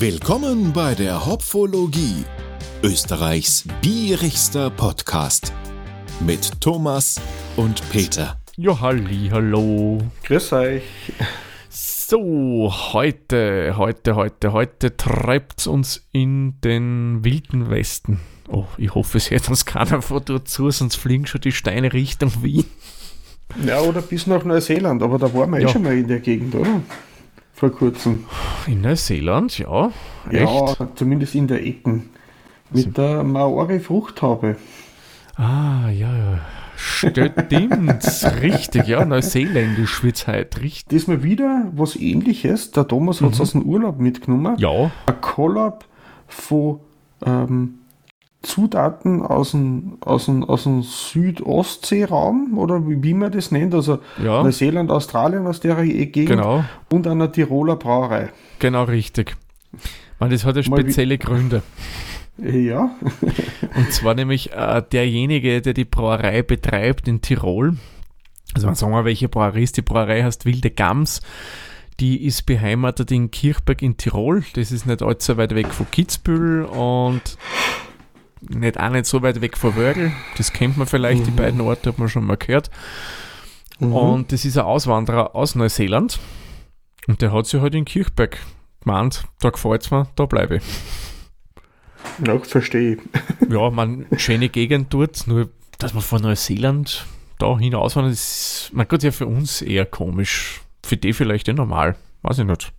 Willkommen 0.00 0.72
bei 0.72 0.94
der 0.94 1.26
Hopfologie, 1.26 2.24
Österreichs 2.84 3.64
bierigster 3.82 4.70
Podcast 4.70 5.52
mit 6.24 6.60
Thomas 6.60 7.20
und 7.56 7.82
Peter. 7.90 8.38
Ja, 8.56 8.78
halli, 8.80 9.28
hallo. 9.32 9.98
Grüß 10.22 10.52
euch. 10.52 10.82
So, 11.68 12.72
heute, 12.92 13.74
heute, 13.76 14.14
heute, 14.14 14.52
heute 14.52 14.96
treibt 14.96 15.66
uns 15.66 16.06
in 16.12 16.60
den 16.60 17.24
wilden 17.24 17.68
Westen. 17.68 18.20
Oh, 18.46 18.66
ich 18.76 18.94
hoffe, 18.94 19.18
es 19.18 19.32
hört 19.32 19.48
uns 19.48 19.64
keiner 19.64 20.00
von 20.00 20.22
dort 20.24 20.46
zu, 20.46 20.70
sonst 20.70 20.94
fliegen 20.94 21.26
schon 21.26 21.40
die 21.40 21.50
Steine 21.50 21.92
Richtung 21.92 22.30
Wien. 22.44 22.66
Ja, 23.66 23.80
oder 23.80 24.00
bis 24.02 24.28
nach 24.28 24.44
Neuseeland, 24.44 25.02
aber 25.02 25.18
da 25.18 25.34
waren 25.34 25.50
wir 25.50 25.58
Ja. 25.60 25.68
eh 25.68 25.72
schon 25.72 25.82
mal 25.82 25.98
in 25.98 26.06
der 26.06 26.20
Gegend, 26.20 26.54
oder? 26.54 26.82
Vor 27.58 27.70
kurzem. 27.70 28.24
In 28.68 28.82
Neuseeland, 28.82 29.58
ja. 29.58 29.90
Ja, 30.30 30.70
Echt? 30.70 30.78
zumindest 30.94 31.34
in 31.34 31.48
der 31.48 31.66
Ecken. 31.66 32.10
Mit 32.70 32.96
der 32.96 33.24
Maori 33.24 33.80
Fruchthaube. 33.80 34.56
Ah, 35.34 35.88
ja, 35.90 36.16
ja. 36.16 36.38
Stimmt, 36.76 37.50
richtig, 38.42 38.86
ja, 38.86 39.04
neuseeländisch 39.04 40.04
wird's 40.04 40.28
heute, 40.28 40.60
richtig. 40.62 40.86
Diesmal 40.86 41.24
wieder 41.24 41.64
was 41.74 41.96
ähnliches. 41.96 42.70
Der 42.70 42.86
Thomas 42.86 43.20
hat 43.20 43.32
es 43.32 43.40
aus 43.40 43.50
dem 43.52 43.62
Urlaub 43.62 43.98
mitgenommen. 43.98 44.52
Mhm. 44.52 44.58
Ja, 44.58 44.92
Ein 45.06 45.20
Collab 45.20 45.84
von 46.28 46.78
ähm, 47.26 47.77
Zutaten 48.48 49.22
aus 49.22 49.50
dem, 49.50 49.98
aus 50.00 50.24
dem, 50.24 50.42
aus 50.44 50.62
dem 50.64 50.82
Südostseeraum 50.82 52.56
oder 52.56 52.88
wie, 52.88 53.02
wie 53.02 53.14
man 53.14 53.30
das 53.30 53.50
nennt. 53.50 53.74
Also 53.74 53.98
Ja. 54.22 54.42
Neuseeland, 54.42 54.90
Australien 54.90 55.46
aus 55.46 55.60
der 55.60 55.76
Gegend 55.84 56.28
genau, 56.28 56.64
und 56.90 57.06
einer 57.06 57.30
Tiroler 57.30 57.76
Brauerei. 57.76 58.30
genau 58.58 58.84
richtig. 58.84 59.36
Man, 60.18 60.30
das 60.30 60.44
hat 60.44 60.56
ja 60.56 60.62
spezielle 60.62 61.18
Gründe. 61.18 61.62
Ja, 62.38 62.90
Und 63.76 63.92
zwar 63.92 64.14
nämlich 64.14 64.52
äh, 64.52 64.82
derjenige, 64.92 65.60
der 65.60 65.74
die 65.74 65.84
Brauerei 65.84 66.42
betreibt 66.42 67.06
in 67.08 67.20
Tirol. 67.20 67.76
Also 68.54 68.66
man 68.66 68.76
sagen 68.76 68.92
wir, 68.92 69.04
welche 69.04 69.28
Brauerei 69.28 69.62
ist. 69.62 69.76
Die 69.76 69.82
Brauerei 69.82 70.22
heißt 70.22 70.46
Wilde 70.46 70.70
Gams. 70.70 71.20
Die 72.00 72.24
ist 72.24 72.46
beheimatet 72.46 73.10
in 73.10 73.30
Kirchberg 73.32 73.82
in 73.82 73.96
Tirol. 73.96 74.44
Das 74.54 74.70
ist 74.70 74.86
nicht 74.86 75.02
allzu 75.02 75.36
weit 75.36 75.54
weg 75.54 75.66
von 75.68 75.90
Kitzbühel 75.90 76.64
und 76.64 77.36
nicht 78.58 78.78
auch 78.78 78.90
nicht 78.90 79.06
so 79.06 79.22
weit 79.22 79.40
weg 79.40 79.56
von 79.56 79.76
Wörgl. 79.76 80.12
Das 80.36 80.52
kennt 80.52 80.76
man 80.76 80.86
vielleicht, 80.86 81.26
die 81.26 81.30
beiden 81.30 81.60
Orte 81.60 81.90
hat 81.90 81.98
man 81.98 82.08
schon 82.08 82.24
mal 82.24 82.36
gehört. 82.36 82.70
Mhm. 83.78 83.92
Und 83.92 84.32
das 84.32 84.44
ist 84.44 84.58
ein 84.58 84.64
Auswanderer 84.64 85.34
aus 85.34 85.54
Neuseeland. 85.54 86.18
Und 87.06 87.22
der 87.22 87.32
hat 87.32 87.46
sich 87.46 87.60
halt 87.60 87.74
in 87.74 87.84
Kirchberg 87.84 88.38
gemeint, 88.80 89.24
da 89.40 89.50
gefällt 89.50 89.82
es 89.82 89.90
mir, 89.90 90.08
da 90.16 90.26
bleibe 90.26 90.56
ich. 90.56 90.62
ja 92.26 92.38
verstehe 92.38 92.94
ich. 92.94 93.00
Ja, 93.50 93.70
man, 93.70 94.06
schöne 94.16 94.48
Gegend 94.48 94.92
dort, 94.92 95.26
nur 95.26 95.48
dass 95.78 95.94
man 95.94 96.02
von 96.02 96.22
Neuseeland 96.22 97.06
da 97.38 97.56
hinaus 97.58 97.94
das 97.94 98.12
ist, 98.12 98.70
man 98.74 98.86
Gott, 98.88 99.02
ja 99.02 99.12
für 99.12 99.26
uns 99.26 99.62
eher 99.62 99.86
komisch. 99.86 100.60
Für 100.84 100.96
die 100.96 101.12
vielleicht 101.12 101.48
eh 101.48 101.52
normal. 101.52 101.96
Weiß 102.22 102.38
ich 102.38 102.44
nicht. 102.44 102.72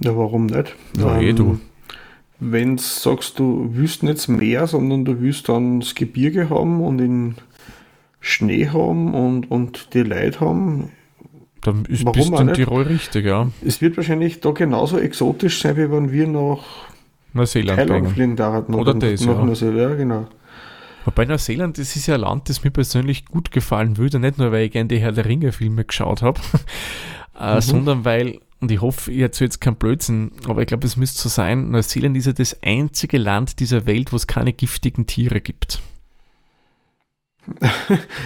Ja, 0.00 0.16
warum 0.16 0.46
nicht? 0.46 0.74
Ja, 0.96 1.20
eh, 1.20 1.32
du. 1.32 1.60
Wenn 2.40 2.76
du 2.78 2.82
sagst, 2.82 3.38
du 3.38 3.70
willst 3.74 4.02
nicht 4.02 4.28
Meer, 4.28 4.66
sondern 4.66 5.04
du 5.04 5.20
willst 5.20 5.48
dann 5.48 5.80
das 5.80 5.94
Gebirge 5.94 6.48
haben 6.50 6.80
und 6.80 6.98
den 6.98 7.34
Schnee 8.20 8.68
haben 8.68 9.14
und, 9.14 9.50
und 9.50 9.92
die 9.94 10.02
Leute 10.02 10.40
haben, 10.40 10.90
Dann 11.62 11.84
ist, 11.84 12.04
Warum 12.04 12.12
bist 12.14 12.30
du 12.30 12.34
auch 12.36 12.40
in 12.40 12.46
nicht? 12.46 12.56
Tirol 12.56 12.82
richtig, 12.84 13.26
ja. 13.26 13.50
es 13.64 13.80
wird 13.82 13.96
wahrscheinlich 13.96 14.40
da 14.40 14.50
genauso 14.52 14.98
exotisch 14.98 15.60
sein, 15.60 15.76
wie 15.76 15.90
wenn 15.90 16.10
wir 16.10 16.26
nach 16.26 16.58
Neuseeland 17.34 17.78
Thailand 17.78 18.08
fliegen. 18.08 18.36
Da 18.36 18.52
hat 18.52 18.68
Oder 18.70 18.94
das, 18.94 19.24
nach 19.24 19.36
ja. 19.38 19.44
Neuseeland, 19.44 19.78
ja, 19.78 19.94
genau. 19.94 20.26
Wobei 21.04 21.24
Neuseeland, 21.24 21.78
das 21.78 21.96
ist 21.96 22.06
ja 22.06 22.14
ein 22.14 22.20
Land, 22.22 22.48
das 22.48 22.62
mir 22.64 22.70
persönlich 22.70 23.24
gut 23.26 23.50
gefallen 23.50 23.96
würde. 23.96 24.18
Nicht 24.18 24.38
nur, 24.38 24.52
weil 24.52 24.66
ich 24.66 24.72
gerne 24.72 24.88
die 24.88 24.98
Herr 24.98 25.12
der 25.12 25.24
Ringe-Filme 25.26 25.84
geschaut 25.84 26.22
habe, 26.22 26.40
äh, 27.38 27.56
Mhm. 27.56 27.60
sondern 27.60 28.04
weil, 28.04 28.40
und 28.60 28.70
ich 28.70 28.80
hoffe, 28.80 29.10
ich 29.10 29.20
erzähle 29.20 29.46
jetzt 29.46 29.60
keinen 29.60 29.76
Blödsinn, 29.76 30.32
aber 30.46 30.60
ich 30.60 30.66
glaube, 30.66 30.86
es 30.86 30.96
müsste 30.96 31.20
so 31.20 31.28
sein, 31.28 31.70
Neuseeland 31.70 32.16
ist 32.16 32.26
ja 32.26 32.32
das 32.32 32.62
einzige 32.62 33.18
Land 33.18 33.58
dieser 33.60 33.86
Welt, 33.86 34.12
wo 34.12 34.16
es 34.16 34.26
keine 34.26 34.52
giftigen 34.52 35.06
Tiere 35.06 35.40
gibt. 35.40 35.80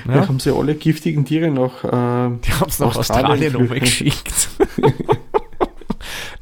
Ja. 0.06 0.17
Ja, 0.17 0.28
haben 0.28 0.39
sie 0.39 0.55
alle 0.55 0.75
giftigen 0.75 1.25
Tiere 1.25 1.50
nach. 1.50 1.83
Äh, 1.84 2.37
die 2.45 2.53
haben 2.53 2.69
es 2.69 2.78
nach 2.78 2.95
Australien 2.95 3.56
Australien 3.56 3.81
geschickt. 3.81 4.50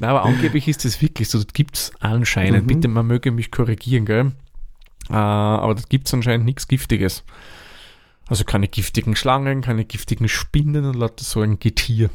Nein, 0.00 0.10
aber 0.10 0.24
angeblich 0.24 0.66
ist 0.66 0.84
das 0.84 1.00
wirklich 1.00 1.28
so. 1.28 1.38
Das 1.38 1.52
gibt 1.52 1.76
es 1.76 1.92
anscheinend. 2.00 2.64
Mhm. 2.64 2.66
Bitte, 2.66 2.88
man 2.88 3.06
möge 3.06 3.30
mich 3.30 3.52
korrigieren, 3.52 4.04
gell? 4.04 4.32
Äh, 5.08 5.12
aber 5.12 5.76
das 5.76 5.88
gibt 5.88 6.08
es 6.08 6.14
anscheinend 6.14 6.44
nichts 6.44 6.66
Giftiges. 6.66 7.22
Also 8.26 8.44
keine 8.44 8.66
giftigen 8.66 9.14
Schlangen, 9.14 9.60
keine 9.60 9.84
giftigen 9.84 10.28
Spinnen 10.28 10.84
und 10.84 10.96
lauter 10.96 11.24
so 11.24 11.40
ein 11.40 11.60
Getier. 11.60 12.10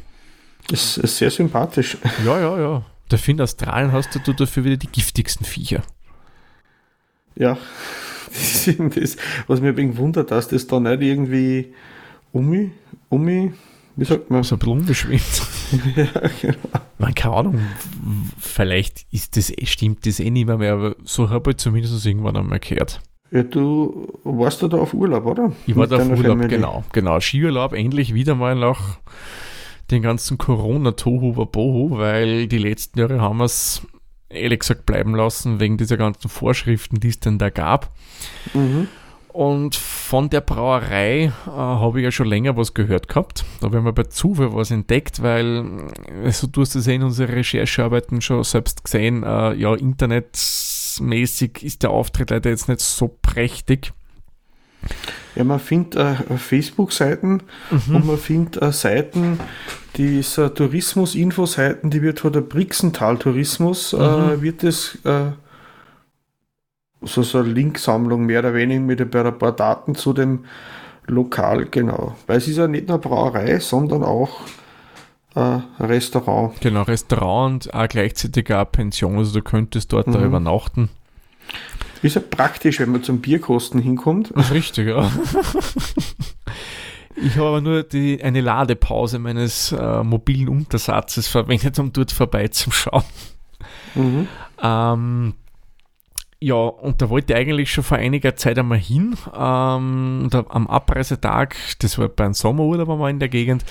Ist, 0.70 0.98
ist 0.98 1.16
sehr 1.16 1.30
sympathisch. 1.30 1.96
Ja, 2.24 2.40
ja, 2.40 2.58
ja. 2.58 2.82
Dafür 3.08 3.34
in 3.34 3.40
Australien 3.40 3.92
hast 3.92 4.14
du 4.14 4.32
dafür 4.32 4.64
wieder 4.64 4.76
die 4.76 4.88
giftigsten 4.88 5.46
Viecher. 5.46 5.82
Ja, 7.36 7.56
das 8.28 8.66
ist 8.66 8.96
das, 8.96 9.16
was 9.46 9.60
mir 9.60 9.74
ein 9.76 9.96
wundert, 9.96 10.30
dass 10.30 10.48
das 10.48 10.66
da 10.66 10.80
nicht 10.80 11.02
irgendwie 11.02 11.72
umi, 12.32 12.72
umi, 13.08 13.52
wie 13.96 14.04
sagt 14.04 14.30
man? 14.30 14.42
So 14.42 14.56
ein 14.56 14.58
bisschen 14.58 14.72
unbeschwingt. 14.72 15.42
ja, 15.96 16.06
genau. 16.40 16.58
Man, 16.98 17.14
keine 17.14 17.34
Ahnung, 17.34 17.60
vielleicht 18.38 19.06
ist 19.10 19.36
das, 19.36 19.52
stimmt 19.64 20.06
das 20.06 20.20
eh 20.20 20.30
nicht 20.30 20.46
mehr, 20.46 20.58
mehr 20.58 20.74
aber 20.74 20.96
so 21.04 21.30
habe 21.30 21.50
ich 21.50 21.56
zumindest 21.56 22.04
irgendwann 22.04 22.36
einmal 22.36 22.60
gehört. 22.60 23.00
Ja, 23.30 23.42
du 23.42 24.08
warst 24.24 24.62
da, 24.62 24.68
da 24.68 24.78
auf 24.78 24.94
Urlaub, 24.94 25.26
oder? 25.26 25.52
Ich 25.66 25.76
war 25.76 25.82
Mit 25.82 25.92
da 25.92 25.96
auf 25.96 26.08
Urlaub, 26.08 26.38
Family. 26.38 26.48
genau, 26.48 26.84
genau. 26.92 27.20
Skiurlaub 27.20 27.72
endlich 27.72 28.14
wieder 28.14 28.34
mal 28.34 28.54
nach 28.54 28.98
den 29.90 30.02
ganzen 30.02 30.38
Corona-Tohu 30.38 31.36
Wabohu, 31.36 31.98
weil 31.98 32.46
die 32.46 32.58
letzten 32.58 32.98
Jahre 32.98 33.20
haben 33.20 33.38
wir 33.38 33.44
es 33.44 33.82
ehrlich 34.28 34.60
gesagt 34.60 34.86
bleiben 34.86 35.14
lassen, 35.14 35.60
wegen 35.60 35.78
dieser 35.78 35.96
ganzen 35.96 36.28
Vorschriften, 36.28 37.00
die 37.00 37.08
es 37.08 37.20
denn 37.20 37.38
da 37.38 37.50
gab. 37.50 37.90
Mhm. 38.54 38.88
Und 39.38 39.76
von 39.76 40.30
der 40.30 40.40
Brauerei 40.40 41.26
äh, 41.26 41.30
habe 41.50 42.00
ich 42.00 42.04
ja 42.04 42.10
schon 42.10 42.26
länger 42.26 42.56
was 42.56 42.74
gehört 42.74 43.08
gehabt. 43.08 43.44
Da 43.60 43.70
haben 43.70 43.84
wir 43.84 43.92
bei 43.92 44.04
Zufall 44.04 44.52
was 44.52 44.70
entdeckt, 44.70 45.22
weil, 45.22 45.64
also 46.24 46.46
du 46.48 46.62
hast 46.62 46.74
es 46.74 46.86
ja 46.86 46.94
in 46.94 47.04
unseren 47.04 47.30
Recherchearbeiten 47.30 48.20
schon 48.20 48.42
selbst 48.42 48.82
gesehen, 48.82 49.22
äh, 49.22 49.54
ja, 49.54 49.74
internetmäßig 49.74 51.62
ist 51.62 51.82
der 51.82 51.90
Auftritt 51.90 52.30
leider 52.30 52.50
jetzt 52.50 52.68
nicht 52.68 52.80
so 52.80 53.16
prächtig. 53.22 53.92
Ja, 55.34 55.44
man 55.44 55.60
findet 55.60 55.96
äh, 55.96 56.14
Facebook-Seiten 56.36 57.42
Mhm. 57.70 57.94
und 57.96 58.06
man 58.06 58.18
findet 58.18 58.60
äh, 58.62 58.72
Seiten, 58.72 59.38
die 59.96 60.18
ist 60.20 60.36
äh, 60.38 60.50
Tourismus-Info-Seiten, 60.50 61.90
die 61.90 62.02
wird 62.02 62.20
von 62.20 62.32
der 62.32 62.40
Brixental-Tourismus, 62.40 63.92
Mhm. 63.92 64.00
äh, 64.00 64.42
wird 64.42 64.62
das 64.62 64.98
äh, 65.04 65.32
so, 67.02 67.22
so 67.22 67.38
eine 67.38 67.48
Linksammlung 67.48 68.26
mehr 68.26 68.40
oder 68.40 68.54
weniger 68.54 68.80
mit 68.80 69.00
ein 69.00 69.10
paar, 69.10 69.52
Daten 69.52 69.94
zu 69.94 70.12
dem 70.12 70.44
Lokal, 71.06 71.66
genau. 71.66 72.16
Weil 72.26 72.38
es 72.38 72.48
ist 72.48 72.56
ja 72.56 72.66
nicht 72.66 72.88
nur 72.88 72.98
Brauerei, 72.98 73.60
sondern 73.60 74.02
auch 74.02 74.40
äh, 75.36 75.40
ein 75.40 75.64
Restaurant. 75.78 76.60
Genau, 76.60 76.82
Restaurant 76.82 77.66
und 77.66 77.74
auch 77.74 77.88
gleichzeitig 77.88 78.52
auch 78.52 78.70
Pension, 78.70 79.16
also 79.18 79.32
du 79.38 79.42
könntest 79.42 79.92
dort 79.92 80.08
da 80.08 80.18
Mhm. 80.18 80.24
übernachten. 80.26 80.88
Ist 82.02 82.14
ja 82.14 82.22
praktisch, 82.22 82.80
wenn 82.80 82.90
man 82.92 83.02
zum 83.02 83.20
Bierkosten 83.20 83.80
hinkommt. 83.80 84.32
Richtig, 84.52 84.88
ja. 84.88 85.10
Ich 87.20 87.36
habe 87.36 87.48
aber 87.48 87.60
nur 87.60 87.82
die, 87.82 88.22
eine 88.22 88.40
Ladepause 88.40 89.18
meines 89.18 89.72
äh, 89.72 90.02
mobilen 90.04 90.48
Untersatzes 90.48 91.26
verwendet, 91.26 91.78
um 91.78 91.92
dort 91.92 92.12
vorbeizuschauen. 92.12 93.02
Mhm. 93.94 94.28
Ähm, 94.62 95.34
ja, 96.40 96.54
und 96.54 97.02
da 97.02 97.10
wollte 97.10 97.32
ich 97.32 97.38
eigentlich 97.38 97.72
schon 97.72 97.82
vor 97.82 97.98
einiger 97.98 98.36
Zeit 98.36 98.58
einmal 98.58 98.78
hin. 98.78 99.16
Ähm, 99.36 100.28
da, 100.30 100.44
am 100.48 100.68
Abreisetag, 100.68 101.56
das 101.80 101.98
war 101.98 102.08
bei 102.08 102.24
einem 102.24 102.34
Sommerurlaub 102.34 102.90
einmal 102.90 103.10
in 103.10 103.18
der 103.18 103.28
Gegend, 103.28 103.64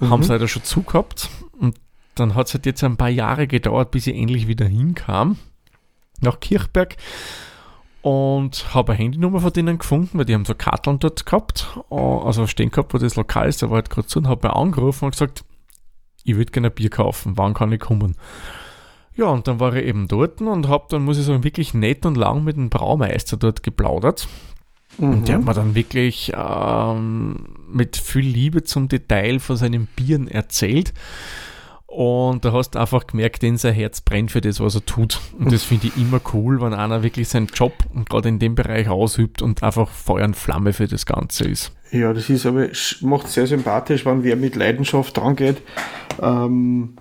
haben 0.00 0.22
sie 0.22 0.32
leider 0.32 0.46
schon 0.46 0.62
zugehabt. 0.62 1.28
Und 1.58 1.76
dann 2.14 2.36
hat 2.36 2.46
es 2.46 2.54
halt 2.54 2.66
jetzt 2.66 2.84
ein 2.84 2.96
paar 2.96 3.08
Jahre 3.08 3.48
gedauert, 3.48 3.90
bis 3.90 4.06
ich 4.06 4.16
endlich 4.16 4.46
wieder 4.46 4.66
hinkam. 4.66 5.38
Nach 6.20 6.38
Kirchberg. 6.38 6.96
Und 8.04 8.74
habe 8.74 8.92
eine 8.92 9.02
Handynummer 9.02 9.40
von 9.40 9.50
denen 9.50 9.78
gefunden, 9.78 10.18
weil 10.18 10.26
die 10.26 10.34
haben 10.34 10.44
so 10.44 10.54
Karteln 10.54 10.98
dort 10.98 11.24
gehabt. 11.24 11.78
äh, 11.90 11.94
Also 11.94 12.46
stehen 12.46 12.70
gehabt, 12.70 12.92
wo 12.92 12.98
das 12.98 13.16
Lokal 13.16 13.48
ist, 13.48 13.62
da 13.62 13.70
war 13.70 13.76
halt 13.76 13.88
gerade 13.88 14.06
zu 14.06 14.18
und 14.18 14.28
habe 14.28 14.46
mir 14.46 14.54
angerufen 14.54 15.06
und 15.06 15.12
gesagt, 15.12 15.42
ich 16.22 16.36
würde 16.36 16.52
gerne 16.52 16.68
ein 16.68 16.74
Bier 16.74 16.90
kaufen, 16.90 17.38
wann 17.38 17.54
kann 17.54 17.72
ich 17.72 17.80
kommen? 17.80 18.14
Ja, 19.16 19.26
und 19.26 19.48
dann 19.48 19.58
war 19.58 19.74
ich 19.74 19.86
eben 19.86 20.06
dort 20.06 20.42
und 20.42 20.68
habe 20.68 20.84
dann, 20.90 21.02
muss 21.02 21.18
ich 21.18 21.24
sagen, 21.24 21.44
wirklich 21.44 21.72
nett 21.72 22.04
und 22.04 22.16
lang 22.16 22.44
mit 22.44 22.56
dem 22.56 22.68
Braumeister 22.68 23.38
dort 23.38 23.62
geplaudert. 23.62 24.28
Und 24.98 25.26
der 25.26 25.36
hat 25.36 25.44
mir 25.44 25.54
dann 25.54 25.74
wirklich 25.74 26.30
ähm, 26.36 27.46
mit 27.72 27.96
viel 27.96 28.26
Liebe 28.26 28.64
zum 28.64 28.88
Detail 28.88 29.40
von 29.40 29.56
seinen 29.56 29.86
Bieren 29.86 30.28
erzählt. 30.28 30.92
Und 31.96 32.44
da 32.44 32.50
hast 32.52 32.70
du 32.70 32.80
einfach 32.80 33.06
gemerkt, 33.06 33.42
denn 33.42 33.56
sein 33.56 33.72
Herz 33.72 34.00
brennt 34.00 34.32
für 34.32 34.40
das, 34.40 34.58
was 34.58 34.74
er 34.74 34.84
tut. 34.84 35.20
Und 35.38 35.52
das 35.52 35.62
finde 35.62 35.86
ich 35.86 35.96
immer 35.96 36.20
cool, 36.32 36.60
wenn 36.60 36.74
einer 36.74 37.04
wirklich 37.04 37.28
seinen 37.28 37.46
Job 37.46 37.72
und 37.94 38.10
gerade 38.10 38.28
in 38.28 38.40
dem 38.40 38.56
Bereich 38.56 38.88
ausübt 38.88 39.42
und 39.42 39.62
einfach 39.62 39.88
Feuer 39.88 40.24
und 40.24 40.34
Flamme 40.34 40.72
für 40.72 40.88
das 40.88 41.06
Ganze 41.06 41.44
ist. 41.44 41.70
Ja, 41.92 42.12
das 42.12 42.28
ist 42.30 42.46
aber, 42.46 42.66
macht 43.02 43.28
sehr 43.28 43.46
sympathisch, 43.46 44.04
wenn 44.04 44.24
wer 44.24 44.34
mit 44.34 44.56
Leidenschaft 44.56 45.16
dran 45.16 45.36
geht 45.36 45.62
ähm, 46.20 46.94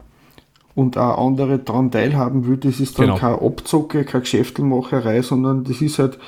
und 0.75 0.95
auch 0.99 1.25
andere 1.25 1.57
daran 1.57 1.89
teilhaben 1.89 2.45
will. 2.45 2.57
Das 2.57 2.79
ist 2.79 2.99
dann 2.99 3.07
genau. 3.07 3.17
keine 3.17 3.41
Abzocke, 3.41 4.05
keine 4.05 4.21
Geschäftelmacherei, 4.21 5.23
sondern 5.23 5.63
das 5.63 5.81
ist 5.81 5.97
halt, 5.97 6.19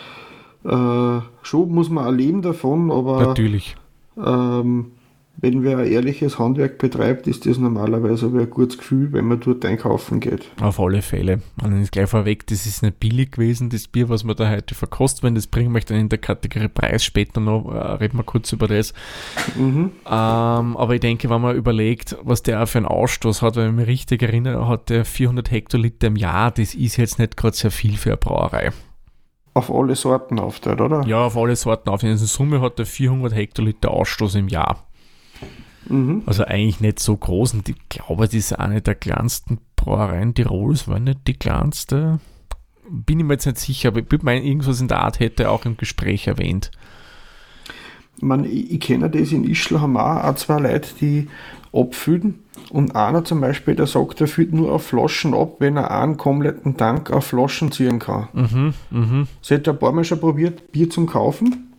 äh, 0.63 1.21
schon 1.43 1.69
muss 1.69 1.91
man 1.91 2.07
auch 2.07 2.11
leben 2.11 2.41
davon, 2.41 2.89
aber. 2.89 3.27
Natürlich. 3.27 3.75
Ähm, 4.17 4.93
wenn 5.37 5.63
wer 5.63 5.79
ein 5.79 5.87
ehrliches 5.87 6.39
Handwerk 6.39 6.77
betreibt, 6.77 7.27
ist 7.27 7.45
das 7.45 7.57
normalerweise 7.57 8.27
ein 8.27 8.49
gutes 8.49 8.77
Gefühl, 8.77 9.11
wenn 9.11 9.25
man 9.25 9.39
dort 9.39 9.65
einkaufen 9.65 10.19
geht. 10.19 10.49
Auf 10.61 10.79
alle 10.79 11.01
Fälle. 11.01 11.41
Man 11.61 11.81
ist 11.81 11.91
gleich 11.91 12.09
vorweg, 12.09 12.47
das 12.47 12.65
ist 12.65 12.83
nicht 12.83 12.99
billig 12.99 13.31
gewesen, 13.31 13.69
das 13.69 13.87
Bier, 13.87 14.09
was 14.09 14.23
man 14.23 14.35
da 14.35 14.49
heute 14.49 14.75
verkostet. 14.75 15.23
Wenn 15.23 15.35
das 15.35 15.47
bringen 15.47 15.71
möchte, 15.71 15.93
dann 15.93 16.01
in 16.01 16.09
der 16.09 16.19
Kategorie 16.19 16.69
Preis 16.69 17.03
später 17.03 17.41
noch, 17.41 17.71
äh, 17.73 17.77
reden 17.77 18.17
wir 18.17 18.23
kurz 18.23 18.51
über 18.53 18.67
das. 18.67 18.93
Mhm. 19.57 19.91
Ähm, 20.05 20.77
aber 20.77 20.93
ich 20.93 21.01
denke, 21.01 21.29
wenn 21.29 21.41
man 21.41 21.55
überlegt, 21.55 22.17
was 22.23 22.43
der 22.43 22.63
auch 22.63 22.67
für 22.67 22.79
einen 22.79 22.87
Ausstoß 22.87 23.41
hat, 23.41 23.55
wenn 23.57 23.69
ich 23.69 23.75
mich 23.75 23.87
richtig 23.87 24.21
erinnere, 24.23 24.67
hat 24.67 24.89
der 24.89 25.05
400 25.05 25.51
Hektoliter 25.51 26.07
im 26.07 26.15
Jahr, 26.15 26.51
das 26.51 26.73
ist 26.75 26.97
jetzt 26.97 27.19
nicht 27.19 27.35
gerade 27.35 27.55
sehr 27.55 27.71
viel 27.71 27.97
für 27.97 28.11
eine 28.11 28.17
Brauerei. 28.17 28.71
Auf 29.53 29.71
alle 29.71 29.95
Sorten 29.95 30.37
aufteilt, 30.37 30.81
oder? 30.81 31.05
Ja, 31.07 31.25
auf 31.25 31.37
alle 31.37 31.55
Sorten 31.55 31.89
aufteilt. 31.89 32.11
In 32.11 32.17
Summe 32.17 32.59
hat 32.59 32.77
er 32.77 32.85
400 32.85 33.33
Hektoliter 33.33 33.91
Ausstoß 33.91 34.35
im 34.35 34.49
Jahr. 34.49 34.85
Mhm. 35.87 36.23
Also 36.25 36.45
eigentlich 36.45 36.81
nicht 36.81 36.99
so 36.99 37.15
groß 37.15 37.53
und 37.53 37.69
ich 37.69 37.75
glaube, 37.89 38.25
das 38.25 38.33
ist 38.33 38.53
eine 38.53 38.81
der 38.81 38.95
kleinsten 38.95 39.59
Brauereien 39.75 40.33
Tirols, 40.33 40.87
war 40.87 40.99
nicht 40.99 41.27
die 41.27 41.33
kleinste. 41.33 42.19
Bin 42.89 43.19
ich 43.19 43.25
mir 43.25 43.33
jetzt 43.33 43.45
nicht 43.45 43.59
sicher, 43.59 43.89
aber 43.89 43.99
ich 43.99 44.23
meine, 44.23 44.43
irgendwas 44.43 44.81
in 44.81 44.87
der 44.87 45.01
Art 45.01 45.19
hätte 45.19 45.43
er 45.43 45.51
auch 45.51 45.65
im 45.65 45.77
Gespräch 45.77 46.27
erwähnt. 46.27 46.71
Man, 48.21 48.45
ich, 48.45 48.71
ich 48.71 48.79
kenne 48.79 49.09
das 49.09 49.31
in 49.31 49.43
Ischl, 49.43 49.81
haben 49.81 49.97
auch, 49.97 50.23
auch 50.23 50.35
zwei 50.35 50.59
Leute, 50.59 50.89
die 51.01 51.27
abfüllen. 51.73 52.45
Und 52.69 52.95
einer 52.95 53.23
zum 53.25 53.41
Beispiel, 53.41 53.75
der 53.75 53.87
sagt, 53.87 54.21
er 54.21 54.27
füllt 54.27 54.53
nur 54.53 54.71
auf 54.71 54.87
Flaschen 54.87 55.33
ab, 55.33 55.57
wenn 55.59 55.77
er 55.77 55.91
einen 55.91 56.17
kompletten 56.17 56.77
Tank 56.77 57.11
auf 57.11 57.25
Flaschen 57.25 57.71
ziehen 57.71 57.99
kann. 57.99 58.29
Mhm, 58.33 58.73
mh. 58.91 59.27
Das 59.41 59.49
hätte 59.49 59.71
ein 59.71 59.79
paar 59.79 59.91
Mal 59.91 60.03
schon 60.03 60.19
probiert, 60.19 60.71
Bier 60.71 60.89
zum 60.89 61.05
Kaufen. 61.05 61.74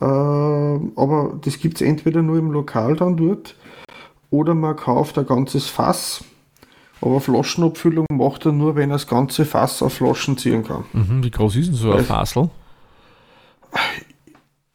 Äh, 0.00 0.04
aber 0.04 1.38
das 1.40 1.58
gibt 1.58 1.76
es 1.76 1.86
entweder 1.86 2.22
nur 2.22 2.38
im 2.38 2.50
Lokal 2.50 2.96
dann 2.96 3.16
dort 3.16 3.56
oder 4.30 4.54
man 4.54 4.76
kauft 4.76 5.18
ein 5.18 5.26
ganzes 5.26 5.66
Fass. 5.66 6.24
Aber 7.00 7.20
Flaschenabfüllung 7.20 8.06
macht 8.10 8.46
er 8.46 8.52
nur, 8.52 8.76
wenn 8.76 8.90
er 8.90 8.94
das 8.94 9.06
ganze 9.06 9.44
Fass 9.44 9.82
auf 9.82 9.94
Flaschen 9.94 10.38
ziehen 10.38 10.64
kann. 10.64 10.84
Mhm, 10.92 11.22
wie 11.22 11.30
groß 11.30 11.56
ist 11.56 11.68
denn 11.68 11.74
so 11.74 11.92
ein 11.92 12.04
Fassel? 12.04 12.50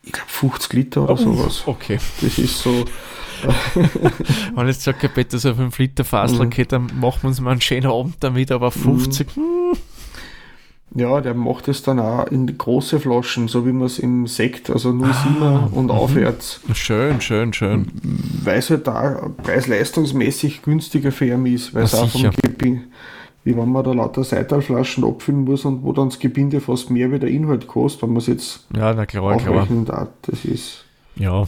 Ich 0.03 0.11
glaube 0.11 0.29
50 0.29 0.73
Liter 0.73 1.03
oder 1.03 1.17
sowas. 1.17 1.63
Okay. 1.65 1.99
Das 2.21 2.37
ist 2.37 2.59
so. 2.59 2.85
Wenn 4.55 4.67
jetzt 4.67 4.83
sagt, 4.83 5.01
Herr 5.01 5.09
Peter, 5.09 5.37
so 5.37 5.53
5 5.53 5.77
Liter 5.79 6.03
Fassel, 6.03 6.39
mhm. 6.39 6.45
okay, 6.47 6.65
dann 6.65 6.89
machen 6.99 7.23
wir 7.23 7.27
uns 7.29 7.39
mal 7.39 7.51
einen 7.51 7.61
schönen 7.61 7.89
Abend 7.89 8.15
damit, 8.19 8.51
aber 8.51 8.71
50, 8.71 9.35
mhm. 9.35 9.73
Ja, 10.95 11.21
der 11.21 11.35
macht 11.35 11.67
es 11.67 11.83
dann 11.83 11.99
auch 11.99 12.25
in 12.27 12.57
große 12.57 12.99
Flaschen, 12.99 13.47
so 13.47 13.65
wie 13.67 13.71
man 13.71 13.85
es 13.85 13.99
im 13.99 14.25
Sekt, 14.25 14.71
also 14.71 14.89
07er 14.89 15.43
ah, 15.43 15.69
und 15.71 15.85
mhm. 15.85 15.91
aufwärts. 15.91 16.61
Schön, 16.73 17.21
schön, 17.21 17.53
schön. 17.53 17.87
Weil 18.43 18.57
es 18.57 18.71
halt 18.71 18.87
da 18.87 19.29
preis-leistungsmäßig 19.43 20.63
günstiger 20.63 21.11
für 21.11 21.27
ihn 21.27 21.45
ist, 21.45 21.75
weil 21.75 21.83
es 21.83 21.93
auch 21.93 22.09
vom 22.09 22.31
Gebinde, 22.41 22.81
wie 23.43 23.55
wenn 23.55 23.71
man 23.71 23.83
da 23.83 23.93
lauter 23.93 24.23
Seitalflaschen 24.23 25.03
abfüllen 25.03 25.43
muss 25.43 25.63
und 25.63 25.83
wo 25.83 25.93
dann 25.93 26.09
das 26.09 26.17
Gebinde 26.17 26.59
fast 26.59 26.89
mehr 26.89 27.11
wie 27.11 27.19
der 27.19 27.29
Inhalt 27.29 27.67
kostet, 27.67 28.03
wenn 28.03 28.09
man 28.09 28.17
es 28.17 28.27
jetzt 28.27 28.65
ja, 28.75 28.91
na 28.93 29.05
klar, 29.05 29.37
klar. 29.37 29.67
darf. 29.85 30.07
Das 30.23 30.43
ist. 30.43 30.85
Ja, 31.15 31.45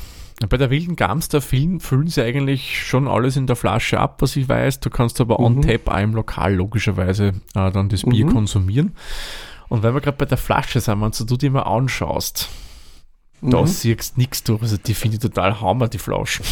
bei 0.48 0.58
der 0.58 0.70
wilden 0.70 0.96
Gams, 0.96 1.30
da 1.30 1.40
füllen, 1.40 1.80
sie 2.08 2.22
eigentlich 2.22 2.84
schon 2.84 3.08
alles 3.08 3.38
in 3.38 3.48
der 3.48 3.56
Flasche 3.56 4.00
ab, 4.00 4.22
was 4.22 4.36
ich 4.36 4.50
weiß. 4.50 4.80
Du 4.80 4.90
kannst 4.90 5.22
aber 5.22 5.40
mhm. 5.40 5.46
on 5.46 5.62
tap 5.62 6.00
im 6.00 6.14
Lokal 6.14 6.56
logischerweise 6.56 7.34
äh, 7.54 7.72
dann 7.72 7.90
das 7.90 8.04
Bier 8.04 8.26
mhm. 8.26 8.34
konsumieren. 8.34 8.96
Und 9.70 9.84
wenn 9.84 9.94
wir 9.94 10.02
gerade 10.02 10.18
bei 10.18 10.26
der 10.26 10.38
Flasche 10.38 10.82
sind, 10.82 11.00
wenn 11.02 11.12
du 11.12 11.38
die 11.38 11.50
mal 11.50 11.62
anschaust, 11.62 12.50
mhm. 13.42 13.52
da 13.52 13.68
siehst 13.68 14.16
du 14.16 14.20
nichts 14.20 14.44
durch. 14.44 14.62
Also 14.62 14.78
die 14.78 14.94
finde 14.94 15.16
ich 15.16 15.22
total 15.22 15.62
hammer, 15.62 15.88
die 15.88 15.98
Flaschen. 16.00 16.46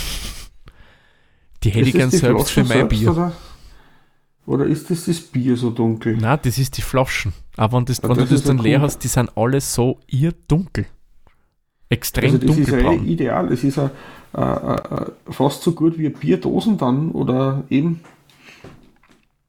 Die 1.64 1.72
hätte 1.72 1.90
ich 1.90 1.96
gern 1.96 2.12
selbst 2.12 2.52
für 2.52 2.64
mein 2.64 2.88
Bier. 2.88 3.12
Oder? 3.12 3.32
oder? 4.46 4.66
ist 4.66 4.90
das 4.90 5.06
das 5.06 5.20
Bier 5.20 5.58
so 5.58 5.72
dunkel? 5.72 6.16
Nein, 6.16 6.40
das 6.44 6.58
ist 6.58 6.78
die 6.78 6.82
Flaschen. 6.82 7.34
Aber 7.58 7.78
wenn, 7.78 7.86
das, 7.86 8.02
wenn 8.02 8.10
das 8.10 8.30
du 8.30 8.36
das 8.36 8.44
dann 8.44 8.60
leer 8.60 8.82
hast, 8.82 9.00
die 9.00 9.10
sind 9.10 9.36
alle 9.36 9.60
so 9.60 10.00
ihr 10.08 10.32
dunkel. 10.48 10.86
Extrem 11.90 12.26
also 12.26 12.38
das 12.38 12.56
dunkelbraun. 12.56 12.96
ist 12.96 13.02
ja 13.02 13.08
ideal. 13.08 13.52
Es 13.52 13.64
ist 13.64 13.78
ja 13.78 13.92
äh, 14.36 14.42
äh, 14.42 15.06
fast 15.30 15.64
so 15.64 15.74
gut 15.74 15.98
wie 15.98 16.10
Bierdosen 16.10 16.78
dann 16.78 17.12
oder 17.12 17.64
eben. 17.70 18.02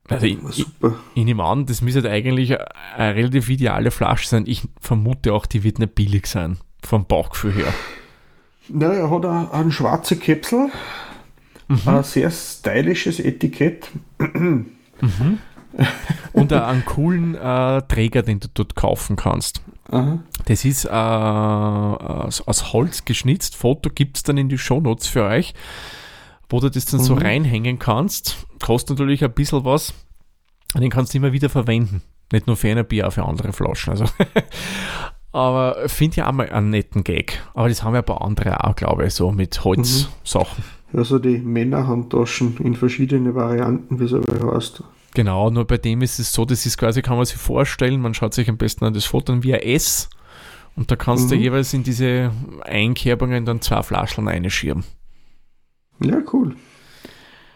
Also 0.09 0.27
ich, 0.27 0.39
Super. 0.51 0.95
Ich, 1.15 1.21
ich 1.21 1.25
nehme 1.25 1.45
an, 1.45 1.67
das 1.67 1.83
müsste 1.83 2.11
eigentlich 2.11 2.57
eine 2.97 3.15
relativ 3.15 3.49
ideale 3.51 3.91
Flasche 3.91 4.27
sein. 4.27 4.45
Ich 4.47 4.63
vermute 4.81 5.33
auch, 5.33 5.47
die 5.47 5.63
wird 5.63 5.79
nicht 5.79 5.95
billig 5.95 6.27
sein, 6.27 6.57
vom 6.83 7.05
Bauchgefühl 7.05 7.53
her. 7.53 7.73
Ja, 8.69 8.93
er 8.93 9.11
hat 9.11 9.25
eine, 9.25 9.53
eine 9.53 9.73
schwarze 9.73 10.17
Kapsel, 10.17 10.71
mhm. 11.69 11.81
ein 11.85 12.03
sehr 12.03 12.31
stylisches 12.31 13.21
Etikett. 13.21 13.89
Mhm. 14.19 14.67
Und 16.33 16.53
einen 16.53 16.85
coolen 16.85 17.35
äh, 17.35 17.83
Träger, 17.83 18.23
den 18.23 18.41
du 18.41 18.49
dort 18.53 18.75
kaufen 18.75 19.17
kannst. 19.17 19.63
Aha. 19.91 20.21
Das 20.47 20.65
ist 20.65 20.85
äh, 20.85 20.89
aus, 20.89 22.41
aus, 22.43 22.73
Holz 22.73 23.05
geschnitzt. 23.05 23.57
Foto 23.57 23.91
gibt 23.91 24.17
es 24.17 24.23
dann 24.23 24.39
in 24.39 24.49
die 24.49 24.59
Shownotes 24.59 25.09
für 25.09 25.25
euch, 25.25 25.55
wo 26.49 26.61
du 26.61 26.71
das 26.71 26.85
dann 26.87 27.01
mhm. 27.01 27.05
so 27.05 27.15
reinhängen 27.15 27.79
kannst. 27.79 28.47
Kostet 28.63 28.99
natürlich 28.99 29.25
ein 29.25 29.33
bisschen 29.33 29.65
was. 29.65 29.93
Und 30.75 30.83
den 30.83 30.91
kannst 30.91 31.13
du 31.13 31.19
immer 31.19 31.33
wieder 31.33 31.49
verwenden. 31.49 32.03
Nicht 32.33 32.47
nur 32.47 32.57
für 32.57 32.69
ein 32.69 32.87
Bier, 32.87 33.09
auch 33.09 33.13
für 33.13 33.25
andere 33.25 33.53
Flaschen. 33.53 33.91
Also 33.91 34.05
Aber 35.33 35.89
finde 35.89 36.17
ich 36.17 36.23
auch 36.23 36.33
mal 36.33 36.49
einen 36.49 36.71
netten 36.71 37.05
Gag. 37.05 37.41
Aber 37.55 37.69
das 37.69 37.83
haben 37.83 37.95
ja 37.95 38.01
ein 38.01 38.07
paar 38.07 38.23
andere 38.23 38.65
auch, 38.65 38.75
glaube 38.75 39.07
ich, 39.07 39.15
so 39.15 39.31
mit 39.31 39.65
Holzsachen. 39.65 40.65
Mhm. 40.93 40.99
Also 40.99 41.19
die 41.21 41.39
Männerhandtaschen 41.39 42.57
in 42.59 42.75
verschiedene 42.75 43.35
Varianten, 43.35 44.01
wie 44.01 44.05
es 44.05 44.13
aber 44.13 44.55
heißt. 44.55 44.83
Genau, 45.15 45.51
nur 45.51 45.67
bei 45.67 45.79
dem 45.79 46.03
ist 46.03 46.19
es 46.19 46.33
so, 46.33 46.45
das 46.45 46.67
ist 46.67 46.79
quasi, 46.79 47.03
kann 47.03 47.17
man 47.17 47.27
sich 47.27 47.37
vorstellen, 47.37 48.01
man 48.01 48.15
schaut 48.15 48.35
sich 48.35 48.49
am 48.49 48.57
besten 48.57 48.85
an 48.85 48.95
das 48.95 49.05
Foto 49.05 49.33
an 49.33 49.43
wie 49.43 49.55
ein 49.55 49.63
S 49.63 50.09
und 50.77 50.91
da 50.91 50.97
kannst 50.97 51.25
mhm. 51.25 51.29
du 51.31 51.35
jeweils 51.37 51.75
in 51.75 51.83
diese 51.83 52.31
Einkerbungen 52.63 53.45
dann 53.45 53.61
zwei 53.61 53.83
Flaschen 53.83 54.29
einschieben. 54.29 54.85
Ja, 56.01 56.19
cool. 56.33 56.55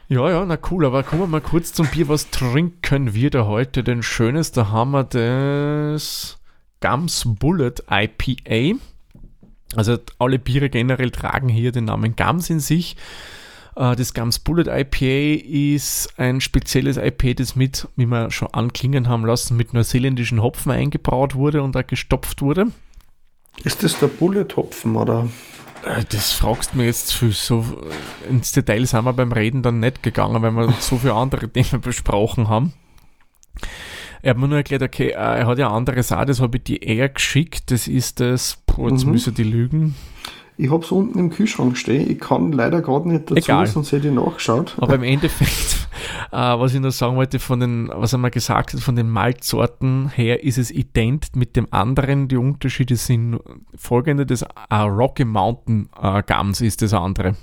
Ja, 0.09 0.29
ja, 0.29 0.45
na 0.45 0.59
cool, 0.71 0.85
aber 0.85 1.03
kommen 1.03 1.23
wir 1.23 1.27
mal 1.27 1.41
kurz 1.41 1.73
zum 1.73 1.87
Bier. 1.87 2.09
Was 2.09 2.31
trinken 2.31 3.15
wir 3.15 3.31
da 3.31 3.47
heute 3.47 3.83
denn 3.83 4.03
Schönes? 4.03 4.53
Da 4.53 4.69
haben 4.69 4.91
wir 4.91 5.05
das 5.05 6.39
Gums 6.81 7.25
Bullet 7.25 7.75
IPA. 7.91 8.79
Also 9.75 9.97
alle 10.19 10.39
Biere 10.39 10.69
generell 10.69 11.11
tragen 11.11 11.49
hier 11.49 11.73
den 11.73 11.87
Namen 11.87 12.17
Gums 12.17 12.51
in 12.51 12.61
sich. 12.61 12.97
Äh, 13.77 13.97
das 13.97 14.15
Gums 14.15 14.39
Bullet 14.39 14.67
IPA 14.69 15.43
ist 15.45 16.15
ein 16.19 16.41
spezielles 16.41 16.97
IPA, 16.97 17.35
das 17.35 17.57
mit, 17.57 17.89
wie 17.97 18.07
wir 18.07 18.31
schon 18.31 18.49
anklingen 18.53 19.09
haben 19.09 19.25
lassen, 19.25 19.57
mit 19.57 19.75
neuseeländischen 19.75 20.43
Hopfen 20.43 20.73
eingebraut 20.73 21.35
wurde 21.35 21.63
und 21.63 21.77
auch 21.77 21.87
gestopft 21.87 22.43
wurde. 22.43 22.69
Ist 23.63 23.83
das 23.85 23.99
der 23.99 24.09
Bullet-Hopfen 24.09 24.97
oder? 24.97 25.29
Äh, 25.85 26.05
das 26.11 26.33
fragst 26.33 26.73
du 26.73 26.79
mir 26.79 26.87
jetzt 26.87 27.13
für 27.13 27.31
so 27.33 27.65
ins 28.29 28.53
Detail 28.53 28.85
sind 28.87 29.05
wir 29.05 29.13
beim 29.13 29.33
Reden 29.33 29.63
dann 29.63 29.81
nicht 29.81 30.03
gegangen, 30.03 30.43
weil 30.43 30.53
wir 30.53 30.73
so 30.81 30.99
viele 30.99 31.15
andere 31.15 31.49
Themen 31.53 31.81
besprochen 31.81 32.49
haben. 32.49 32.73
Er 34.23 34.31
hat 34.31 34.39
mir 34.39 34.49
nur 34.49 34.57
erklärt, 34.57 34.83
okay, 34.83 35.09
äh, 35.09 35.13
er 35.13 35.47
hat 35.47 35.59
ja 35.59 35.71
anderes 35.71 36.11
auch, 36.11 36.25
das 36.25 36.41
habe 36.41 36.57
ich 36.57 36.65
dir 36.65 36.83
eher 36.83 37.11
geschickt. 37.11 37.71
Das 37.71 37.87
ist 37.87 38.21
das, 38.21 38.59
boah, 38.67 38.91
jetzt 38.91 39.05
mhm. 39.05 39.13
müssen 39.13 39.35
die 39.35 39.45
lügen. 39.45 39.95
Ich 40.57 40.71
habe 40.71 40.85
es 40.85 40.93
unten 40.93 41.19
im 41.19 41.31
Kühlschrank 41.31 41.77
stehen. 41.77 42.09
Ich 42.09 42.21
kann 42.21 42.53
leider 42.53 42.81
gerade 42.81 43.09
nicht 43.09 43.31
dazu, 43.31 43.37
Egal. 43.37 43.67
sonst 43.67 43.91
hätte 43.91 44.09
ich 44.09 44.15
nachgeschaut. 44.15 44.77
Aber 44.79 44.95
im 44.95 45.03
Endeffekt, 45.03 45.89
äh, 46.33 46.37
was 46.37 46.75
ich 46.75 46.81
noch 46.81 46.93
sagen 46.93 47.17
wollte, 47.17 47.41
von 47.41 47.59
den, 47.59 47.91
was 47.93 48.13
er 48.13 48.19
mal 48.19 48.31
gesagt 48.31 48.73
hat, 48.73 48.81
von 48.81 48.95
den 48.95 49.09
Malzsorten 49.09 50.11
her 50.11 50.45
ist 50.45 50.59
es 50.59 50.71
ident 50.71 51.35
mit 51.35 51.57
dem 51.57 51.67
anderen. 51.73 52.29
Die 52.29 52.37
Unterschiede 52.37 52.95
sind 52.95 53.41
folgende: 53.75 54.27
Das 54.27 54.43
uh, 54.43 54.85
Rocky 54.85 55.25
Mountain 55.25 55.89
uh, 56.01 56.21
Gums 56.25 56.61
ist 56.61 56.83
das 56.83 56.95
andere. 56.95 57.35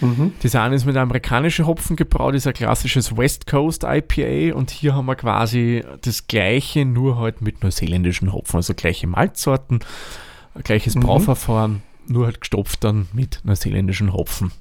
Mhm. 0.00 0.32
Das 0.42 0.54
eine 0.56 0.74
ist 0.74 0.86
mit 0.86 0.96
amerikanischen 0.96 1.66
Hopfen 1.66 1.94
gebraut, 1.94 2.34
ist 2.34 2.46
ein 2.46 2.54
klassisches 2.54 3.16
West 3.16 3.46
Coast 3.46 3.84
IPA 3.84 4.56
und 4.56 4.70
hier 4.70 4.94
haben 4.94 5.06
wir 5.06 5.14
quasi 5.14 5.84
das 6.00 6.26
gleiche, 6.26 6.84
nur 6.84 7.18
halt 7.18 7.42
mit 7.42 7.62
neuseeländischen 7.62 8.32
Hopfen, 8.32 8.56
also 8.56 8.74
gleiche 8.74 9.06
Malzsorten, 9.06 9.80
gleiches 10.64 10.96
mhm. 10.96 11.00
Brauverfahren 11.00 11.82
nur 12.06 12.26
halt 12.26 12.40
gestopft 12.40 12.84
dann 12.84 13.08
mit 13.12 13.40
neuseeländischen 13.44 14.12
Hopfen. 14.12 14.52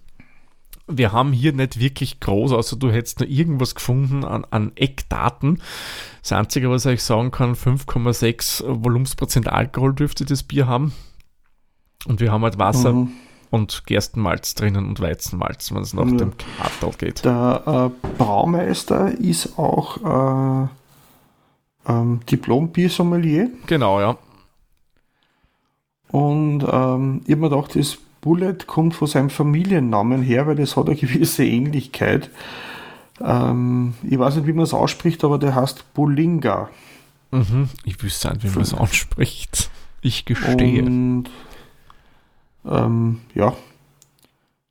wir 0.87 1.11
haben 1.13 1.31
hier 1.31 1.53
nicht 1.53 1.79
wirklich 1.79 2.19
groß, 2.19 2.51
außer 2.51 2.75
du 2.75 2.91
hättest 2.91 3.21
noch 3.21 3.27
irgendwas 3.27 3.73
gefunden 3.75 4.23
an, 4.25 4.45
an 4.49 4.71
Eckdaten. 4.75 5.61
Das 6.21 6.33
Einzige, 6.33 6.69
was 6.69 6.85
ich 6.85 7.01
sagen 7.03 7.31
kann, 7.31 7.55
5,6 7.55 8.63
Volumensprozent 8.67 9.47
Alkohol 9.47 9.93
dürfte 9.95 10.25
das 10.25 10.43
Bier 10.43 10.67
haben. 10.67 10.93
Und 12.05 12.19
wir 12.19 12.31
haben 12.33 12.43
halt 12.43 12.57
Wasser 12.59 12.91
Mhm. 12.91 13.11
und 13.49 13.85
Gerstenmalz 13.85 14.55
drinnen 14.55 14.85
und 14.85 14.99
Weizenmalz, 14.99 15.71
wenn 15.73 15.81
es 15.83 15.93
nach 15.93 16.05
Ja. 16.05 16.17
dem 16.17 16.33
Kartel 16.37 16.91
geht. 16.97 17.23
Der 17.23 17.91
äh, 18.03 18.07
Braumeister 18.17 19.17
ist 19.17 19.57
auch 19.57 20.65
äh, 20.67 20.67
ähm, 21.87 22.19
Diplom-Biersommelier. 22.29 23.49
Genau, 23.67 24.01
ja. 24.01 24.17
Und 26.13 26.63
ähm, 26.71 27.21
ich 27.25 27.31
habe 27.31 27.41
mir 27.41 27.49
gedacht, 27.49 27.75
das 27.75 27.97
Bullet 28.21 28.67
kommt 28.67 28.93
von 28.93 29.07
seinem 29.07 29.31
Familiennamen 29.31 30.21
her, 30.21 30.45
weil 30.45 30.55
das 30.55 30.77
hat 30.77 30.85
eine 30.85 30.95
gewisse 30.95 31.43
Ähnlichkeit. 31.43 32.29
Ähm, 33.19 33.95
ich 34.07 34.19
weiß 34.19 34.35
nicht, 34.35 34.45
wie 34.45 34.53
man 34.53 34.63
es 34.63 34.75
ausspricht, 34.75 35.23
aber 35.23 35.39
der 35.39 35.55
heißt 35.55 35.91
Bulinga. 35.95 36.69
Mhm. 37.31 37.67
Ich 37.83 38.03
wüsste 38.03 38.29
nicht, 38.29 38.43
wie 38.43 38.49
man 38.49 38.61
es 38.61 38.75
anspricht. 38.75 39.71
Ich 40.01 40.25
gestehe. 40.25 40.83
Und 40.83 41.31
ähm, 42.63 43.21
ja, 43.33 43.55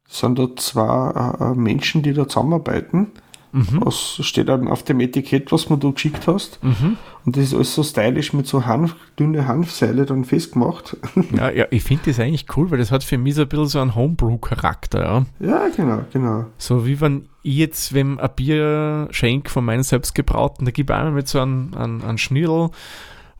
es 0.08 0.20
sind 0.20 0.38
da 0.38 0.46
zwei 0.54 1.10
äh, 1.40 1.50
äh, 1.50 1.54
Menschen, 1.56 2.04
die 2.04 2.12
da 2.12 2.28
zusammenarbeiten. 2.28 3.08
Mhm. 3.52 3.80
Was 3.84 4.18
steht 4.24 4.48
dann 4.48 4.66
auf 4.68 4.82
dem 4.82 4.98
Etikett, 5.00 5.52
was 5.52 5.68
man 5.68 5.78
du 5.78 5.92
geschickt 5.92 6.26
hast. 6.26 6.58
Mhm. 6.64 6.96
Und 7.24 7.36
das 7.36 7.44
ist 7.44 7.54
alles 7.54 7.74
so 7.74 7.82
stylisch 7.82 8.32
mit 8.32 8.46
so 8.46 8.64
Hanf, 8.64 8.96
dünne 9.18 9.46
Hanfseile 9.46 10.06
dann 10.06 10.24
festgemacht. 10.24 10.96
Ja, 11.36 11.50
ja, 11.50 11.66
ich 11.70 11.82
finde 11.84 12.04
das 12.06 12.18
eigentlich 12.18 12.46
cool, 12.56 12.70
weil 12.70 12.78
das 12.78 12.90
hat 12.90 13.04
für 13.04 13.18
mich 13.18 13.34
so 13.34 13.42
ein 13.42 13.48
bisschen 13.48 13.66
so 13.68 13.80
einen 13.80 13.94
Homebrew-Charakter, 13.94 15.02
ja. 15.04 15.26
ja, 15.46 15.68
genau, 15.76 16.00
genau. 16.12 16.46
So 16.58 16.86
wie 16.86 17.00
wenn 17.00 17.28
ich 17.42 17.56
jetzt, 17.56 17.92
wenn 17.94 18.18
ein 18.18 18.30
Bier 18.34 19.08
schenke 19.10 19.50
von 19.50 19.64
meinen 19.64 19.82
selbstgebrauten, 19.82 20.64
da 20.64 20.70
gebe 20.72 20.92
ich 20.92 20.98
einmal 20.98 21.12
mit 21.12 21.28
so 21.28 21.40
einem, 21.40 21.74
einem, 21.76 22.02
einem 22.02 22.18
Schnittel 22.18 22.70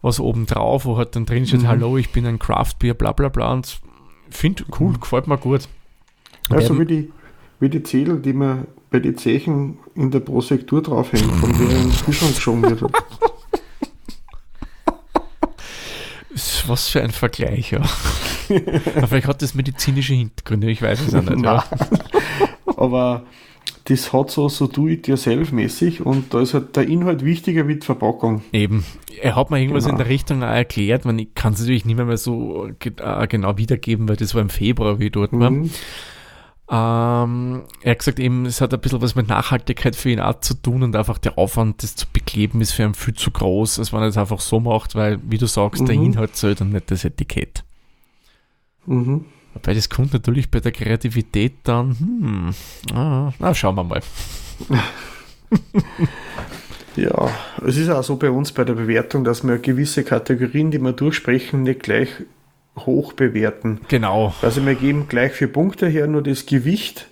was 0.02 0.19
oben 0.21 0.47
drauf, 0.47 0.85
wo 0.85 0.97
halt 0.97 1.14
dann 1.16 1.26
drin 1.26 1.47
steht, 1.47 1.62
Mhm. 1.62 1.69
hallo, 1.69 1.97
ich 1.97 2.11
bin 2.12 2.26
ein 2.26 2.38
Craft-Bier, 2.38 2.95
bla 2.95 3.12
bla 3.12 3.28
bla. 3.28 3.52
Und 3.52 3.78
finde 4.31 4.64
cool, 4.81 4.95
gefällt 5.00 5.26
mir 5.28 5.38
gut. 5.38 5.69
Ja, 6.50 6.61
so 6.61 6.76
Werden- 6.76 6.78
wie 6.81 6.85
die, 6.87 7.12
wie 7.61 7.69
die 7.69 7.83
Zettel, 7.83 8.19
die 8.21 8.33
man 8.33 8.66
bei 8.92 9.00
den 9.00 9.16
Zechen 9.16 9.78
in 9.94 10.11
der 10.11 10.20
Prosektur 10.20 10.82
draufhängt, 10.82 11.25
von 11.32 11.50
der 11.58 11.68
in 11.70 11.90
den 11.90 12.04
Kühlschrank 12.04 12.34
geschoben 12.34 12.62
wird. 12.62 12.82
Was 16.66 16.88
für 16.88 17.02
ein 17.02 17.11
Vergleich, 17.11 17.72
ja. 17.72 17.80
Aber 18.96 19.06
Vielleicht 19.08 19.26
hat 19.26 19.42
das 19.42 19.54
medizinische 19.54 20.14
Hintergründe, 20.14 20.70
ich 20.70 20.80
weiß 20.80 21.00
es 21.00 21.14
auch 21.14 21.22
nicht. 21.22 21.44
Ja. 21.44 21.64
Aber 22.76 23.25
das 23.84 24.12
hat 24.12 24.30
so, 24.30 24.49
so 24.49 24.66
do-it-yourself-mäßig 24.68 26.06
und 26.06 26.32
da 26.32 26.40
ist 26.40 26.54
halt 26.54 26.76
der 26.76 26.87
Inhalt 26.88 27.25
wichtiger 27.25 27.66
wie 27.68 27.75
die 27.76 27.84
Verpackung. 27.84 28.42
Eben. 28.52 28.84
Er 29.20 29.34
hat 29.37 29.50
mir 29.50 29.58
irgendwas 29.61 29.84
Genau. 29.84 29.94
in 29.94 29.99
der 29.99 30.08
Richtung 30.08 30.42
auch 30.42 30.49
erklärt, 30.49 31.04
man, 31.04 31.18
ich 31.18 31.34
kann 31.34 31.52
es 31.52 31.61
natürlich 31.61 31.84
nicht 31.84 31.96
mehr, 31.96 32.06
mehr 32.06 32.16
so 32.16 32.68
äh, 32.68 33.26
genau 33.26 33.58
wiedergeben, 33.58 34.08
weil 34.08 34.16
das 34.16 34.34
war 34.34 34.40
im 34.40 34.49
Februar, 34.50 34.99
wie 35.00 35.06
ich 35.06 35.12
dort 35.12 35.32
war. 35.32 35.52
Ähm, 36.75 37.64
er 37.83 37.91
hat 37.91 37.99
gesagt, 37.99 38.19
eben, 38.19 38.47
es 38.47 38.62
hat 38.62 38.73
ein 38.73 38.81
bisschen 38.81 39.02
was 39.02 39.14
mit 39.14 39.29
Nachhaltigkeit 39.29 39.95
für 39.95 40.09
ihn 40.09 40.21
auch 40.21 40.41
zu 40.41 40.55
tun 40.55 40.83
und 40.83 40.97
einfach 40.97 41.19
der 41.19 41.37
Aufwand, 41.37 41.83
das 41.83 41.97
zu 41.97 42.07
bekleben, 42.11 42.62
ist 42.62 42.73
für 42.73 42.85
ihn 42.85 42.95
viel 42.95 43.12
zu 43.12 43.31
groß, 43.31 43.79
als 43.79 43.93
wenn 43.93 44.00
er 44.00 44.07
es 44.07 44.17
einfach 44.17 44.41
so 44.41 44.59
macht, 44.59 44.95
weil, 44.95 45.19
wie 45.29 45.37
du 45.37 45.45
sagst, 45.47 45.87
der 45.87 45.97
Mhm. 45.97 46.07
Inhalt 46.07 46.35
zählt 46.35 46.62
und 46.62 46.73
nicht 46.73 46.91
das 46.91 47.05
Etikett. 47.05 47.62
Mhm. 48.87 49.26
Wobei 49.52 49.75
das 49.75 49.91
kommt 49.91 50.14
natürlich 50.14 50.50
bei 50.50 50.61
der 50.61 50.73
Kreativität 50.73 51.57
dann, 51.64 51.95
hm, 51.99 52.97
ah, 52.97 53.33
na, 53.38 53.55
schauen 53.55 53.75
wir 53.76 53.85
mal. 53.85 54.00
Ja, 56.97 57.31
es 57.67 57.79
ist 57.79 57.88
auch 57.88 58.02
so 58.05 58.17
bei 58.17 58.31
uns 58.31 58.52
bei 58.52 58.64
der 58.64 58.75
Bewertung, 58.75 59.25
dass 59.25 59.43
wir 59.45 59.59
gewisse 59.59 60.05
Kategorien, 60.05 60.71
die 60.71 60.79
wir 60.79 60.93
durchsprechen, 60.93 61.62
nicht 61.62 61.83
gleich 61.83 62.09
hoch 62.79 63.12
bewerten. 63.12 63.81
Genau, 63.88 64.33
Also 64.43 64.64
wir 64.64 64.75
geben 64.75 65.07
gleich 65.09 65.33
vier 65.33 65.52
Punkte 65.52 65.87
her, 65.88 66.07
nur 66.07 66.23
das 66.23 66.47
Gewicht, 66.47 67.07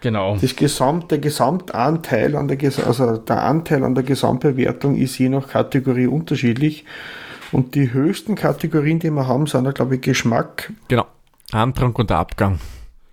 genau. 0.00 0.36
das 0.40 0.56
Gesamt, 0.56 1.10
der 1.10 1.18
Gesamtanteil 1.18 2.34
an 2.36 2.48
der, 2.48 2.58
also 2.86 3.18
der 3.18 3.42
Anteil 3.42 3.84
an 3.84 3.94
der 3.94 4.04
Gesamtbewertung 4.04 4.96
ist 4.96 5.18
je 5.18 5.28
nach 5.28 5.48
Kategorie 5.48 6.06
unterschiedlich. 6.06 6.84
Und 7.52 7.74
die 7.74 7.92
höchsten 7.92 8.34
Kategorien, 8.34 8.98
die 8.98 9.10
wir 9.10 9.26
haben, 9.28 9.46
sind, 9.46 9.74
glaube 9.74 9.96
ich, 9.96 10.00
Geschmack, 10.00 10.72
Genau. 10.88 11.04
Antrag 11.52 11.98
und 11.98 12.10
Abgang. 12.10 12.58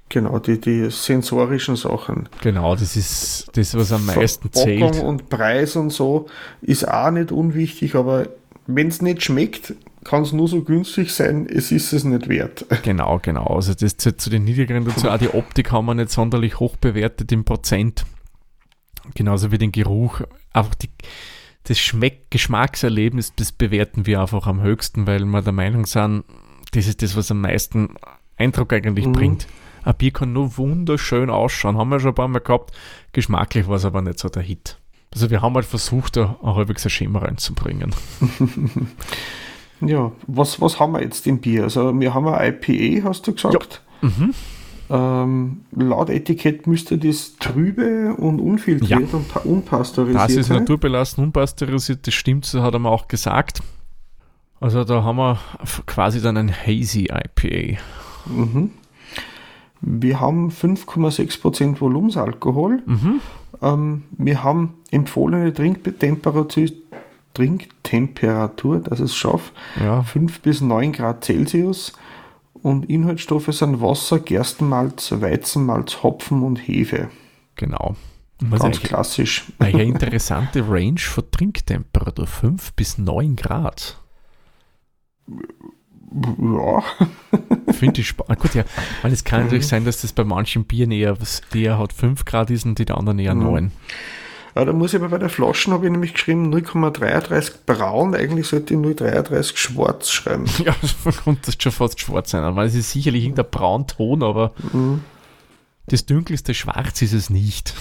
genau, 0.07 0.39
die, 0.39 0.61
die 0.61 0.89
sensorischen 0.89 1.75
Sachen. 1.75 2.29
Genau, 2.41 2.73
das 2.75 2.95
ist 2.95 3.49
das, 3.53 3.75
was 3.75 3.91
am 3.91 4.05
meisten 4.05 4.49
Verpackung 4.49 4.93
zählt. 4.93 5.03
und 5.03 5.27
Preis 5.29 5.75
und 5.75 5.89
so 5.89 6.27
ist 6.61 6.87
auch 6.87 7.11
nicht 7.11 7.33
unwichtig, 7.33 7.95
aber 7.95 8.27
wenn 8.65 8.87
es 8.87 9.01
nicht 9.01 9.21
schmeckt, 9.23 9.73
kann 10.03 10.23
es 10.23 10.31
nur 10.31 10.47
so 10.47 10.63
günstig 10.63 11.11
sein, 11.11 11.47
es 11.47 11.71
ist 11.71 11.93
es 11.93 12.03
nicht 12.03 12.27
wert. 12.29 12.65
Genau, 12.83 13.19
genau. 13.21 13.45
Also 13.45 13.73
das 13.73 13.97
zählt 13.97 14.21
zu 14.21 14.29
den 14.29 14.43
niedrigeren 14.45 14.85
dazu. 14.85 15.09
Auch 15.09 15.17
die 15.17 15.29
Optik 15.33 15.71
haben 15.71 15.85
wir 15.85 15.93
nicht 15.95 16.09
sonderlich 16.11 16.59
hoch 16.59 16.77
bewertet 16.77 17.31
im 17.31 17.43
Prozent. 17.45 18.05
Genauso 19.15 19.51
wie 19.51 19.57
den 19.57 19.71
Geruch. 19.71 20.21
Einfach 20.53 20.75
die, 20.75 20.89
das 21.63 21.79
Schmeck 21.79 22.29
Geschmackserlebnis, 22.31 23.33
das 23.35 23.51
bewerten 23.51 24.05
wir 24.05 24.21
einfach 24.21 24.47
am 24.47 24.61
höchsten, 24.61 25.07
weil 25.07 25.25
wir 25.25 25.41
der 25.41 25.53
Meinung 25.53 25.85
sind, 25.85 26.23
das 26.71 26.87
ist 26.87 27.01
das, 27.01 27.15
was 27.15 27.31
am 27.31 27.41
meisten 27.41 27.95
Eindruck 28.37 28.71
eigentlich 28.73 29.05
Mhm. 29.07 29.13
bringt. 29.13 29.47
Ein 29.83 29.95
Bier 29.95 30.11
kann 30.11 30.33
nur 30.33 30.57
wunderschön 30.57 31.29
ausschauen. 31.29 31.77
Haben 31.77 31.89
wir 31.89 31.99
schon 31.99 32.09
ein 32.11 32.15
paar 32.15 32.27
Mal 32.27 32.39
gehabt. 32.39 32.71
Geschmacklich 33.13 33.67
war 33.67 33.75
es 33.77 33.85
aber 33.85 34.01
nicht 34.01 34.19
so 34.19 34.29
der 34.29 34.43
Hit. 34.43 34.77
Also 35.11 35.29
wir 35.31 35.41
haben 35.41 35.55
halt 35.55 35.65
versucht, 35.65 36.17
da 36.17 36.37
ein 36.43 36.55
halbwegs 36.55 36.85
ein 36.85 36.89
Schema 36.91 37.19
reinzubringen. 37.19 37.95
Ja, 39.81 40.11
was, 40.27 40.59
was 40.61 40.79
haben 40.79 40.93
wir 40.93 41.01
jetzt 41.01 41.25
im 41.27 41.39
Bier? 41.39 41.63
Also 41.63 41.97
wir 41.99 42.13
haben 42.13 42.27
ein 42.27 42.53
IPA, 42.61 43.07
hast 43.09 43.25
du 43.27 43.33
gesagt. 43.33 43.81
Mhm. 44.01 44.33
Ähm, 44.91 45.61
laut 45.71 46.09
Etikett 46.09 46.65
müsste 46.65 46.97
das 46.97 47.35
trübe 47.37 48.15
und 48.15 48.39
unfiltriert 48.39 49.13
und 49.13 49.27
pa- 49.29 49.41
unpasteurisiert 49.41 50.23
Das 50.23 50.31
ist 50.35 50.47
sein. 50.47 50.57
naturbelassen, 50.59 51.23
unpasteurisiert, 51.23 52.07
das 52.07 52.13
stimmt, 52.15 52.45
so 52.45 52.63
hat 52.63 52.73
er 52.73 52.79
mir 52.79 52.89
auch 52.89 53.07
gesagt. 53.07 53.61
Also 54.59 54.83
da 54.83 55.03
haben 55.03 55.17
wir 55.17 55.37
quasi 55.85 56.21
dann 56.21 56.37
ein 56.37 56.51
Hazy 56.51 57.07
IPA. 57.11 57.79
Mhm. 58.25 58.71
Wir 59.81 60.19
haben 60.19 60.49
5,6% 60.49 61.79
Volumensalkohol. 61.79 62.81
Mhm. 62.85 63.21
Ähm, 63.61 64.03
wir 64.17 64.43
haben 64.43 64.73
empfohlene 64.91 65.53
Trinktemperatur, 65.53 66.65
Trinktemperatur, 67.33 68.79
dass 68.79 68.99
es 68.99 69.15
schafft, 69.15 69.53
Ja, 69.79 70.01
5 70.03 70.41
bis 70.41 70.61
9 70.61 70.91
Grad 70.93 71.23
Celsius. 71.25 71.93
Und 72.61 72.89
Inhaltsstoffe 72.89 73.53
sind 73.53 73.81
Wasser, 73.81 74.19
Gerstenmalz, 74.19 75.11
Weizenmalz, 75.13 76.03
Hopfen 76.03 76.43
und 76.43 76.57
Hefe. 76.57 77.09
genau. 77.55 77.95
Was 78.41 78.61
Ganz 78.61 78.79
klassisch. 78.81 79.43
eine 79.59 79.83
interessante 79.83 80.63
Range 80.67 80.97
von 80.99 81.25
Trinktemperatur, 81.29 82.25
5 82.25 82.71
bis 82.73 82.97
9 82.97 83.35
Grad. 83.35 83.97
Ja, 86.39 86.83
Finde 87.73 88.01
ich 88.01 88.07
spannend. 88.07 88.41
Gut, 88.41 88.55
ja, 88.55 88.63
weil 89.03 89.11
es 89.13 89.23
kann 89.23 89.41
Mhm. 89.41 89.45
natürlich 89.45 89.67
sein, 89.67 89.85
dass 89.85 90.01
das 90.01 90.11
bei 90.13 90.23
manchen 90.23 90.63
Bieren 90.65 90.91
eher, 90.91 91.19
was- 91.21 91.41
eher 91.53 91.77
hat 91.77 91.93
5 91.93 92.25
Grad 92.25 92.49
ist 92.49 92.65
und 92.65 92.79
die 92.79 92.89
anderen 92.91 93.19
eher 93.19 93.35
Mhm. 93.35 93.71
9. 94.55 94.61
Ja, 94.61 94.65
da 94.65 94.73
muss 94.73 94.93
ich 94.93 94.99
aber 94.99 95.09
bei 95.09 95.17
der 95.17 95.29
Flaschen, 95.29 95.73
habe 95.73 95.85
ich 95.85 95.91
nämlich 95.91 96.13
geschrieben, 96.13 96.53
0,33 96.53 97.51
braun, 97.65 98.15
eigentlich 98.15 98.47
sollte 98.47 98.73
ich 98.73 98.79
0,33 98.79 99.57
schwarz 99.57 100.09
schreiben. 100.09 100.45
Ja, 100.65 100.75
das 100.81 101.23
könnte 101.23 101.51
schon 101.57 101.71
fast 101.71 101.99
schwarz 101.99 102.31
sein, 102.31 102.55
weil 102.55 102.67
es 102.67 102.75
ist 102.75 102.91
sicherlich 102.91 103.23
irgendein 103.23 103.49
Braunton, 103.51 104.23
aber 104.23 104.53
Mhm. 104.73 105.01
das 105.87 106.05
dunkelste 106.05 106.53
Schwarz 106.53 107.01
ist 107.01 107.13
es 107.13 107.29
nicht. 107.29 107.73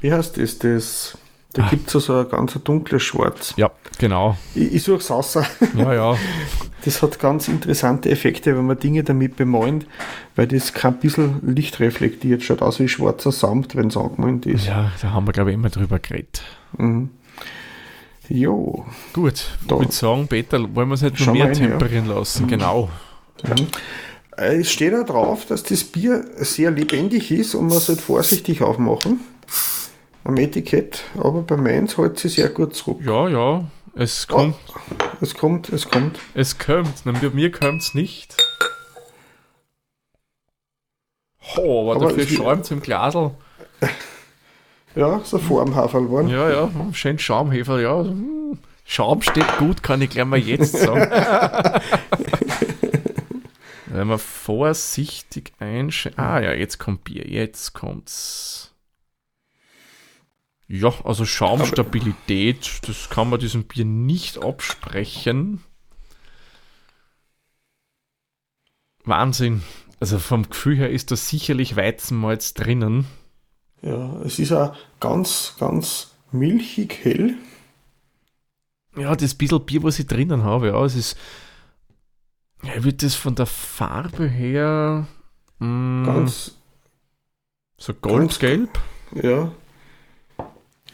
Wie 0.00 0.12
heißt 0.12 0.36
das? 0.38 0.58
das 0.58 1.18
da 1.54 1.62
Ah. 1.64 1.68
gibt 1.70 1.92
es 1.94 2.04
so 2.04 2.14
ein 2.14 2.28
ganz 2.28 2.52
dunkles 2.62 3.02
Schwarz. 3.02 3.54
Ja, 3.56 3.70
genau. 3.98 4.36
Ich, 4.54 4.74
ich 4.74 4.82
suche 4.82 4.98
es 4.98 5.10
raus. 5.10 5.38
Ja, 5.76 5.92
ja. 5.94 6.16
Das 6.84 7.02
hat 7.02 7.18
ganz 7.18 7.48
interessante 7.48 8.08
Effekte, 8.08 8.56
wenn 8.56 8.64
man 8.64 8.78
Dinge 8.78 9.02
damit 9.02 9.34
bemalt, 9.36 9.84
weil 10.36 10.46
das 10.46 10.72
kein 10.72 10.98
bisschen 11.00 11.40
Licht 11.54 11.80
reflektiert. 11.80 12.42
Schaut 12.44 12.62
aus 12.62 12.78
wie 12.78 12.86
schwarzer 12.88 13.32
Samt, 13.32 13.74
wenn 13.74 13.88
es 13.88 13.96
angemalt 13.96 14.46
ist. 14.46 14.66
Ja, 14.66 14.92
da 15.02 15.10
haben 15.10 15.26
wir, 15.26 15.32
glaube 15.32 15.50
ich, 15.50 15.54
immer 15.54 15.70
drüber 15.70 15.98
geredet. 15.98 16.42
Mhm. 16.78 17.10
Jo. 18.28 18.86
Gut, 19.12 19.44
Da. 19.66 19.74
ich 19.74 19.80
würde 19.80 19.92
sagen, 19.92 20.28
Peter, 20.28 20.58
wollen 20.74 20.88
wir 20.88 20.94
es 20.94 21.02
halt 21.02 21.18
noch 21.18 21.32
mehr 21.32 21.46
rein, 21.46 21.54
ja. 21.54 21.66
temperieren 21.70 22.06
lassen. 22.06 22.46
Genau. 22.46 22.88
Äh, 24.36 24.60
Es 24.60 24.70
steht 24.70 24.92
da 24.92 25.02
drauf, 25.02 25.46
dass 25.46 25.64
das 25.64 25.82
Bier 25.82 26.24
sehr 26.36 26.70
lebendig 26.70 27.32
ist 27.32 27.54
und 27.56 27.66
man 27.68 27.80
sollte 27.80 28.02
vorsichtig 28.02 28.62
aufmachen. 28.62 29.20
Am 30.28 30.36
Etikett, 30.36 31.04
aber 31.16 31.40
bei 31.40 31.56
meins 31.56 31.96
hält 31.96 32.18
sie 32.18 32.28
sehr 32.28 32.50
gut 32.50 32.74
zurück. 32.76 32.98
Ja, 33.02 33.28
ja, 33.28 33.64
es 33.94 34.26
kommt, 34.26 34.56
Es 35.22 35.32
kommt, 35.34 35.70
es 35.70 35.88
kommt. 35.88 36.18
es 36.34 36.58
kommt. 36.58 36.92
Na, 37.06 37.12
bei 37.12 37.30
mir 37.30 37.50
kommt 37.50 37.80
es 37.80 37.94
nicht. 37.94 38.36
Oh, 41.56 41.80
aber, 41.90 41.96
Aber 41.96 42.08
dafür 42.10 42.24
es- 42.24 42.30
Schaum 42.30 42.62
zum 42.62 42.80
Glasl. 42.80 43.30
Ja, 44.94 45.20
so 45.22 45.38
vor 45.38 45.64
dem 45.64 45.74
Haferl 45.76 46.04
geworden. 46.04 46.28
Ja, 46.28 46.50
ja, 46.50 46.70
schön 46.92 47.18
Schaumhefer, 47.20 47.80
ja. 47.80 48.04
Schaum 48.84 49.22
steht 49.22 49.46
gut, 49.58 49.82
kann 49.82 50.02
ich 50.02 50.10
gleich 50.10 50.24
mal 50.26 50.38
jetzt 50.38 50.76
sagen. 50.76 51.08
Wenn 53.86 54.08
wir 54.08 54.18
vorsichtig 54.18 55.52
einschätzen. 55.60 56.18
Ah 56.18 56.40
ja, 56.40 56.52
jetzt 56.52 56.78
kommt 56.78 57.04
Bier, 57.04 57.26
jetzt 57.28 57.74
kommt's. 57.74 58.74
Ja, 60.68 60.92
also 61.04 61.24
Schaumstabilität, 61.24 62.80
das 62.86 63.08
kann 63.08 63.30
man 63.30 63.40
diesem 63.40 63.64
Bier 63.64 63.84
nicht 63.86 64.38
absprechen. 64.42 65.64
Wahnsinn. 69.04 69.62
Also 70.00 70.18
vom 70.18 70.48
Gefühl 70.48 70.76
her 70.76 70.90
ist 70.90 71.10
da 71.10 71.16
sicherlich 71.16 71.74
Weizenmalz 71.76 72.54
drinnen. 72.54 73.06
Ja, 73.82 74.20
es 74.22 74.38
ist 74.38 74.52
auch 74.52 74.76
ganz, 75.00 75.54
ganz 75.58 76.14
milchig 76.32 77.04
hell. 77.04 77.36
Ja, 78.96 79.14
das 79.16 79.34
bisschen 79.34 79.64
Bier, 79.64 79.82
was 79.82 79.98
ich 79.98 80.06
drinnen 80.06 80.42
habe, 80.44 80.68
ja, 80.68 80.84
es 80.84 80.94
ist. 80.94 81.16
Ja, 82.62 82.82
wird 82.82 83.02
das 83.02 83.14
von 83.14 83.36
der 83.36 83.46
Farbe 83.46 84.26
her 84.28 85.06
mh, 85.60 86.06
Ganz, 86.06 86.56
so 87.76 87.94
goldgelb? 87.94 88.78
ja. 89.14 89.52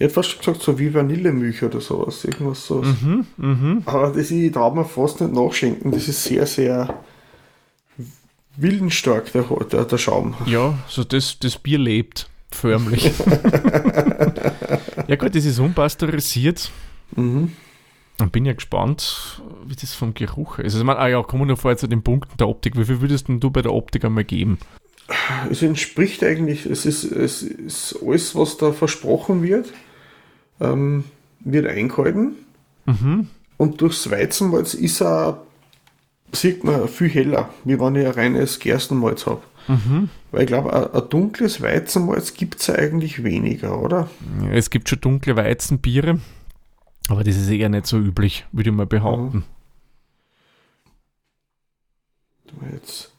Fast 0.08 0.38
gesagt, 0.38 0.62
so 0.62 0.78
wie 0.78 0.92
Vanillemilch 0.92 1.62
oder 1.62 1.80
sowas. 1.80 2.24
Irgendwas 2.24 2.66
so. 2.66 2.82
Mhm, 2.82 3.26
mhm. 3.36 3.82
Aber 3.86 4.12
das 4.12 4.30
ich 4.30 4.50
darf 4.50 4.74
mir 4.74 4.84
fast 4.84 5.20
nicht 5.20 5.32
nachschenken. 5.32 5.92
Das 5.92 6.08
ist 6.08 6.24
sehr, 6.24 6.46
sehr 6.46 6.98
willensstark, 8.56 9.32
der, 9.32 9.42
der, 9.42 9.84
der 9.84 9.98
Schaum. 9.98 10.34
Ja, 10.46 10.76
so 10.88 11.04
das, 11.04 11.38
das 11.38 11.58
Bier 11.58 11.78
lebt. 11.78 12.28
Förmlich. 12.50 13.04
ja, 15.08 15.16
gut, 15.16 15.34
das 15.34 15.44
ist 15.44 15.58
unpasteurisiert. 15.58 16.70
Mhm. 17.16 17.52
Dann 18.16 18.30
bin 18.30 18.44
ja 18.44 18.52
gespannt, 18.52 19.42
wie 19.66 19.74
das 19.74 19.92
vom 19.92 20.14
Geruch 20.14 20.58
ist. 20.58 20.66
Also, 20.66 20.78
ich 20.78 20.84
meine, 20.84 21.00
ah 21.00 21.08
ja, 21.08 21.22
kommen 21.22 21.42
wir 21.42 21.46
noch 21.46 21.58
vorher 21.58 21.76
zu 21.76 21.88
den 21.88 22.02
Punkten 22.02 22.36
der 22.36 22.48
Optik. 22.48 22.78
Wie 22.78 22.84
viel 22.84 23.00
würdest 23.00 23.26
denn 23.26 23.40
du 23.40 23.50
bei 23.50 23.60
der 23.60 23.72
Optik 23.72 24.04
einmal 24.04 24.22
geben? 24.22 24.58
Es 25.50 25.62
entspricht 25.62 26.22
eigentlich, 26.22 26.64
es 26.64 26.86
ist, 26.86 27.04
es 27.04 27.42
ist 27.42 27.98
alles, 28.06 28.36
was 28.36 28.56
da 28.56 28.72
versprochen 28.72 29.42
wird, 29.42 29.72
ähm, 30.60 31.04
wird 31.40 31.66
eingehalten. 31.66 32.36
Mhm. 32.86 33.28
Und 33.56 33.80
durchs 33.80 34.10
Weizenmalz 34.10 34.74
ist 34.74 35.00
er, 35.00 35.42
sieht 36.32 36.64
man, 36.64 36.88
viel 36.88 37.08
heller, 37.08 37.50
wie 37.64 37.78
wenn 37.78 37.94
ich 37.96 38.06
ein 38.06 38.12
reines 38.12 38.58
Gerstenmalz 38.58 39.26
habe. 39.26 39.42
Mhm. 39.68 40.10
Weil 40.30 40.42
ich 40.42 40.46
glaube, 40.48 40.72
ein, 40.72 40.92
ein 40.92 41.08
dunkles 41.08 41.62
Weizenmalz 41.62 42.34
gibt 42.34 42.60
es 42.60 42.66
ja 42.66 42.74
eigentlich 42.74 43.24
weniger, 43.24 43.80
oder? 43.80 44.10
Ja, 44.42 44.50
es 44.50 44.70
gibt 44.70 44.88
schon 44.88 45.00
dunkle 45.00 45.36
Weizenbiere, 45.36 46.20
aber 47.08 47.24
das 47.24 47.36
ist 47.36 47.48
eher 47.50 47.68
nicht 47.68 47.86
so 47.86 47.98
üblich, 47.98 48.44
würde 48.52 48.70
ich 48.70 48.76
mal 48.76 48.86
behaupten. 48.86 49.44
Jetzt. 52.72 53.10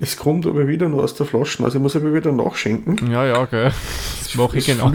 Es 0.00 0.16
kommt 0.16 0.46
aber 0.46 0.68
wieder 0.68 0.88
nur 0.88 1.04
aus 1.04 1.14
der 1.14 1.26
Flasche, 1.26 1.62
also 1.64 1.76
ich 1.76 1.82
muss 1.82 1.96
aber 1.96 2.14
wieder 2.14 2.32
nachschenken. 2.32 3.10
Ja, 3.10 3.26
ja, 3.26 3.44
gell. 3.44 3.72
Das 4.20 4.34
mache 4.36 4.58
ich 4.58 4.66
genau. 4.66 4.90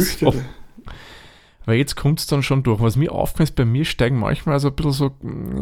Weil 1.68 1.80
jetzt 1.80 1.98
kommt 1.98 2.22
es 2.22 2.28
dann 2.28 2.44
schon 2.44 2.64
durch. 2.64 2.80
Was 2.80 2.96
mir 2.96 3.12
aufgefallen 3.12 3.50
ist, 3.50 3.56
bei 3.56 3.66
mir 3.66 3.84
steigen 3.84 4.18
manchmal 4.18 4.58
so 4.58 4.70
ein 4.70 4.76
bisschen 4.76 4.94
so, 4.94 5.12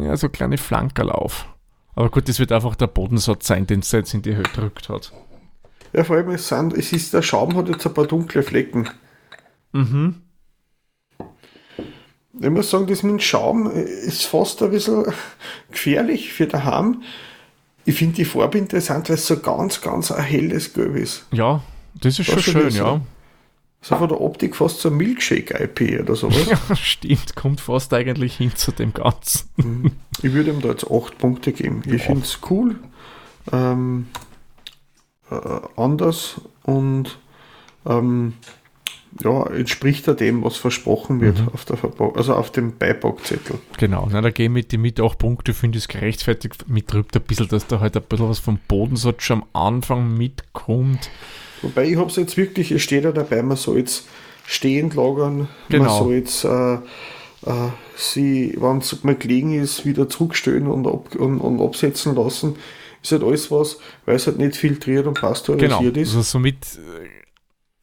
ja, 0.00 0.16
so 0.16 0.28
kleine 0.28 0.56
Flankerl 0.56 1.10
auf. 1.10 1.48
Aber 1.96 2.10
gut, 2.10 2.28
das 2.28 2.38
wird 2.38 2.52
einfach 2.52 2.76
der 2.76 2.86
Bodensatz 2.86 3.48
sein, 3.48 3.66
den 3.66 3.80
es 3.80 3.90
jetzt 3.90 4.14
in 4.14 4.22
die 4.22 4.36
Höhe 4.36 4.44
gedrückt 4.44 4.88
hat. 4.88 5.12
Ja, 5.92 6.04
vor 6.04 6.14
allem, 6.14 6.30
es, 6.30 6.46
sind, 6.46 6.74
es 6.74 6.92
ist, 6.92 7.12
der 7.12 7.22
Schaum 7.22 7.56
hat 7.56 7.68
jetzt 7.68 7.84
ein 7.84 7.92
paar 7.92 8.06
dunkle 8.06 8.44
Flecken. 8.44 8.88
Mhm. 9.72 10.22
Ich 12.40 12.50
muss 12.50 12.70
sagen, 12.70 12.86
das 12.86 13.02
mit 13.02 13.10
dem 13.10 13.18
Schaum 13.18 13.68
ist 13.68 14.26
fast 14.26 14.62
ein 14.62 14.70
bisschen 14.70 15.06
gefährlich 15.72 16.32
für 16.32 16.46
daheim. 16.46 17.02
Ich 17.84 17.96
finde 17.96 18.14
die 18.14 18.24
Farbe 18.24 18.58
interessant, 18.58 19.08
weil 19.08 19.16
es 19.16 19.26
so 19.26 19.40
ganz, 19.40 19.80
ganz 19.80 20.12
ein 20.12 20.22
helles 20.22 20.72
Gelb 20.72 20.94
ist. 20.94 21.26
Ja, 21.32 21.64
das 22.00 22.20
ist 22.20 22.26
schon 22.26 22.36
Das 22.36 22.44
schon 22.44 22.52
schön, 22.52 22.68
ist 22.68 22.76
ja. 22.76 23.00
So 23.88 23.94
von 23.96 24.08
der 24.08 24.20
Optik 24.20 24.56
fast 24.56 24.80
so 24.80 24.88
ein 24.88 24.96
Milkshake-IP 24.96 26.00
oder 26.00 26.16
sowas. 26.16 26.44
Ja, 26.68 26.74
stimmt, 26.74 27.36
kommt 27.36 27.60
fast 27.60 27.94
eigentlich 27.94 28.36
hin 28.36 28.50
zu 28.56 28.72
dem 28.72 28.92
Ganzen. 28.92 29.92
Ich 30.22 30.32
würde 30.32 30.50
ihm 30.50 30.60
da 30.60 30.70
jetzt 30.70 30.90
8 30.90 31.16
Punkte 31.18 31.52
geben. 31.52 31.82
Ich 31.86 32.02
finde 32.02 32.22
es 32.22 32.40
cool, 32.50 32.80
ähm, 33.52 34.08
äh, 35.30 35.36
anders 35.76 36.40
und 36.64 37.18
ähm, 37.86 38.32
ja, 39.22 39.46
entspricht 39.46 40.08
er 40.08 40.14
dem, 40.14 40.42
was 40.42 40.56
versprochen 40.56 41.20
wird 41.20 41.38
Mhm. 41.40 41.48
auf 41.54 41.64
der 41.64 41.76
Verpack 41.76 42.16
also 42.16 42.34
auf 42.34 42.50
dem 42.50 42.76
Beipackzettel. 42.76 43.60
Genau, 43.78 44.08
na, 44.10 44.20
da 44.20 44.30
gehe 44.30 44.46
ich 44.46 44.52
mit 44.52 44.72
die 44.72 44.78
mit 44.78 45.00
8 45.00 45.16
Punkte, 45.16 45.54
finde 45.54 45.78
ich 45.78 45.84
es 45.84 45.88
gerechtfertigt. 45.88 46.68
Mit 46.68 46.92
drückt 46.92 47.14
ein 47.14 47.22
bisschen, 47.22 47.46
dass 47.48 47.68
da 47.68 47.78
halt 47.78 47.96
ein 47.96 48.02
bisschen 48.02 48.28
was 48.28 48.40
vom 48.40 48.58
Bodensatz 48.66 49.22
schon 49.22 49.42
am 49.42 49.48
Anfang 49.74 50.16
mitkommt. 50.16 51.08
Wobei 51.62 51.88
ich 51.88 51.96
habe 51.96 52.10
es 52.10 52.16
jetzt 52.16 52.36
wirklich, 52.36 52.70
es 52.70 52.82
steht 52.82 53.04
ja 53.04 53.12
dabei, 53.12 53.42
man 53.42 53.56
soll 53.56 53.78
jetzt 53.78 54.06
stehend 54.46 54.94
lagern, 54.94 55.48
Genau. 55.68 55.84
man 55.84 55.98
soll 56.04 56.14
jetzt 56.14 56.44
äh, 56.44 56.74
äh, 56.74 57.70
sie, 57.96 58.54
wenn 58.58 58.78
es 58.78 59.02
mal 59.04 59.16
gelegen 59.16 59.52
ist, 59.54 59.84
wieder 59.86 60.08
zurückstellen 60.08 60.66
und, 60.66 60.86
ab, 60.86 61.14
und, 61.14 61.40
und 61.40 61.60
absetzen 61.60 62.14
lassen. 62.14 62.56
Ist 63.02 63.12
halt 63.12 63.22
alles 63.22 63.50
was, 63.50 63.78
weil 64.04 64.16
es 64.16 64.26
halt 64.26 64.38
nicht 64.38 64.56
filtriert 64.56 65.06
und 65.06 65.14
Genau, 65.14 65.28
pasteurisiert 65.28 65.96
ist. 65.96 66.08
also 66.10 66.22
somit 66.22 66.78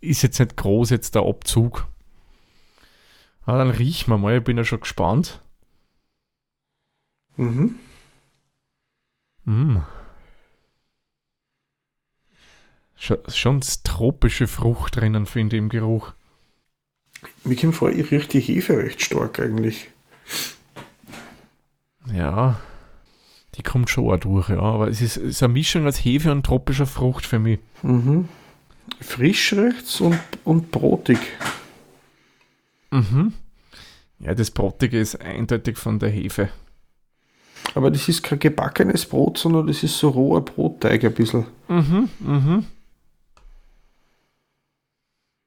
äh, 0.02 0.08
ist 0.10 0.22
jetzt 0.22 0.40
nicht 0.40 0.56
groß 0.58 0.90
jetzt 0.90 1.16
der 1.16 1.24
Abzug. 1.24 1.88
Aber 3.46 3.58
dann 3.58 3.72
riechen 3.72 4.10
wir 4.12 4.18
mal, 4.18 4.38
ich 4.38 4.44
bin 4.44 4.58
ja 4.58 4.64
schon 4.64 4.80
gespannt. 4.82 5.42
Mhm. 7.36 7.76
Mm. 9.46 9.78
Schon, 13.28 13.60
das 13.60 13.84
tropische 13.84 14.48
Frucht 14.48 14.96
drinnen, 14.96 15.26
finde 15.26 15.58
ich, 15.58 15.62
im 15.62 15.68
Geruch. 15.68 16.14
Mir 17.44 17.58
kommt 17.58 17.76
vor, 17.76 17.90
ich 17.90 18.10
rieche 18.12 18.30
die 18.30 18.40
Hefe 18.40 18.78
recht 18.78 19.02
stark 19.02 19.42
eigentlich. 19.42 19.90
Ja, 22.14 22.62
die 23.56 23.62
kommt 23.62 23.90
schon 23.90 24.10
auch 24.10 24.18
durch, 24.18 24.48
ja. 24.48 24.60
Aber 24.60 24.88
es 24.88 25.02
ist, 25.02 25.18
es 25.18 25.32
ist 25.32 25.44
eine 25.44 25.52
Mischung 25.52 25.86
aus 25.86 25.98
Hefe 25.98 26.32
und 26.32 26.46
tropischer 26.46 26.86
Frucht 26.86 27.26
für 27.26 27.40
mich. 27.40 27.60
Mhm. 27.82 28.30
Frisch 29.02 29.52
rechts 29.52 30.00
und, 30.00 30.20
und 30.46 30.72
brotig. 30.72 31.20
Mhm. 32.92 33.34
Ja, 34.20 34.34
das 34.34 34.50
Brotige 34.50 34.98
ist 34.98 35.20
eindeutig 35.20 35.78
von 35.78 36.00
der 36.00 36.10
Hefe. 36.10 36.48
Aber 37.76 37.92
das 37.92 38.08
ist 38.08 38.24
kein 38.24 38.40
gebackenes 38.40 39.06
Brot, 39.06 39.40
sondern 39.40 39.68
das 39.68 39.84
ist 39.84 39.98
so 39.98 40.08
roher 40.08 40.40
Brotteig 40.40 41.04
ein 41.04 41.14
bisschen. 41.14 41.46
Mhm, 41.68 42.10
mhm. 42.20 42.66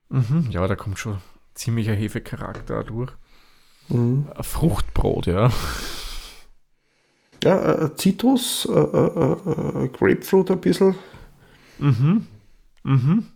Mhm, 0.09 0.47
ja, 0.51 0.67
da 0.67 0.77
kommt 0.77 0.99
schon 0.99 1.19
ziemlicher 1.55 1.95
Hefecharakter 1.95 2.85
durch. 2.85 3.13
Mhm. 3.89 4.27
Fruchtbrot, 4.41 5.27
ja. 5.27 5.51
Ja, 7.43 7.85
äh, 7.85 7.95
Zitrus, 7.97 8.67
äh, 8.67 8.73
äh, 8.73 9.85
äh, 9.85 9.89
Grapefruit 9.89 10.51
ein 10.51 10.61
bisschen 10.61 10.95
Mhm. 11.79 12.27
Mhm. 12.83 13.27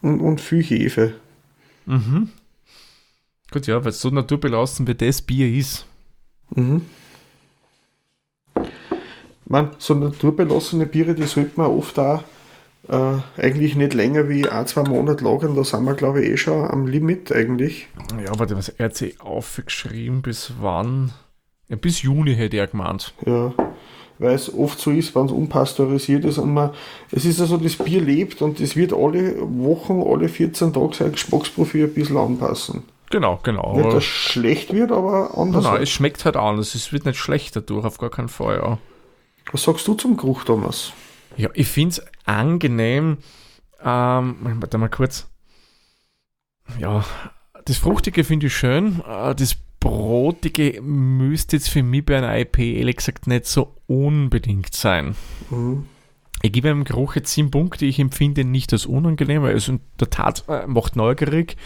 und, 0.00 0.20
und 0.20 0.40
viel 0.40 0.62
Hefe. 0.62 1.14
Mhm. 1.84 2.30
Gut, 3.50 3.66
ja, 3.66 3.84
weil 3.84 3.90
es 3.90 4.00
so 4.00 4.10
naturbelassen 4.10 4.86
wie 4.86 4.94
das 4.94 5.20
Bier 5.22 5.52
ist. 5.52 5.86
Mhm. 6.54 6.82
Man, 9.44 9.70
so 9.78 9.94
naturbelassene 9.94 10.86
Biere, 10.86 11.14
die 11.14 11.24
sollte 11.24 11.52
man 11.56 11.70
oft 11.70 11.98
auch 11.98 12.24
äh, 12.88 13.40
eigentlich 13.40 13.76
nicht 13.76 13.94
länger 13.94 14.28
wie 14.28 14.48
ein, 14.48 14.66
zwei 14.66 14.82
Monate 14.82 15.24
lagern. 15.24 15.56
Da 15.56 15.64
sind 15.64 15.84
wir, 15.84 15.94
glaube 15.94 16.22
ich, 16.22 16.30
eh 16.30 16.36
schon 16.36 16.68
am 16.68 16.86
Limit 16.86 17.32
eigentlich. 17.32 17.88
Ja, 18.24 18.38
warte, 18.38 18.56
was 18.56 18.68
er 18.68 18.86
hat 18.86 18.96
sich 18.96 19.20
aufgeschrieben, 19.20 20.22
bis 20.22 20.52
wann? 20.60 21.12
Ja, 21.68 21.76
bis 21.76 22.02
Juni 22.02 22.34
hätte 22.36 22.56
er 22.56 22.68
gemeint. 22.68 23.12
Ja, 23.26 23.52
weil 24.18 24.34
es 24.34 24.52
oft 24.52 24.78
so 24.78 24.90
ist, 24.90 25.14
wenn 25.14 25.26
es 25.26 25.32
unpasteurisiert 25.32 26.24
ist 26.24 26.38
und 26.38 26.54
man, 26.54 26.70
es 27.10 27.24
ist 27.24 27.38
ja 27.38 27.46
so, 27.46 27.56
das 27.56 27.76
Bier 27.76 28.00
lebt 28.00 28.40
und 28.40 28.60
das 28.60 28.76
wird 28.76 28.92
alle 28.92 29.36
Wochen, 29.40 30.02
alle 30.06 30.28
14 30.28 30.72
Tage 30.72 30.94
sein 30.94 31.12
Geschmacksprofil 31.12 31.84
ein 31.84 31.94
bisschen 31.94 32.16
anpassen. 32.16 32.84
Genau, 33.10 33.38
genau. 33.42 33.74
Nicht, 33.76 33.84
Aber, 33.84 33.94
dass 33.94 34.04
es 34.04 34.10
schlecht 34.10 34.72
wird, 34.72 34.90
aber 34.90 35.30
nein, 35.34 35.48
anders. 35.48 35.64
nein, 35.64 35.82
es 35.82 35.90
schmeckt 35.90 36.24
halt 36.24 36.36
anders. 36.36 36.74
Es 36.74 36.92
wird 36.92 37.04
nicht 37.04 37.18
schlechter 37.18 37.60
durch, 37.60 37.84
auf 37.84 37.98
gar 37.98 38.10
keinen 38.10 38.28
Fall, 38.28 38.56
ja. 38.56 38.78
Was 39.52 39.62
sagst 39.62 39.86
du 39.86 39.94
zum 39.94 40.16
Geruch, 40.16 40.44
Thomas? 40.44 40.92
Ja, 41.36 41.50
ich 41.54 41.68
finde 41.68 41.90
es 41.90 42.02
angenehm. 42.24 43.18
Ähm, 43.82 44.36
warte 44.60 44.78
mal 44.78 44.88
kurz. 44.88 45.28
Ja, 46.78 47.04
das 47.64 47.78
Fruchtige 47.78 48.24
finde 48.24 48.46
ich 48.46 48.56
schön. 48.56 49.02
Äh, 49.06 49.34
Das 49.34 49.56
Brotige 49.80 50.80
müsste 50.82 51.56
jetzt 51.56 51.68
für 51.68 51.82
mich 51.82 52.04
bei 52.04 52.18
einer 52.18 52.36
IP 52.38 52.58
ehrlich 52.58 52.96
gesagt 52.96 53.26
nicht 53.26 53.46
so 53.46 53.76
unbedingt 53.86 54.74
sein. 54.74 55.14
Mhm. 55.50 55.86
Ich 56.42 56.52
gebe 56.52 56.70
einem 56.70 56.84
Geruch 56.84 57.16
jetzt 57.16 57.32
sieben 57.32 57.50
Punkte. 57.50 57.86
Ich 57.86 57.98
empfinde 57.98 58.42
ihn 58.42 58.50
nicht 58.50 58.72
als 58.72 58.86
unangenehm, 58.86 59.42
weil 59.42 59.56
es 59.56 59.68
in 59.68 59.80
der 60.00 60.10
Tat 60.10 60.44
äh, 60.48 60.66
macht 60.66 60.96
neugierig, 60.96 61.56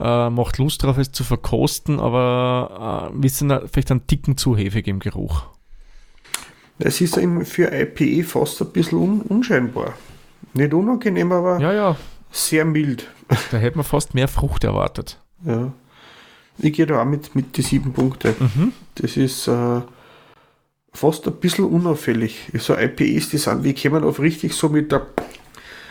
äh, 0.00 0.30
macht 0.30 0.58
Lust 0.58 0.82
drauf, 0.82 0.98
es 0.98 1.12
zu 1.12 1.24
verkosten, 1.24 2.00
aber 2.00 3.10
äh, 3.12 3.22
wir 3.22 3.30
sind 3.30 3.52
vielleicht 3.70 3.90
einen 3.90 4.06
Ticken 4.06 4.36
zu 4.36 4.56
heftig 4.56 4.86
im 4.86 4.98
Geruch. 5.00 5.46
Es 6.78 7.00
ist 7.00 7.16
eben 7.16 7.44
für 7.44 7.72
IPE 7.72 8.22
fast 8.24 8.60
ein 8.62 8.68
bisschen 8.70 8.98
un 8.98 9.20
unscheinbar. 9.22 9.94
Nicht 10.54 10.72
unangenehm, 10.72 11.32
aber 11.32 11.58
Ja, 11.58 11.72
ja, 11.72 11.96
sehr 12.30 12.64
mild. 12.64 13.06
da 13.50 13.56
hätte 13.58 13.76
man 13.76 13.84
fast 13.84 14.14
mehr 14.14 14.28
Frucht 14.28 14.64
erwartet. 14.64 15.18
Ja. 15.44 15.72
Ich 16.58 16.72
gehe 16.72 16.86
da 16.86 17.00
auch 17.02 17.04
mit, 17.04 17.34
mit 17.34 17.56
die 17.56 17.62
sieben 17.62 17.92
Punkte. 17.92 18.34
Mhm. 18.38 18.72
Das 18.96 19.16
ist 19.16 19.46
äh, 19.48 19.80
fast 20.92 21.26
ein 21.26 21.34
bisschen 21.34 21.64
unauffällig. 21.66 22.50
So 22.58 22.76
IPEs, 22.76 23.30
die 23.30 23.38
sind, 23.38 23.62
die 23.64 23.74
kommen 23.74 24.02
auf 24.04 24.18
richtig 24.20 24.52
so 24.54 24.68
mit 24.68 24.90
der, 24.90 25.06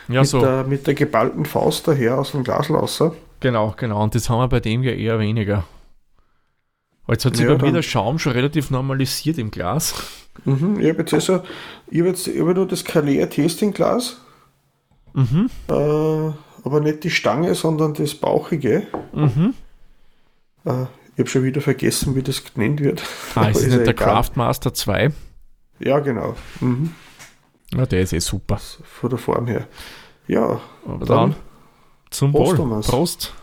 Ja, 0.10 0.22
mit 0.22 0.30
so. 0.30 0.42
der, 0.42 0.64
mit 0.66 0.86
der 0.88 0.94
geballten 0.94 1.46
Faust 1.46 1.88
daher 1.88 2.18
aus 2.20 2.32
dem 2.32 2.44
Glas 2.44 2.70
raus. 2.70 3.02
Genau, 3.40 3.74
genau. 3.78 4.04
Und 4.04 4.16
das 4.16 4.30
haben 4.30 4.40
wir 4.40 4.48
bei 4.50 4.60
dem 4.60 4.84
ja 4.84 4.92
eher 4.92 5.20
weniger. 5.20 5.64
Aber 7.06 7.14
Jetzt 7.14 7.24
hat 7.26 7.36
sich 7.38 7.46
Ja, 7.46 7.56
bei 7.56 7.66
mir 7.68 7.72
der 7.74 7.82
Schaum 7.84 8.20
schon 8.20 8.34
relativ 8.34 8.70
normalisiert 8.70 9.38
im 9.38 9.52
Glas. 9.52 9.94
Mhm, 10.46 10.80
ich 10.80 10.90
habe 10.90 11.00
jetzt 11.00 11.14
also, 11.14 11.42
ich 11.90 12.00
habe 12.00 12.10
jetzt 12.10 12.28
ich 12.28 12.40
hab 12.40 12.56
nur 12.56 12.68
das 12.68 12.84
Calais 12.84 13.26
Tasting-Glas, 13.28 14.18
Mhm. 15.14 15.50
äh, 15.70 15.74
aber 15.74 16.80
nicht 16.82 17.04
die 17.04 17.10
Stange, 17.10 17.56
sondern 17.56 17.94
das 17.94 18.14
Bauchige. 18.16 18.88
Mhm. 19.14 19.54
Äh, 20.66 20.84
ich 21.14 21.20
habe 21.20 21.30
schon 21.30 21.44
wieder 21.44 21.62
vergessen, 21.62 22.16
wie 22.16 22.22
das 22.22 22.44
genannt 22.54 22.80
wird. 22.82 23.02
Ah, 23.36 23.48
ist 23.50 23.62
ja 23.64 23.70
nicht 23.70 23.88
der. 23.88 23.94
Craftmaster 23.96 24.74
2? 24.74 25.12
Ja, 25.80 26.00
genau. 26.00 26.36
Mhm. 26.60 26.94
Ja, 27.74 27.86
der 27.86 28.02
ist 28.02 28.14
eh 28.14 28.20
super. 28.20 28.60
Von 28.84 29.10
der 29.10 29.20
Form 29.20 29.48
her. 29.48 29.68
Ja, 30.28 30.60
dann 30.86 31.00
dann 31.00 31.36
zum 32.12 32.32
Prost, 32.32 32.52
Wohl. 32.52 32.58
Thomas. 32.58 32.88
Prost. 32.88 33.34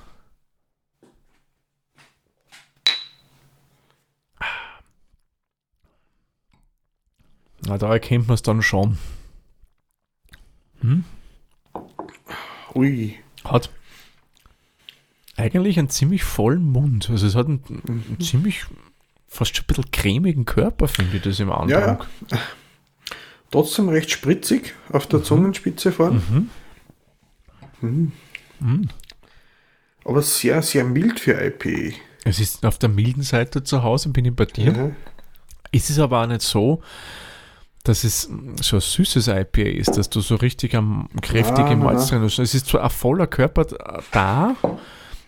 Na, 7.66 7.78
da 7.78 7.92
erkennt 7.92 8.28
man 8.28 8.34
es 8.34 8.42
dann 8.42 8.62
schon. 8.62 8.98
Hm? 10.80 11.04
ui. 12.74 13.16
Hat 13.44 13.70
eigentlich 15.36 15.78
einen 15.78 15.88
ziemlich 15.90 16.24
vollen 16.24 16.70
Mund. 16.70 17.08
Also 17.10 17.26
es 17.26 17.34
hat 17.34 17.46
einen, 17.46 17.62
einen 17.88 18.18
ziemlich, 18.20 18.64
fast 19.28 19.56
schon 19.56 19.64
ein 19.64 19.66
bisschen 19.68 19.90
cremigen 19.90 20.44
Körper, 20.44 20.88
finde 20.88 21.16
ich 21.16 21.22
das 21.22 21.40
im 21.40 21.50
Andrang. 21.50 21.68
Ja, 21.70 21.98
ja. 22.30 22.38
Trotzdem 23.50 23.88
recht 23.88 24.10
spritzig 24.10 24.74
auf 24.90 25.06
der 25.06 25.22
Zungenspitze 25.22 25.92
vorn, 25.92 26.22
Mhm. 26.30 26.50
Mhm. 27.80 28.12
Mhm. 28.60 28.88
aber 30.04 30.22
sehr, 30.22 30.62
sehr 30.62 30.84
mild 30.84 31.20
für 31.20 31.32
IPA. 31.40 31.96
Es 32.24 32.40
ist 32.40 32.64
auf 32.64 32.78
der 32.78 32.88
milden 32.88 33.22
Seite 33.22 33.62
zu 33.62 33.82
Hause, 33.82 34.08
bin 34.08 34.24
ich 34.24 34.34
bei 34.34 34.46
dir. 34.46 34.72
Mhm. 34.72 34.96
Es 35.72 35.90
ist 35.90 35.98
aber 35.98 36.22
auch 36.22 36.26
nicht 36.26 36.42
so, 36.42 36.82
dass 37.84 38.02
es 38.04 38.28
so 38.62 38.76
ein 38.76 38.80
süßes 38.80 39.28
IPA 39.28 39.62
ist, 39.62 39.96
dass 39.96 40.08
du 40.10 40.20
so 40.20 40.36
richtig 40.36 40.74
am 40.74 41.08
kräftigen 41.22 41.68
nein, 41.68 41.78
Malz 41.80 42.08
drin 42.08 42.22
hast. 42.22 42.38
Es 42.38 42.54
ist 42.54 42.66
zwar 42.66 42.82
ein 42.84 42.90
voller 42.90 43.26
Körper 43.26 43.66
da, 44.10 44.56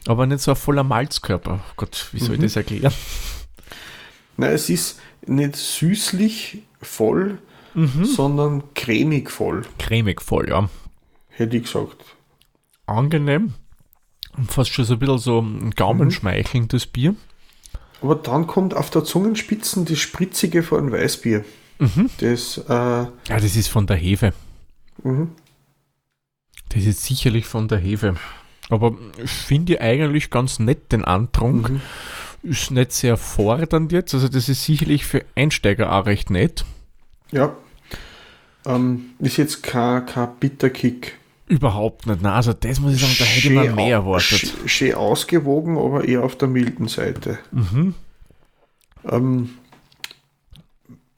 aber 0.07 0.27
nicht 0.27 0.41
so 0.41 0.53
ein 0.53 0.57
voller 0.57 0.83
Malzkörper. 0.83 1.61
Gott, 1.77 2.09
wie 2.13 2.19
soll 2.19 2.35
ich 2.35 2.39
Mhm. 2.41 2.45
das 2.45 2.57
erklären? 2.57 2.93
Nein, 4.39 4.53
es 4.53 4.69
ist 4.71 5.01
nicht 5.27 5.57
süßlich 5.57 6.63
voll, 6.83 7.39
Mhm. 7.75 8.05
sondern 8.07 8.63
cremig 8.75 9.31
voll, 9.31 9.63
Cremig 9.79 10.23
voll, 10.23 10.49
ja. 10.49 10.69
hätte 11.29 11.57
ich 11.59 11.65
gesagt. 11.65 12.05
Angenehm. 12.87 13.53
Und 14.37 14.51
fast 14.53 14.71
schon 14.71 14.85
so 14.85 14.95
ein 14.95 14.99
bisschen 14.99 15.19
so 15.19 15.41
ein 15.41 15.71
Gaumenschmeicheln, 15.73 16.69
das 16.69 16.87
Bier. 16.87 17.15
Aber 18.03 18.15
dann 18.15 18.47
kommt 18.47 18.75
auf 18.75 18.91
der 18.91 19.05
Zungenspitzen 19.05 19.85
das 19.87 19.99
Spritzige 19.99 20.63
von 20.63 20.93
Weißbier. 20.93 21.45
Mhm. 21.79 22.11
Das, 22.19 22.59
äh, 22.59 22.73
Ja, 22.73 23.11
das 23.29 23.57
ist 23.57 23.69
von 23.69 23.87
der 23.87 23.97
Hefe. 23.97 24.33
mhm. 25.03 25.31
Das 26.71 26.85
ist 26.85 27.05
sicherlich 27.05 27.47
von 27.47 27.69
der 27.69 27.79
Hefe. 27.79 28.17
Aber 28.69 28.93
ich 29.23 29.31
finde 29.31 29.81
eigentlich 29.81 30.31
ganz 30.31 30.59
nett 30.59 30.91
den 30.93 31.05
Antrunk. 31.05 31.71
Mhm. 31.71 31.81
Ist 32.43 32.71
nicht 32.71 32.93
sehr 32.93 33.17
fordernd 33.17 33.93
jetzt. 33.93 34.15
Also 34.15 34.29
das 34.29 34.49
ist 34.49 34.65
sicherlich 34.65 35.05
für 35.05 35.25
Einsteiger 35.37 35.93
auch 35.93 36.07
recht 36.07 36.31
nett. 36.31 36.65
ja. 37.31 37.55
Ähm, 38.65 39.11
ist 39.21 39.37
jetzt 39.37 39.63
kein, 39.63 40.05
kein 40.07 40.29
Bitterkick. 40.41 41.17
Überhaupt 41.47 42.09
nicht. 42.09 42.21
Nein, 42.21 42.33
also 42.33 42.53
das 42.53 42.81
muss 42.81 42.95
ich 42.95 43.01
sagen, 43.01 43.15
da 43.17 43.25
hätte 43.25 43.47
ich 43.47 43.55
mir 43.55 43.65
Schön 43.67 43.75
mehr 43.77 43.93
erwartet. 43.99 44.41
sch- 44.43 44.67
Schön 44.69 44.95
ausgewogen, 44.97 45.79
aber 45.79 46.05
eher 46.05 46.25
auf 46.25 46.37
der 46.37 46.49
milden 46.49 46.89
Seite. 46.89 47.39
Mhm. 47.53 47.95
Ähm, 49.05 49.51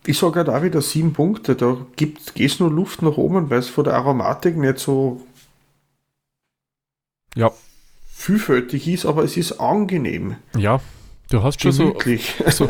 ich 0.09 0.19
sage 0.19 0.37
halt 0.37 0.49
auch 0.49 0.63
wieder 0.63 0.81
sieben 0.83 1.13
Punkte. 1.13 1.55
Da 1.55 1.77
gibt 1.97 2.39
es 2.39 2.61
nur 2.61 2.71
Luft 2.71 3.03
nach 3.03 3.17
oben, 3.17 3.51
weil 3.51 3.59
es 3.59 3.69
von 3.69 3.85
der 3.85 3.95
Aromatik 3.95 4.57
nicht 4.57 4.79
so 4.79 5.25
Ja. 7.35 7.51
vielfältig 8.13 8.89
ist, 8.89 9.07
aber 9.07 9.23
es 9.25 9.37
ist 9.37 9.53
angenehm. 9.61 10.37
Ja, 10.57 10.81
du 11.31 11.43
hast 11.43 11.61
schon 11.63 11.73
so, 11.73 11.93
Gemütlich. 11.93 12.35
so 12.51 12.69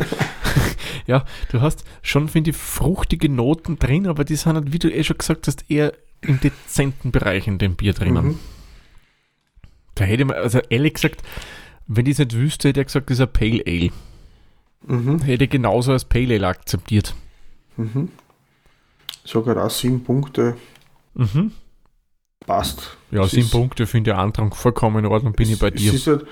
ja, 1.07 1.25
du 1.51 1.61
hast 1.61 1.83
schon, 2.01 2.27
finde 2.27 2.51
ich, 2.51 2.57
fruchtige 2.57 3.29
Noten 3.29 3.79
drin, 3.79 4.07
aber 4.07 4.25
die 4.25 4.35
sind 4.35 4.53
halt, 4.55 4.73
wie 4.73 4.79
du 4.79 4.91
eh 4.91 5.03
schon 5.03 5.17
gesagt 5.17 5.47
hast, 5.47 5.69
eher 5.71 5.93
im 6.21 6.39
dezenten 6.39 7.11
Bereich 7.11 7.47
in 7.47 7.57
dem 7.57 7.75
Bier 7.75 7.93
drinnen. 7.93 8.25
Mhm. 8.25 8.39
Da 9.95 10.03
hätte 10.03 10.25
man, 10.25 10.37
also 10.37 10.59
ehrlich 10.69 10.93
gesagt, 10.95 11.21
wenn 11.87 12.05
ich 12.05 12.13
es 12.13 12.19
nicht 12.19 12.35
wüsste, 12.35 12.69
hätte 12.69 12.81
ich 12.81 12.87
gesagt, 12.87 13.09
das 13.09 13.19
ist 13.19 13.21
ein 13.25 13.33
Pale 13.33 13.63
Ale. 13.65 13.89
Mhm. 14.85 15.21
Hätte 15.21 15.47
genauso 15.47 15.91
als 15.93 16.05
Pale 16.05 16.35
Ale 16.35 16.47
akzeptiert. 16.47 17.15
Mhm. 17.79 18.09
Halt 19.33 19.57
auch 19.57 19.69
sieben 19.69 20.03
Punkte. 20.03 20.57
Mhm. 21.13 21.51
Passt. 22.45 22.97
Ja, 23.11 23.23
Es 23.23 23.31
sieben 23.31 23.43
ist- 23.45 23.51
Punkte 23.51 23.85
finde 23.87 24.11
ich 24.11 24.17
Antrag 24.17 24.55
vollkommen 24.55 25.05
in 25.05 25.11
Ordnung, 25.11 25.33
bin 25.33 25.47
es, 25.47 25.53
ich 25.53 25.59
bei 25.59 25.69
dir. 25.71 25.89
Es 25.89 25.95
ist 26.01 26.07
halt 26.07 26.25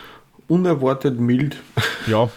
unerwartet 0.47 1.19
mild. 1.19 1.57
Ja. 2.07 2.29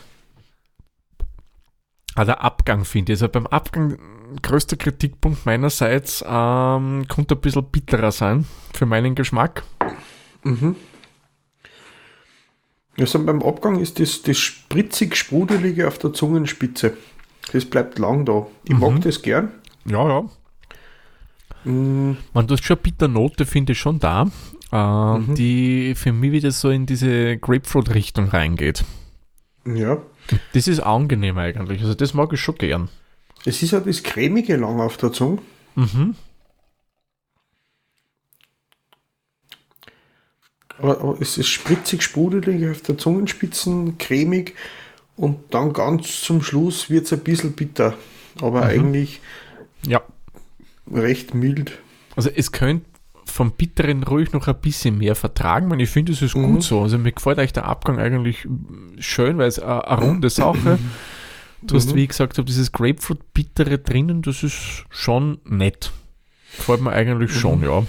Ah, 2.17 2.25
der 2.25 2.43
Abgang 2.43 2.85
finde 2.85 3.13
ich. 3.13 3.17
Also 3.23 3.29
beim 3.29 3.47
Abgang, 3.47 3.97
größter 4.43 4.77
Kritikpunkt 4.77 5.47
meinerseits, 5.47 6.23
ähm, 6.27 7.07
konnte 7.09 7.37
ein 7.37 7.41
bisschen 7.41 7.65
bitterer 7.71 8.11
sein 8.11 8.47
für 8.75 8.85
meinen 8.85 9.15
Geschmack. 9.15 9.63
Mhm. 10.43 10.75
Also 12.99 13.25
beim 13.25 13.43
Abgang 13.43 13.79
ist 13.81 13.99
das, 14.01 14.23
das 14.23 14.37
spritzig-sprudelige 14.39 15.87
auf 15.89 15.99
der 15.99 16.13
Zungenspitze. 16.13 16.97
Das 17.53 17.65
bleibt 17.65 17.99
lang 17.99 18.25
da. 18.25 18.47
Ich 18.65 18.75
Mhm. 18.75 18.81
mag 18.81 19.01
das 19.03 19.23
gern. 19.23 19.51
Ja, 19.85 20.07
ja. 20.09 20.25
Mm, 21.65 22.17
Man, 22.33 22.47
du 22.47 22.55
hast 22.55 22.65
schon 22.65 22.77
eine 22.77 22.83
Bitternote, 22.83 23.45
finde 23.47 23.73
ich 23.73 23.79
schon 23.79 23.99
da, 23.99 24.31
äh, 24.73 25.19
Mhm. 25.19 25.35
die 25.35 25.95
für 25.95 26.13
mich 26.13 26.33
wieder 26.33 26.53
so 26.53 26.71
in 26.71 26.87
diese 26.87 27.37
Grapefruit-Richtung 27.39 28.29
reingeht. 28.29 28.85
ja. 29.67 29.99
Das 30.53 30.69
ist 30.69 30.79
angenehm 30.81 31.39
eigentlich. 31.39 31.81
Also 31.83 31.95
das 31.95 32.15
mag 32.15 32.33
ich 32.33 32.41
schon 32.41 32.55
gern. 32.55 32.89
Es 33.45 33.63
ist 33.65 33.73
ja 33.73 33.81
das 33.81 34.03
cremige 34.05 34.55
lang 34.57 34.81
auf 34.81 34.97
der 34.97 35.13
Zunge. 35.13 35.39
Mhm. 35.75 36.15
Aber, 40.79 41.01
aber 41.01 41.21
es 41.21 41.37
ist 41.37 41.49
spritzig, 41.49 42.03
sprudelig 42.03 42.71
auf 42.71 42.81
der 42.83 42.97
Zungenspitzen, 42.97 43.99
cremig 43.99 44.55
und 45.21 45.39
dann 45.55 45.73
ganz 45.73 46.23
zum 46.23 46.43
Schluss 46.43 46.89
wird 46.91 47.05
es 47.07 47.13
ein 47.13 47.21
bisschen 47.21 47.53
bitter. 47.53 47.95
Aber 48.41 48.63
eigentlich 48.65 49.21
Ja. 49.87 50.01
recht 50.91 51.35
mild. 51.35 51.73
Also 52.17 52.31
es 52.35 52.53
könnte 52.53 52.87
vom 53.27 53.53
Bitteren 53.53 54.03
ruhig 54.03 54.33
noch 54.33 54.49
ein 54.49 54.61
bisschen 54.61 54.99
mehr 54.99 55.15
vertragen. 55.15 55.71
Und 55.71 55.79
ich 55.81 55.91
finde, 55.91 56.13
es 56.13 56.23
ist 56.23 56.35
Mhm. 56.37 56.55
gut 56.55 56.63
so. 56.63 56.83
Also 56.83 56.99
mir 56.99 57.13
gefällt 57.13 57.39
euch 57.39 57.53
der 57.53 57.67
Abgang 57.67 57.99
eigentlich 57.99 58.47
schön, 58.99 59.39
weil 59.39 59.49
es 59.49 59.59
eine, 59.59 59.87
eine 59.87 60.01
runde 60.03 60.31
Sache. 60.31 60.79
Du 61.63 61.77
hast, 61.77 61.91
Mhm. 61.91 61.95
wie 61.97 62.03
ich 62.05 62.09
gesagt 62.09 62.39
habe, 62.39 62.47
dieses 62.47 62.73
Grapefruit-Bittere 62.73 63.79
drinnen, 63.79 64.23
das 64.23 64.43
ist 64.43 64.85
schon 64.89 65.39
nett. 65.45 65.93
Gefällt 66.57 66.81
mir 66.81 66.91
eigentlich 66.93 67.33
schon, 67.33 67.59
Mhm. 67.59 67.65
ja. 67.65 67.83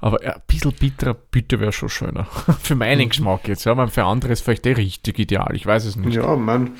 Aber 0.00 0.20
ein 0.20 0.42
bisschen 0.46 0.72
bitterer 0.72 1.14
bitte 1.14 1.58
wäre 1.58 1.72
schon 1.72 1.88
schöner. 1.88 2.24
für 2.62 2.74
meinen 2.74 3.04
Mhm. 3.06 3.08
Geschmack 3.08 3.48
jetzt. 3.48 3.64
Ja, 3.64 3.74
man 3.74 3.88
für 3.88 4.04
andere 4.04 4.32
ist 4.32 4.42
vielleicht 4.42 4.64
der 4.64 4.76
richtig 4.76 5.18
ideal. 5.18 5.54
Ich 5.54 5.66
weiß 5.66 5.84
es 5.86 5.96
nicht. 5.96 6.14
Ja, 6.16 6.36
man, 6.36 6.72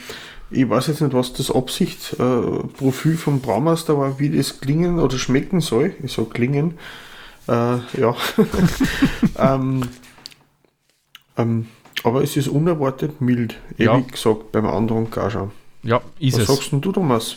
ich 0.51 0.69
weiß 0.69 0.89
jetzt 0.89 1.01
nicht, 1.01 1.15
was 1.15 1.33
das 1.33 1.51
Absicht, 1.51 2.15
äh, 2.19 3.13
vom 3.17 3.41
Braumeister 3.41 3.99
war, 3.99 4.19
wie 4.19 4.31
das 4.31 4.61
klingen 4.61 4.99
oder 4.99 5.19
schmecken 5.19 5.61
soll. 5.61 5.95
Ich 6.03 6.13
sag 6.13 6.31
klingen. 6.35 6.79
Äh, 7.49 7.53
ja. 7.99 8.15
ähm, 9.39 9.83
ähm, 11.39 11.67
aber 12.05 12.23
es 12.23 12.37
ist 12.37 12.49
unerwartet 12.49 13.21
mild. 13.21 13.57
Ja. 13.79 13.99
Wie 13.99 14.07
gesagt, 14.11 14.53
beim 14.53 14.67
anderen 14.67 15.09
schon. 15.31 15.51
Ja, 15.83 16.01
ist 16.19 16.35
Was 16.35 16.43
es. 16.43 16.49
sagst 16.49 16.73
denn 16.73 16.81
du, 16.81 16.93
Thomas? 16.93 17.37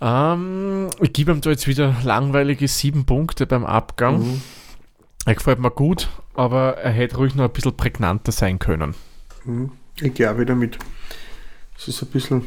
Ähm, 0.00 0.88
ich 1.00 1.12
gebe 1.12 1.32
ihm 1.32 1.40
da 1.40 1.50
jetzt 1.50 1.66
wieder 1.66 1.96
langweilige 2.04 2.68
sieben 2.68 3.06
Punkte 3.06 3.46
beim 3.46 3.64
Abgang. 3.64 4.18
Mhm. 4.20 4.42
Er 5.26 5.34
gefällt 5.34 5.58
mir 5.58 5.70
gut, 5.70 6.08
aber 6.34 6.78
er 6.78 6.92
hätte 6.92 7.16
ruhig 7.16 7.34
noch 7.34 7.44
ein 7.44 7.50
bisschen 7.50 7.76
prägnanter 7.76 8.32
sein 8.32 8.58
können. 8.58 8.94
Mhm. 9.44 9.72
Ich 10.00 10.26
auch 10.26 10.38
wieder 10.38 10.54
mit. 10.54 10.78
Es 11.76 11.88
ist 11.88 12.02
ein 12.02 12.08
bisschen 12.08 12.46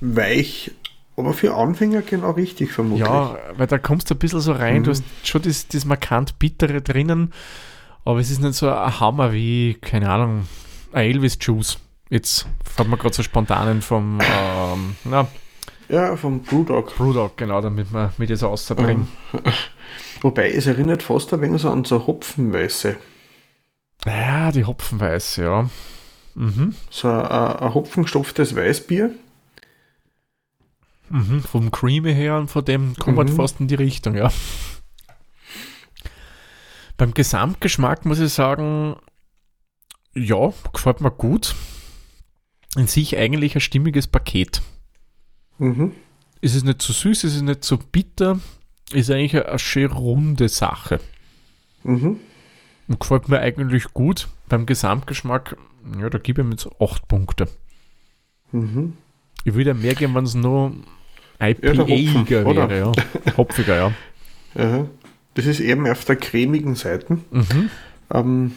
weich, 0.00 0.72
aber 1.16 1.32
für 1.32 1.54
Anfänger 1.54 2.02
genau 2.02 2.30
richtig 2.32 2.72
vermutlich. 2.72 3.06
Ja, 3.06 3.36
weil 3.56 3.66
da 3.66 3.78
kommst 3.78 4.10
du 4.10 4.14
ein 4.14 4.18
bisschen 4.18 4.40
so 4.40 4.52
rein, 4.52 4.78
Mhm. 4.78 4.84
du 4.84 4.90
hast 4.90 5.04
schon 5.22 5.42
das, 5.42 5.68
das 5.68 5.84
markant 5.84 6.38
Bittere 6.38 6.82
drinnen, 6.82 7.32
aber 8.04 8.18
es 8.20 8.30
ist 8.30 8.40
nicht 8.40 8.54
so 8.54 8.68
ein 8.70 9.00
Hammer 9.00 9.32
wie, 9.32 9.74
keine 9.80 10.10
Ahnung, 10.10 10.48
ein 10.92 11.04
Elvis 11.06 11.38
Juice. 11.40 11.78
Jetzt 12.10 12.46
hat 12.76 12.88
man 12.88 12.98
gerade 12.98 13.14
so 13.14 13.22
spontanen 13.22 13.80
vom 13.80 14.18
ähm, 14.20 14.96
na, 15.04 15.28
Ja, 15.88 16.16
vom 16.16 16.40
Brewdog. 16.42 16.94
Brewdog, 16.96 17.36
genau, 17.38 17.60
damit 17.60 17.90
man 17.92 18.10
mit 18.18 18.28
das 18.28 18.42
rausbringen. 18.42 19.08
Wobei 20.22 20.50
es 20.52 20.66
erinnert 20.66 21.02
fast 21.02 21.32
ein 21.34 21.40
wenig 21.40 21.62
so 21.62 21.70
an 21.70 21.84
so 21.84 22.06
Hopfenweiße. 22.06 22.96
Ja, 24.06 24.50
die 24.52 24.64
Hopfenweiß, 24.64 25.36
ja. 25.36 25.68
Mhm. 26.34 26.74
So 26.90 27.08
ein, 27.08 27.26
ein 27.26 27.74
hopfengestopftes 27.74 28.56
Weißbier. 28.56 29.10
Mhm. 31.10 31.42
Vom 31.42 31.70
Creamy 31.70 32.14
her 32.14 32.38
und 32.38 32.48
von 32.48 32.64
dem 32.64 32.94
kommt 32.96 33.16
man 33.16 33.26
Mhm. 33.26 33.36
fast 33.36 33.60
in 33.60 33.68
die 33.68 33.74
Richtung, 33.74 34.14
ja. 34.14 34.32
Beim 36.96 37.12
Gesamtgeschmack 37.14 38.04
muss 38.04 38.20
ich 38.20 38.32
sagen, 38.32 38.96
ja, 40.14 40.52
gefällt 40.72 41.00
mir 41.00 41.10
gut. 41.10 41.54
In 42.76 42.86
sich 42.86 43.16
eigentlich 43.18 43.54
ein 43.54 43.60
stimmiges 43.60 44.06
Paket. 44.06 44.62
Mhm. 45.58 45.92
Es 46.40 46.54
ist 46.54 46.64
nicht 46.64 46.80
zu 46.80 46.92
süß, 46.92 47.24
es 47.24 47.34
ist 47.36 47.42
nicht 47.42 47.64
zu 47.64 47.76
bitter, 47.78 48.40
ist 48.94 49.10
eigentlich 49.10 49.34
eine, 49.36 49.46
eine 49.48 49.58
schön 49.58 49.90
runde 49.92 50.48
Sache. 50.48 51.00
Mhm. 51.84 52.18
Und 52.88 53.00
gefällt 53.00 53.28
mir 53.28 53.40
eigentlich 53.40 53.92
gut. 53.92 54.28
Beim 54.48 54.66
Gesamtgeschmack, 54.66 55.56
ja, 56.00 56.10
da 56.10 56.18
gebe 56.18 56.42
ich 56.42 56.46
ihm 56.46 56.50
jetzt 56.52 56.68
8 56.80 57.08
Punkte. 57.08 57.48
Mhm. 58.52 58.94
Ich 59.44 59.54
würde 59.54 59.74
mehr 59.74 59.94
geben, 59.94 60.14
wenn 60.14 60.24
es 60.24 60.34
nur 60.34 60.72
IPA-iger 61.40 62.46
oder? 62.46 62.68
wäre, 62.68 62.92
ja. 63.26 63.36
Hopfiger, 63.36 63.76
ja. 63.76 63.92
Ja. 64.54 64.86
Das 65.34 65.46
ist 65.46 65.60
eben 65.60 65.88
auf 65.88 66.04
der 66.04 66.16
cremigen 66.16 66.74
Seite. 66.74 67.18
Mhm. 67.30 67.70
Ähm, 68.12 68.52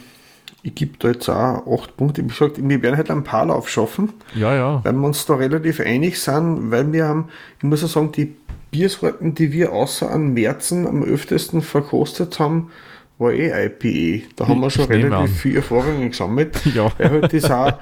ich 0.62 0.74
gebe 0.74 0.98
da 0.98 1.08
jetzt 1.08 1.28
auch 1.28 1.66
8 1.80 1.96
Punkte. 1.96 2.22
Wie 2.22 2.28
gesagt, 2.28 2.58
wir 2.58 2.82
werden 2.82 2.96
halt 2.96 3.10
einen 3.10 3.24
Paarlauf 3.24 3.68
schaffen, 3.68 4.12
Ja, 4.34 4.54
ja. 4.54 4.84
weil 4.84 4.92
wir 4.92 5.06
uns 5.06 5.24
da 5.26 5.34
relativ 5.36 5.80
einig 5.80 6.20
sind, 6.20 6.70
weil 6.70 6.92
wir 6.92 7.06
haben, 7.06 7.28
ich 7.58 7.64
muss 7.64 7.82
ja 7.82 7.88
sagen, 7.88 8.12
die 8.12 8.34
Biersorten, 8.70 9.34
die 9.34 9.52
wir 9.52 9.72
außer 9.72 10.10
an 10.10 10.34
Märzen 10.34 10.86
am 10.86 11.02
öftesten 11.02 11.62
verkostet 11.62 12.38
haben, 12.38 12.70
war 13.18 13.32
eh 13.32 13.66
IPA. 13.66 14.26
Da 14.36 14.48
haben 14.48 14.60
wir 14.60 14.70
schon 14.70 14.84
Ich 14.84 14.90
nehme 14.90 15.04
relativ 15.16 15.30
an. 15.30 15.36
viel 15.38 15.56
Erfahrung 15.56 16.08
gesammelt. 16.08 16.60
Ja. 16.74 16.90
Weil 16.98 17.10
halt 17.22 17.32
das 17.32 17.50
auch, 17.50 17.72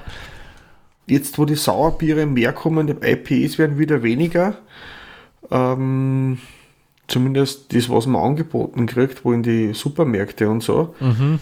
jetzt 1.07 1.38
wo 1.38 1.44
die 1.44 1.57
Sauerbiere 1.57 2.27
mehr 2.27 2.53
kommen, 2.53 2.87
die 2.87 2.92
IPAs 3.07 3.59
werden 3.59 3.79
wieder 3.79 4.03
weniger. 4.03 4.57
Ähm, 5.51 6.38
zumindest 7.09 7.75
das, 7.75 7.88
was 7.90 8.07
man 8.07 8.23
angeboten 8.23 8.87
kriegt, 8.87 9.25
wo 9.25 9.33
in 9.33 9.42
die 9.42 9.75
Supermärkte 9.75 10.49
und 10.49 10.62
so. 10.62 10.94
Mhm. 11.01 11.40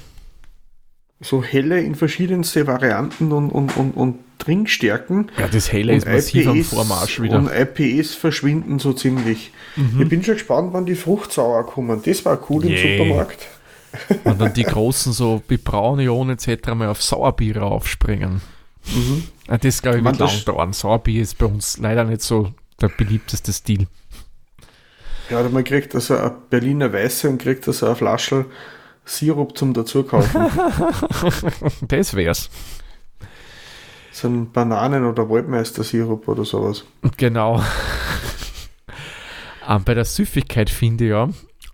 So 1.23 1.43
helle 1.43 1.81
in 1.81 1.95
verschiedenste 1.95 2.67
Varianten 2.67 3.33
und, 3.33 3.51
und, 3.51 3.77
und, 3.77 3.93
und 3.93 4.19
Trinkstärken. 4.39 5.31
Ja, 5.39 5.47
das 5.47 5.73
Helle 5.73 5.93
Und 5.93 5.99
ist 5.99 6.07
massiv 6.09 6.49
am 6.49 6.65
Vormarsch 6.65 7.21
wieder. 7.21 7.39
Und 7.39 7.49
IPAs 7.49 8.15
verschwinden 8.15 8.81
so 8.81 8.93
ziemlich. 8.93 9.53
Mhm. 9.77 10.03
Ich 10.03 10.09
bin 10.09 10.25
schon 10.25 10.35
gespannt, 10.35 10.73
wann 10.73 10.85
die 10.85 10.97
Fruchtsauer 10.97 11.65
kommen. 11.65 12.03
Das 12.05 12.25
war 12.25 12.41
cool 12.51 12.65
im 12.65 12.73
Yay. 12.73 12.99
Supermarkt. 12.99 13.47
Und 14.25 14.41
dann 14.41 14.53
die 14.53 14.65
großen, 14.65 15.13
so 15.13 15.43
wie 15.49 15.59
Braunion 15.59 16.31
etc. 16.31 16.75
mal 16.75 16.89
auf 16.89 17.03
Sauerbiere 17.03 17.63
aufspringen. 17.63 18.41
Ja, 19.49 19.59
das 19.59 19.81
glaube 19.81 19.99
ich 19.99 20.03
Man, 20.03 20.19
wird 20.19 20.29
lang 20.29 20.45
dauern. 20.45 20.73
Sauerbier 20.73 21.23
ist 21.23 21.39
bei 21.39 21.47
uns 21.47 21.79
leider 21.79 22.05
nicht 22.05 22.23
so 22.23 22.53
der 22.81 22.89
beliebteste 22.89 23.53
Stil. 23.53 23.87
Ja, 25.31 25.43
man 25.49 25.63
kriegt 25.63 25.95
also 25.95 26.17
eine 26.17 26.35
Berliner 26.51 26.93
Weiße 26.93 27.29
und 27.29 27.41
kriegt 27.41 27.67
also 27.69 27.87
eine 27.87 27.97
Flasche 27.97 28.47
Sirup 29.05 29.57
zum 29.59 29.73
dazukaufen. 29.75 30.47
Das 31.89 32.15
wär's. 32.15 32.51
so 34.13 34.29
ein 34.29 34.51
Bananen- 34.53 35.05
oder 35.07 35.29
Waldmeister-Sirup 35.29 36.29
oder 36.29 36.45
sowas. 36.45 36.85
Genau. 37.17 37.63
ähm, 39.69 39.85
bei 39.85 39.95
der 39.95 40.05
Süffigkeit 40.05 40.71
finde 40.71 41.05
ich 41.05 41.11
ja, 41.11 41.29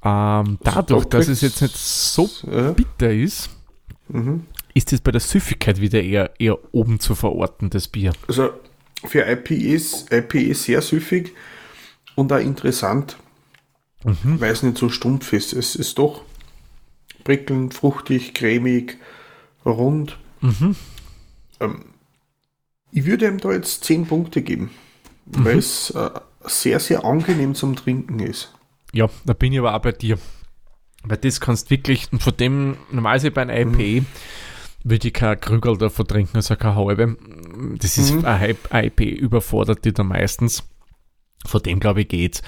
ähm, 0.04 0.58
dadurch, 0.62 1.04
da 1.06 1.18
dass 1.18 1.28
es 1.28 1.40
jetzt 1.40 1.60
nicht 1.62 1.76
so 1.76 2.28
Ja. 2.50 2.72
bitter 2.72 3.10
ist, 3.12 3.50
Mhm. 4.08 4.46
ist 4.74 4.92
es 4.92 5.00
bei 5.00 5.10
der 5.10 5.20
Süffigkeit 5.20 5.80
wieder 5.80 6.00
eher, 6.02 6.30
eher 6.38 6.58
oben 6.72 7.00
zu 7.00 7.14
verorten, 7.14 7.68
das 7.70 7.88
Bier. 7.88 8.12
Also 8.26 8.50
für 9.04 9.26
IPAs, 9.30 10.06
IPA 10.10 10.54
sehr 10.54 10.80
süffig 10.80 11.34
und 12.14 12.32
auch 12.32 12.38
interessant, 12.38 13.16
Mhm. 14.04 14.40
weil 14.40 14.52
es 14.52 14.62
nicht 14.62 14.78
so 14.78 14.88
stumpf 14.88 15.32
ist. 15.32 15.52
Es 15.52 15.74
ist 15.74 15.98
doch 15.98 16.22
prickelnd, 17.28 17.74
fruchtig, 17.74 18.32
cremig, 18.32 18.96
rund. 19.66 20.16
Mhm. 20.40 20.74
Ähm, 21.60 21.84
ich 22.90 23.04
würde 23.04 23.28
ihm 23.28 23.36
da 23.36 23.52
jetzt 23.52 23.84
10 23.84 24.06
Punkte 24.06 24.40
geben, 24.40 24.70
Mhm. 25.26 25.44
weil 25.44 25.58
es 25.58 25.90
äh, 25.90 26.08
sehr, 26.46 26.80
sehr 26.80 27.04
angenehm 27.04 27.54
zum 27.54 27.76
Trinken 27.76 28.18
ist. 28.20 28.54
Ja, 28.94 29.10
da 29.26 29.34
bin 29.34 29.52
ich 29.52 29.58
aber 29.58 29.74
auch 29.74 29.82
bei 29.82 29.92
dir. 29.92 30.18
Weil 31.04 31.18
das 31.18 31.38
kannst 31.38 31.68
wirklich, 31.70 32.10
und 32.10 32.22
von 32.22 32.34
dem, 32.38 32.78
normalerweise 32.90 33.30
bei 33.30 33.42
einem 33.42 33.78
IPA, 33.78 34.06
würde 34.84 35.08
ich 35.08 35.12
kein 35.14 35.38
Krügel 35.38 35.76
davon 35.76 36.06
trinken, 36.08 36.36
also 36.38 36.56
keine 36.56 36.76
halbe. 36.76 37.18
Das 37.78 37.98
ist 37.98 38.12
Mhm. 38.14 38.24
ein 38.24 38.56
IPA 38.72 39.04
überfordert 39.04 39.84
die 39.84 39.92
da 39.92 40.02
meistens. 40.02 40.64
Von 41.44 41.62
dem 41.62 41.78
glaube 41.78 42.00
ich 42.00 42.08
geht's. 42.08 42.40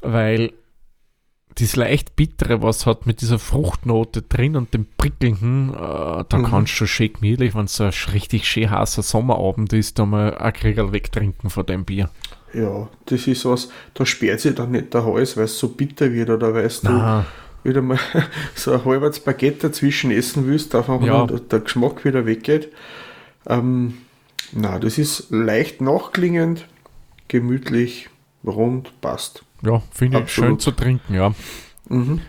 Weil 0.00 0.54
das 1.60 1.76
leicht 1.76 2.16
bittere, 2.16 2.62
was 2.62 2.86
hat 2.86 3.06
mit 3.06 3.20
dieser 3.20 3.38
Fruchtnote 3.38 4.22
drin 4.22 4.56
und 4.56 4.74
dem 4.74 4.86
prickelnden, 4.96 5.70
äh, 5.74 5.76
da 6.28 6.38
Mhm. 6.38 6.44
kannst 6.44 6.72
du 6.72 6.76
schon 6.76 6.86
schön 6.88 7.12
gemütlich, 7.14 7.54
wenn 7.54 7.64
es 7.66 7.76
so 7.76 7.84
ein 7.84 7.92
richtig 8.12 8.46
schön 8.46 8.70
heißer 8.70 9.02
Sommerabend 9.02 9.72
ist, 9.72 9.98
da 9.98 10.06
mal 10.06 10.36
ein 10.36 10.52
Krügel 10.52 10.92
wegtrinken 10.92 11.50
von 11.50 11.66
dem 11.66 11.84
Bier. 11.84 12.10
Ja, 12.54 12.88
das 13.06 13.26
ist 13.26 13.44
was, 13.44 13.68
da 13.94 14.06
sperrt 14.06 14.40
sich 14.40 14.54
dann 14.54 14.70
nicht 14.70 14.94
der 14.94 15.04
Hals, 15.04 15.36
weil 15.36 15.44
es 15.44 15.58
so 15.58 15.68
bitter 15.68 16.12
wird 16.12 16.30
oder 16.30 16.54
weil 16.54 16.68
du 16.68 16.74
Na, 16.84 17.26
wieder 17.64 17.82
mal 17.82 17.98
so 18.54 18.72
ein 18.72 18.84
halbes 18.84 19.20
Baguette 19.20 19.68
dazwischen 19.68 20.10
essen 20.10 20.46
willst, 20.46 20.74
einfach 20.74 21.00
Ja. 21.02 21.26
der 21.26 21.60
Geschmack 21.60 22.04
wieder 22.04 22.24
weggeht. 22.24 22.68
Ähm, 23.46 23.98
na, 24.52 24.78
das 24.78 24.96
ist 24.98 25.26
leicht 25.30 25.80
nachklingend, 25.82 26.66
gemütlich, 27.28 28.08
rund, 28.46 28.98
passt. 29.02 29.44
Ja, 29.62 29.82
finde 29.90 30.20
ich 30.20 30.32
schön 30.32 30.58
zu 30.58 30.70
trinken, 30.72 31.14
ja. 31.14 31.34
Mhm. 31.88 32.20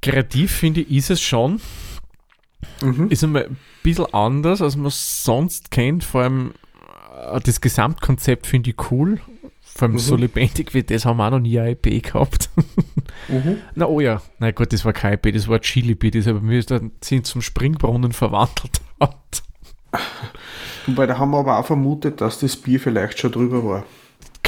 Kreativ 0.00 0.52
finde 0.52 0.80
ich, 0.80 0.90
ist 0.90 1.10
es 1.10 1.20
schon. 1.20 1.60
Mhm. 2.80 3.08
Ist 3.08 3.22
einmal 3.24 3.44
ein 3.46 3.56
bisschen 3.82 4.12
anders, 4.12 4.60
als 4.60 4.76
man 4.76 4.86
es 4.86 5.24
sonst 5.24 5.70
kennt. 5.70 6.04
Vor 6.04 6.22
allem 6.22 6.52
äh, 7.32 7.40
das 7.40 7.60
Gesamtkonzept 7.60 8.46
finde 8.46 8.70
ich 8.70 8.90
cool. 8.90 9.20
Vor 9.60 9.86
allem 9.86 9.92
Mhm. 9.94 9.98
so 9.98 10.16
lebendig 10.16 10.74
wie 10.74 10.82
das 10.82 11.04
haben 11.04 11.16
wir 11.18 11.26
auch 11.26 11.30
noch 11.30 11.38
nie 11.40 11.58
ein 11.58 11.68
IP 11.80 12.02
gehabt. 12.02 12.50
Mhm. 13.28 13.58
Na 13.74 13.86
oh 13.86 14.00
ja, 14.00 14.20
na 14.38 14.50
gut, 14.50 14.72
das 14.72 14.84
war 14.84 14.92
kein 14.92 15.14
IP, 15.14 15.32
das 15.32 15.46
war 15.48 15.60
Chili 15.60 15.94
Beer, 15.94 16.10
das 16.10 16.26
aber 16.26 16.40
mir 16.40 16.62
dann 16.64 16.90
sind 17.02 17.26
zum 17.26 17.40
Springbrunnen 17.40 18.12
verwandelt 18.12 18.80
hat. 19.00 19.42
Wobei, 20.86 21.06
da 21.06 21.18
haben 21.18 21.30
wir 21.30 21.38
aber 21.38 21.58
auch 21.58 21.66
vermutet, 21.66 22.20
dass 22.20 22.40
das 22.40 22.56
Bier 22.56 22.80
vielleicht 22.80 23.18
schon 23.18 23.30
drüber 23.32 23.64
war. 23.64 23.84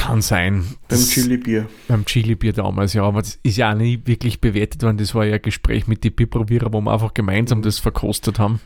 Kann 0.05 0.21
sein. 0.21 0.65
Beim 0.87 0.99
Chili-Bier. 0.99 1.67
Beim 1.87 2.05
Chili-Bier 2.05 2.53
damals, 2.53 2.93
ja, 2.93 3.03
aber 3.03 3.21
das 3.21 3.39
ist 3.41 3.57
ja 3.57 3.71
auch 3.71 3.75
nie 3.75 3.99
wirklich 4.05 4.39
bewertet 4.39 4.83
worden. 4.83 4.97
Das 4.97 5.15
war 5.15 5.25
ja 5.25 5.35
ein 5.35 5.41
Gespräch 5.41 5.87
mit 5.87 6.03
den 6.03 6.13
Bierprobierer, 6.13 6.71
wo 6.71 6.79
wir 6.79 6.91
einfach 6.91 7.15
gemeinsam 7.15 7.63
das 7.63 7.79
verkostet 7.79 8.37
haben. 8.37 8.59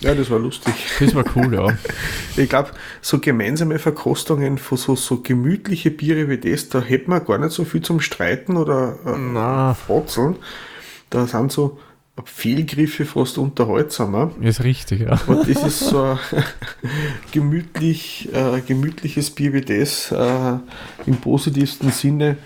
Ja, 0.00 0.16
das 0.16 0.30
war 0.30 0.40
lustig. 0.40 0.74
Das 0.98 1.14
war 1.14 1.24
cool, 1.36 1.54
ja. 1.54 1.68
Ich 2.36 2.48
glaube, 2.48 2.70
so 3.02 3.20
gemeinsame 3.20 3.78
Verkostungen 3.78 4.58
von 4.58 4.78
so, 4.78 4.96
so 4.96 5.20
gemütliche 5.20 5.92
Biere 5.92 6.28
wie 6.28 6.38
das, 6.38 6.68
da 6.68 6.80
hätten 6.80 7.12
wir 7.12 7.20
gar 7.20 7.38
nicht 7.38 7.52
so 7.52 7.64
viel 7.64 7.82
zum 7.82 8.00
Streiten 8.00 8.56
oder 8.56 8.98
äh, 9.06 9.74
Frotzeln. 9.74 10.36
Da 11.10 11.26
sind 11.28 11.52
so 11.52 11.78
Fehlgriffe 12.24 13.06
fast 13.06 13.38
unterhaltsamer. 13.38 14.32
ist 14.40 14.62
richtig, 14.64 15.00
ja. 15.00 15.18
Und 15.26 15.48
das 15.48 15.64
ist 15.64 15.80
so 15.80 16.02
ein 16.02 16.18
gemütlich, 17.32 18.28
äh, 18.32 18.60
gemütliches 18.60 19.30
Bier 19.30 19.52
wie 19.54 19.62
das. 19.62 20.12
Äh, 20.12 20.58
Im 21.06 21.16
positivsten 21.20 21.90
Sinne 21.90 22.36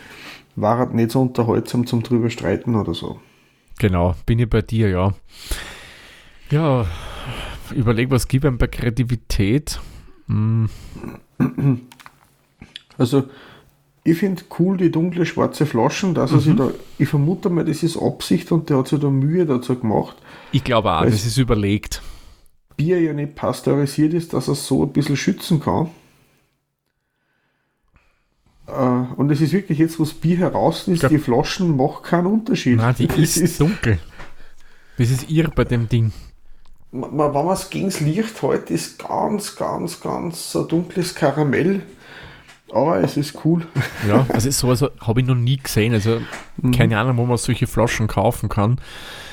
war 0.55 0.87
es 0.87 0.95
nicht 0.95 1.11
so 1.11 1.21
unterhaltsam 1.21 1.87
zum 1.87 2.03
drüber 2.03 2.31
streiten 2.31 2.77
oder 2.77 2.95
so. 2.95 3.21
Genau, 3.79 4.15
bin 4.25 4.39
ich 4.39 4.49
bei 4.49 4.63
dir, 4.63 4.89
ja. 4.89 5.15
Ja, 6.51 6.87
überleg, 7.75 8.11
was 8.11 8.29
gibt 8.29 8.47
einem 8.47 8.59
bei 8.59 8.69
Kreativität? 8.69 9.81
Hm, 10.29 10.71
Also 12.97 13.25
ich 14.07 14.19
finde 14.19 14.43
cool 14.59 14.77
die 14.77 14.91
dunkle 14.91 15.27
schwarze 15.27 15.67
Flaschen, 15.67 16.15
dass 16.15 16.33
er 16.33 16.41
sich 16.41 16.53
Mhm. 16.55 16.57
da, 16.59 16.71
ich 16.99 17.09
vermute 17.09 17.51
mal, 17.51 17.65
das 17.65 17.83
ist 17.83 17.97
Absicht 17.97 18.51
und 18.53 18.71
der 18.71 18.79
hat 18.79 18.89
sich 18.89 19.01
da 19.01 19.11
Mühe 19.11 19.45
dazu 19.47 19.77
gemacht. 19.79 20.17
Ich 20.53 20.65
glaube 20.65 20.93
auch, 20.93 21.05
das 21.05 21.27
ist 21.27 21.37
überlegt. 21.37 22.03
Bier 22.77 23.01
ja 23.01 23.13
nicht 23.13 23.35
pasteurisiert 23.35 24.15
ist, 24.15 24.33
dass 24.33 24.49
er 24.49 24.53
es 24.53 24.67
so 24.67 24.83
ein 24.85 24.93
bisschen 24.93 25.17
schützen 25.17 25.61
kann. 25.61 25.89
Äh, 28.67 28.73
und 29.17 29.31
es 29.31 29.41
ist 29.41 29.53
wirklich 29.53 29.79
jetzt, 29.79 29.99
wo 29.99 30.05
das 30.05 30.13
Bier 30.15 30.39
heraus 30.39 30.89
ist, 30.89 31.03
Ja. 31.03 31.09
die 31.09 31.19
Flaschen 31.19 31.77
macht 31.77 32.05
keinen 32.05 32.27
Unterschied. 32.27 32.77
Nein, 32.79 32.95
die 32.99 33.07
Das 33.07 33.37
ist, 33.37 33.61
dunkel. 33.61 33.99
Das 34.99 35.11
ist 35.11 35.31
irr 35.31 35.51
bei 35.55 35.65
dem 35.65 35.89
Ding. 35.89 36.13
Wenn 36.93 37.17
man 37.17 37.49
es 37.49 37.69
gegen 37.71 37.87
das 37.87 38.01
Licht 38.01 38.41
hält, 38.43 38.71
ist 38.71 38.99
ganz, 38.99 39.57
ganz, 39.57 40.01
ganz 40.01 40.55
ein 40.57 40.69
dunkles 40.69 41.15
Karamell. 41.15 41.83
Aber 42.73 43.01
es 43.01 43.17
ist 43.17 43.45
cool. 43.45 43.67
Ja, 44.09 44.27
also 44.29 44.51
sowas 44.51 44.85
habe 45.01 45.21
ich 45.21 45.27
noch 45.27 45.35
nie 45.37 45.57
gesehen. 45.57 45.93
Also 45.95 46.19
keine 46.77 46.99
Ahnung, 46.99 47.17
wo 47.17 47.27
man 47.27 47.37
solche 47.37 47.67
Flaschen 47.67 48.07
kaufen 48.09 48.49
kann. 48.49 48.81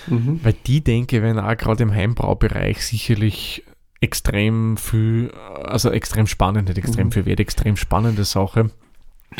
Weil 0.07 0.53
die, 0.67 0.81
denke 0.83 1.15
ich, 1.17 1.21
werden 1.23 1.39
auch 1.39 1.55
gerade 1.57 1.81
im 1.83 1.91
Heimbraubereich 1.93 2.85
sicherlich 2.85 3.63
extrem 4.01 4.75
viel, 4.77 5.31
also 5.63 5.89
extrem 5.89 6.27
spannend, 6.27 6.67
nicht 6.67 6.77
extrem 6.77 7.11
viel 7.11 7.25
wert, 7.25 7.39
extrem 7.39 7.77
spannende 7.77 8.25
Sache. 8.25 8.69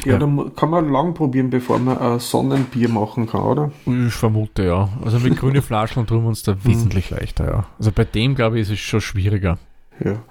Ja, 0.06 0.14
Ja. 0.14 0.18
da 0.20 0.26
mu- 0.26 0.50
kann 0.52 0.70
man 0.70 0.90
lang 0.90 1.14
probieren, 1.14 1.50
bevor 1.50 1.78
man 1.80 1.98
ein 1.98 2.20
Sonnenbier 2.20 2.88
machen 2.90 3.28
kann, 3.28 3.42
oder? 3.42 3.72
Ich 4.08 4.14
vermute, 4.14 4.64
ja. 4.66 4.90
Also 5.04 5.20
mit 5.20 5.38
grünen 5.38 5.62
Flaschen 5.62 6.08
tun 6.08 6.24
wir 6.24 6.30
uns 6.30 6.42
da 6.44 6.56
wesentlich 6.64 7.10
leichter, 7.12 7.46
ja. 7.46 7.66
Also 7.78 7.92
bei 7.92 8.06
dem, 8.06 8.34
glaube 8.34 8.56
ich, 8.58 8.64
ist 8.64 8.72
es 8.72 8.80
schon 8.80 9.02
schwieriger. 9.02 9.60
Ja. 10.04 10.24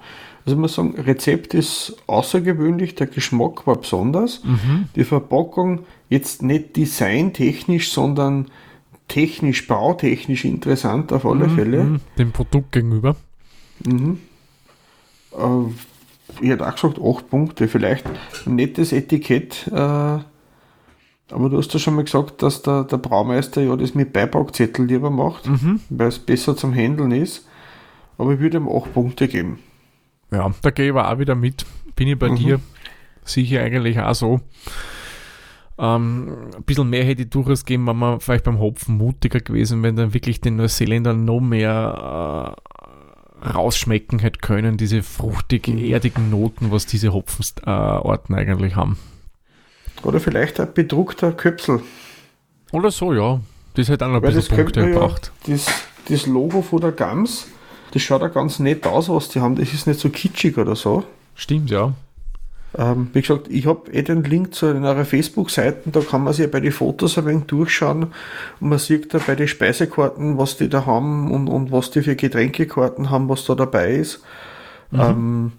Also 0.45 0.57
man 0.57 0.69
sagen, 0.69 0.95
Rezept 0.99 1.53
ist 1.53 1.95
außergewöhnlich, 2.07 2.95
der 2.95 3.07
Geschmack 3.07 3.65
war 3.65 3.77
besonders. 3.77 4.41
Die 4.95 5.03
Verpackung 5.05 5.81
jetzt 6.09 6.43
nicht 6.43 6.75
designtechnisch, 6.75 7.91
sondern 7.91 8.47
technisch, 9.07 9.67
bautechnisch 9.67 10.45
interessant 10.45 11.13
auf 11.13 11.25
alle 11.25 11.49
Fälle. 11.49 11.83
Mhm, 11.83 11.99
Dem 12.17 12.31
Produkt 12.31 12.71
gegenüber. 12.73 13.15
Äh, 13.85 14.15
ich 16.41 16.49
hätte 16.49 16.67
auch 16.67 16.75
gesagt, 16.75 16.99
8 17.01 17.29
Punkte. 17.29 17.67
Vielleicht 17.67 18.05
ein 18.45 18.55
nettes 18.55 18.91
Etikett. 18.91 19.67
Äh, 19.71 19.75
aber 19.75 21.49
du 21.49 21.57
hast 21.57 21.73
ja 21.73 21.79
schon 21.79 21.95
mal 21.95 22.03
gesagt, 22.03 22.43
dass 22.43 22.61
der, 22.61 22.83
der 22.83 22.97
Braumeister 22.97 23.61
ja 23.61 23.75
das 23.75 23.95
mit 23.95 24.13
Beipackzettel 24.13 24.85
lieber 24.85 25.09
macht, 25.09 25.49
weil 25.89 26.07
es 26.09 26.19
besser 26.19 26.55
zum 26.55 26.73
Handeln 26.73 27.11
ist. 27.11 27.47
Aber 28.17 28.33
ich 28.33 28.39
würde 28.39 28.57
ihm 28.57 28.69
8 28.69 28.93
Punkte 28.93 29.27
geben. 29.27 29.59
Ja, 30.31 30.51
da 30.61 30.71
gehe 30.71 30.85
ich 30.85 30.91
aber 30.91 31.11
auch 31.11 31.19
wieder 31.19 31.35
mit. 31.35 31.65
Bin 31.95 32.07
ich 32.07 32.17
bei 32.17 32.29
dir. 32.29 32.59
Sicher 33.23 33.61
eigentlich 33.61 33.99
auch 33.99 34.15
so. 34.15 34.41
Ähm, 35.77 36.51
ein 36.55 36.63
bisschen 36.63 36.89
mehr 36.89 37.03
hätte 37.03 37.23
ich 37.23 37.29
durchaus 37.29 37.65
gegeben, 37.65 37.87
wenn 37.87 37.97
man 37.97 38.19
vielleicht 38.19 38.43
beim 38.43 38.59
Hopfen 38.59 38.97
mutiger 38.97 39.39
gewesen, 39.39 39.81
wenn 39.83 39.95
dann 39.95 40.13
wirklich 40.13 40.39
den 40.39 40.55
Neuseeländer 40.55 41.13
noch 41.13 41.39
mehr 41.39 42.55
äh, 43.43 43.49
rausschmecken 43.49 44.19
hätte 44.19 44.39
können, 44.39 44.77
diese 44.77 45.01
fruchtigen, 45.03 45.77
erdigen 45.77 46.29
Noten, 46.29 46.71
was 46.71 46.85
diese 46.85 47.11
Hopfenarten 47.11 48.35
eigentlich 48.35 48.75
haben. 48.75 48.97
Oder 50.03 50.19
vielleicht 50.19 50.59
ein 50.59 50.73
bedruckter 50.73 51.31
Köpsel. 51.31 51.81
Oder 52.71 52.91
so, 52.91 53.13
ja. 53.13 53.41
Das 53.75 53.89
hätte 53.89 54.05
auch 54.05 54.09
noch 54.09 54.17
ein 54.17 54.23
Weil 54.23 54.33
bisschen 54.33 54.55
Punkte 54.55 54.81
man 54.81 54.89
ja, 54.89 54.95
gebracht. 54.95 55.31
das, 55.47 55.65
das 56.07 56.27
Logo 56.27 56.61
von 56.61 56.81
der 56.81 56.91
Gams, 56.91 57.47
das 57.93 58.01
schaut 58.01 58.21
ja 58.21 58.27
ganz 58.27 58.57
nett 58.57 58.87
aus, 58.87 59.07
was 59.07 59.29
die 59.29 59.39
haben. 59.39 59.55
Das 59.55 59.71
ist 59.71 59.85
nicht 59.85 59.99
so 59.99 60.09
kitschig 60.09 60.57
oder 60.57 60.75
so. 60.75 61.03
Stimmt, 61.35 61.69
ja. 61.69 61.93
Ähm, 62.75 63.09
wie 63.13 63.21
gesagt, 63.21 63.49
ich 63.49 63.67
habe 63.67 63.91
eh 63.91 64.01
den 64.01 64.23
Link 64.23 64.55
zu 64.55 64.65
einer 64.65 65.05
Facebook-Seite, 65.05 65.91
da 65.91 65.99
kann 65.99 66.23
man 66.23 66.33
sich 66.33 66.49
bei 66.49 66.59
den 66.59 66.71
Fotos 66.71 67.19
ein 67.19 67.27
wenig 67.27 67.43
durchschauen 67.43 68.07
und 68.59 68.69
man 68.69 68.79
sieht 68.79 69.13
da 69.13 69.19
bei 69.19 69.35
den 69.35 69.47
Speisekarten, 69.47 70.39
was 70.39 70.57
die 70.57 70.69
da 70.69 70.87
haben 70.87 71.29
und, 71.29 71.47
und 71.47 71.71
was 71.71 71.91
die 71.91 72.01
für 72.01 72.15
Getränkekarten 72.15 73.11
haben, 73.11 73.29
was 73.29 73.45
da 73.45 73.53
dabei 73.53 73.91
ist. 73.91 74.23
Ähm, 74.91 75.51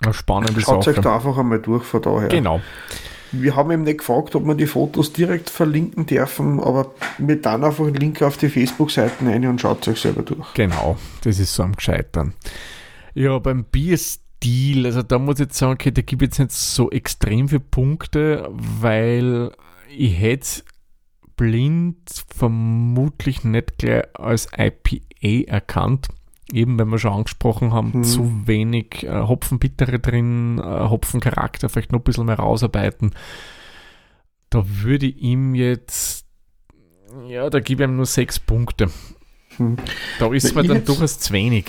Eine 0.00 0.14
spannende 0.14 0.62
schaut 0.62 0.88
euch 0.88 0.98
da 0.98 1.16
einfach 1.16 1.36
einmal 1.36 1.60
durch 1.60 1.84
von 1.84 2.00
daher. 2.00 2.28
Genau. 2.28 2.62
Wir 3.32 3.56
haben 3.56 3.70
eben 3.70 3.82
nicht 3.82 3.98
gefragt, 3.98 4.34
ob 4.34 4.44
wir 4.46 4.54
die 4.54 4.66
Fotos 4.66 5.12
direkt 5.12 5.50
verlinken 5.50 6.06
dürfen, 6.06 6.60
aber 6.60 6.94
wir 7.18 7.40
dann 7.40 7.64
einfach 7.64 7.86
einen 7.86 7.94
Link 7.94 8.22
auf 8.22 8.36
die 8.36 8.48
Facebook-Seiten 8.48 9.26
ein 9.28 9.46
und 9.46 9.60
schaut 9.60 9.86
euch 9.88 10.00
selber 10.00 10.22
durch. 10.22 10.54
Genau, 10.54 10.96
das 11.22 11.38
ist 11.38 11.54
so 11.54 11.62
am 11.62 11.74
Gescheitern. 11.74 12.34
Ja, 13.14 13.38
beim 13.38 13.64
Bierstil, 13.64 14.86
also 14.86 15.02
da 15.02 15.18
muss 15.18 15.36
ich 15.36 15.46
jetzt 15.46 15.58
sagen, 15.58 15.72
okay, 15.72 15.90
da 15.90 16.02
gibt 16.02 16.22
es 16.22 16.38
jetzt 16.38 16.38
nicht 16.38 16.52
so 16.52 16.90
extrem 16.90 17.48
viele 17.48 17.60
Punkte, 17.60 18.48
weil 18.50 19.50
ich 19.88 20.20
hätte 20.20 20.62
blind 21.36 21.96
vermutlich 22.34 23.44
nicht 23.44 23.78
gleich 23.78 24.04
als 24.14 24.48
IPA 24.56 25.50
erkannt. 25.50 26.08
Eben, 26.52 26.78
wenn 26.78 26.88
wir 26.88 26.98
schon 26.98 27.12
angesprochen 27.12 27.72
haben, 27.72 28.04
zu 28.04 28.46
wenig 28.46 29.02
äh, 29.02 29.22
Hopfenbittere 29.22 29.98
drin, 29.98 30.58
äh, 30.58 30.62
Hopfencharakter 30.88 31.68
vielleicht 31.68 31.90
noch 31.90 32.00
ein 32.00 32.04
bisschen 32.04 32.26
mehr 32.26 32.38
rausarbeiten. 32.38 33.12
Da 34.50 34.64
würde 34.64 35.06
ich 35.06 35.18
ihm 35.18 35.56
jetzt, 35.56 36.24
ja, 37.28 37.50
da 37.50 37.58
gebe 37.58 37.82
ich 37.82 37.88
ihm 37.88 37.96
nur 37.96 38.06
sechs 38.06 38.38
Punkte. 38.38 38.90
Hm. 39.56 39.76
Da 40.20 40.32
ist 40.32 40.54
mir 40.54 40.62
dann 40.62 40.84
durchaus 40.84 41.18
zu 41.18 41.32
wenig. 41.32 41.66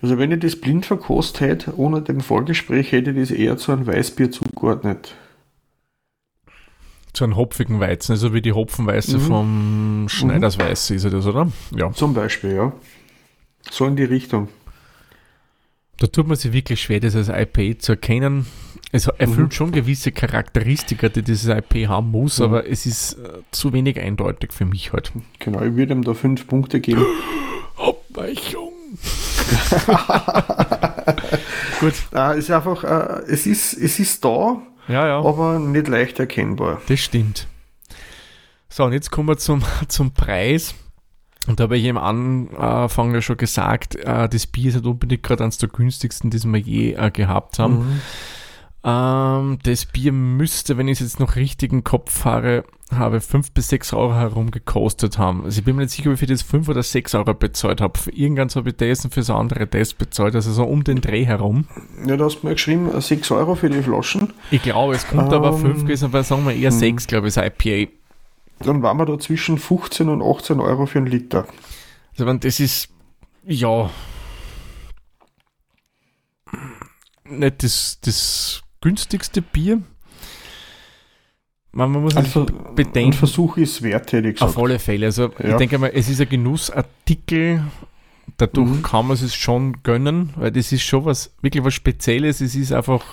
Also 0.00 0.16
wenn 0.16 0.32
ich 0.32 0.40
das 0.40 0.56
blind 0.56 0.86
verkostet 0.86 1.40
hätte, 1.42 1.78
ohne 1.78 2.00
dem 2.00 2.20
Vorgespräch, 2.20 2.92
hätte 2.92 3.10
ich 3.10 3.28
das 3.28 3.30
eher 3.30 3.58
zu 3.58 3.72
einem 3.72 3.86
Weißbier 3.86 4.30
zugeordnet. 4.30 5.14
Zu 7.12 7.24
einem 7.24 7.36
hopfigen 7.36 7.80
Weizen, 7.80 8.12
also 8.12 8.32
wie 8.32 8.40
die 8.40 8.52
Hopfenweiße 8.52 9.18
Mhm. 9.18 9.22
vom 9.22 10.06
Schneiders 10.08 10.58
Weiße 10.58 10.94
ist 10.94 11.04
das, 11.04 11.26
oder? 11.26 11.50
Ja. 11.76 11.92
Zum 11.92 12.14
Beispiel, 12.14 12.54
ja. 12.54 12.72
So 13.68 13.86
in 13.86 13.96
die 13.96 14.04
Richtung. 14.04 14.48
Da 15.98 16.06
tut 16.06 16.26
man 16.26 16.36
sich 16.36 16.52
wirklich 16.52 16.80
schwer, 16.80 17.00
das 17.00 17.14
als 17.14 17.28
IPA 17.28 17.78
zu 17.78 17.92
erkennen. 17.92 18.46
Es 18.92 19.06
erfüllt 19.06 19.48
Mhm. 19.48 19.52
schon 19.52 19.72
gewisse 19.72 20.12
Charakteristika, 20.12 21.08
die 21.10 21.22
dieses 21.22 21.48
IP 21.54 21.88
haben 21.88 22.10
muss, 22.10 22.38
Mhm. 22.38 22.44
aber 22.46 22.66
es 22.68 22.86
ist 22.86 23.14
äh, 23.14 23.40
zu 23.50 23.72
wenig 23.72 24.00
eindeutig 24.00 24.52
für 24.52 24.64
mich 24.64 24.92
halt. 24.92 25.12
Genau, 25.38 25.60
ich 25.62 25.76
würde 25.76 25.92
ihm 25.92 26.02
da 26.02 26.14
fünf 26.14 26.46
Punkte 26.46 26.80
geben. 26.80 27.04
Abweichung. 27.76 28.72
Gut. 31.80 31.94
äh, 32.14 32.38
ist 32.38 32.50
einfach, 32.50 32.84
äh, 32.84 33.22
es, 33.30 33.46
ist, 33.46 33.74
es 33.74 33.98
ist 33.98 34.24
da, 34.24 34.60
Ja, 34.88 35.06
ja. 35.06 35.20
aber 35.20 35.58
nicht 35.58 35.88
leicht 35.88 36.18
erkennbar. 36.18 36.80
Das 36.88 37.00
stimmt. 37.00 37.46
So, 38.68 38.84
und 38.84 38.92
jetzt 38.92 39.10
kommen 39.10 39.28
wir 39.28 39.38
zum, 39.38 39.62
zum 39.88 40.12
Preis. 40.12 40.74
Und 41.46 41.58
da 41.58 41.64
habe 41.64 41.78
ich 41.78 41.88
am 41.88 41.96
Anfang 41.96 43.14
ja 43.14 43.22
schon 43.22 43.36
gesagt, 43.36 43.96
äh, 43.96 44.28
das 44.28 44.46
Bier 44.46 44.68
ist 44.68 44.74
nicht 44.76 44.86
unbedingt 44.86 45.22
gerade 45.22 45.42
eines 45.44 45.58
der 45.58 45.68
günstigsten, 45.68 46.30
das 46.30 46.44
wir 46.44 46.58
je 46.58 46.92
äh, 46.94 47.10
gehabt 47.10 47.58
haben. 47.58 47.78
Mhm. 47.78 48.00
Ähm, 48.82 49.58
das 49.62 49.86
Bier 49.86 50.12
müsste, 50.12 50.76
wenn 50.78 50.88
ich 50.88 51.00
es 51.00 51.06
jetzt 51.06 51.20
noch 51.20 51.36
richtig 51.36 51.72
im 51.72 51.84
Kopf 51.84 52.10
fahre, 52.10 52.64
habe 52.94 53.20
5 53.20 53.52
bis 53.52 53.68
6 53.68 53.92
Euro 53.92 54.14
herum 54.14 54.50
gekostet 54.50 55.18
haben. 55.18 55.44
Also 55.44 55.58
ich 55.58 55.64
bin 55.64 55.76
mir 55.76 55.82
nicht 55.82 55.92
sicher, 55.92 56.08
ob 56.10 56.14
ich 56.14 56.20
für 56.20 56.26
das 56.26 56.42
5 56.42 56.68
oder 56.68 56.82
6 56.82 57.14
Euro 57.14 57.34
bezahlt 57.34 57.80
habe. 57.80 57.98
Für 57.98 58.10
irgendwann 58.10 58.48
habe 58.48 58.70
ich 58.70 58.76
das 58.76 59.04
und 59.04 59.14
für 59.14 59.22
so 59.22 59.34
andere 59.34 59.66
das 59.66 59.94
bezahlt, 59.94 60.34
also 60.34 60.52
so 60.52 60.64
um 60.64 60.82
den 60.82 61.00
Dreh 61.00 61.24
herum. 61.24 61.66
Ja, 62.06 62.16
da 62.16 62.24
hast 62.24 62.40
du 62.40 62.46
mir 62.46 62.54
geschrieben, 62.54 62.90
äh, 62.92 63.00
6 63.00 63.30
Euro 63.30 63.54
für 63.54 63.70
die 63.70 63.82
Flaschen. 63.82 64.32
Ich 64.50 64.62
glaube, 64.62 64.94
es 64.94 65.06
kommt 65.06 65.32
aber 65.32 65.50
Ähm, 65.50 65.58
5 65.58 65.82
gewesen, 65.82 66.12
weil 66.12 66.24
sagen 66.24 66.46
wir 66.46 66.54
eher 66.54 66.72
6, 66.72 67.06
glaube 67.06 67.28
ich, 67.28 67.34
das 67.34 67.46
IPA. 67.46 67.92
Dann 68.60 68.82
waren 68.82 68.96
wir 68.98 69.06
da 69.06 69.18
zwischen 69.18 69.58
15 69.58 70.08
und 70.08 70.22
18 70.22 70.60
Euro 70.60 70.86
für 70.86 70.98
einen 70.98 71.06
Liter. 71.06 71.46
Also 72.18 72.32
das 72.34 72.60
ist, 72.60 72.88
ja, 73.46 73.90
nicht 77.24 77.62
das, 77.62 77.98
das 78.02 78.62
günstigste 78.80 79.42
Bier. 79.42 79.82
Man, 81.72 81.92
man 81.92 82.02
muss 82.02 82.14
Ver 82.14 82.46
bedenken, 82.74 83.10
ein 83.10 83.12
Versuch 83.12 83.56
ist 83.56 83.82
wert, 83.82 84.12
hätte 84.12 84.28
ich 84.28 84.34
gesagt. 84.34 84.56
auf 84.56 84.62
alle 84.62 84.78
Fälle. 84.78 85.06
Also 85.06 85.30
ich 85.38 85.44
Ja. 85.46 85.56
denke 85.56 85.78
mal, 85.78 85.92
es 85.94 86.08
ist 86.08 86.20
ein 86.20 86.28
Genussartikel. 86.28 87.64
Dadurch 88.36 88.68
Mhm. 88.68 88.82
kann 88.82 89.06
man 89.06 89.16
es 89.16 89.34
schon 89.34 89.82
gönnen, 89.82 90.30
weil 90.36 90.50
das 90.50 90.72
ist 90.72 90.82
schon 90.82 91.04
was 91.04 91.34
wirklich 91.42 91.62
was 91.64 91.74
Spezielles. 91.74 92.40
Es 92.40 92.54
ist 92.56 92.72
einfach 92.72 93.04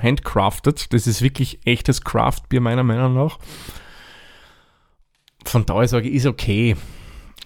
handcrafted. 0.00 0.92
Das 0.92 1.06
ist 1.06 1.22
wirklich 1.22 1.60
echtes 1.66 2.02
Craftbier 2.02 2.60
meiner 2.60 2.82
Meinung 2.82 3.14
nach. 3.14 3.38
Von 5.44 5.66
daher 5.66 5.88
sage 5.88 6.08
ich, 6.08 6.14
ist 6.16 6.26
okay. 6.26 6.76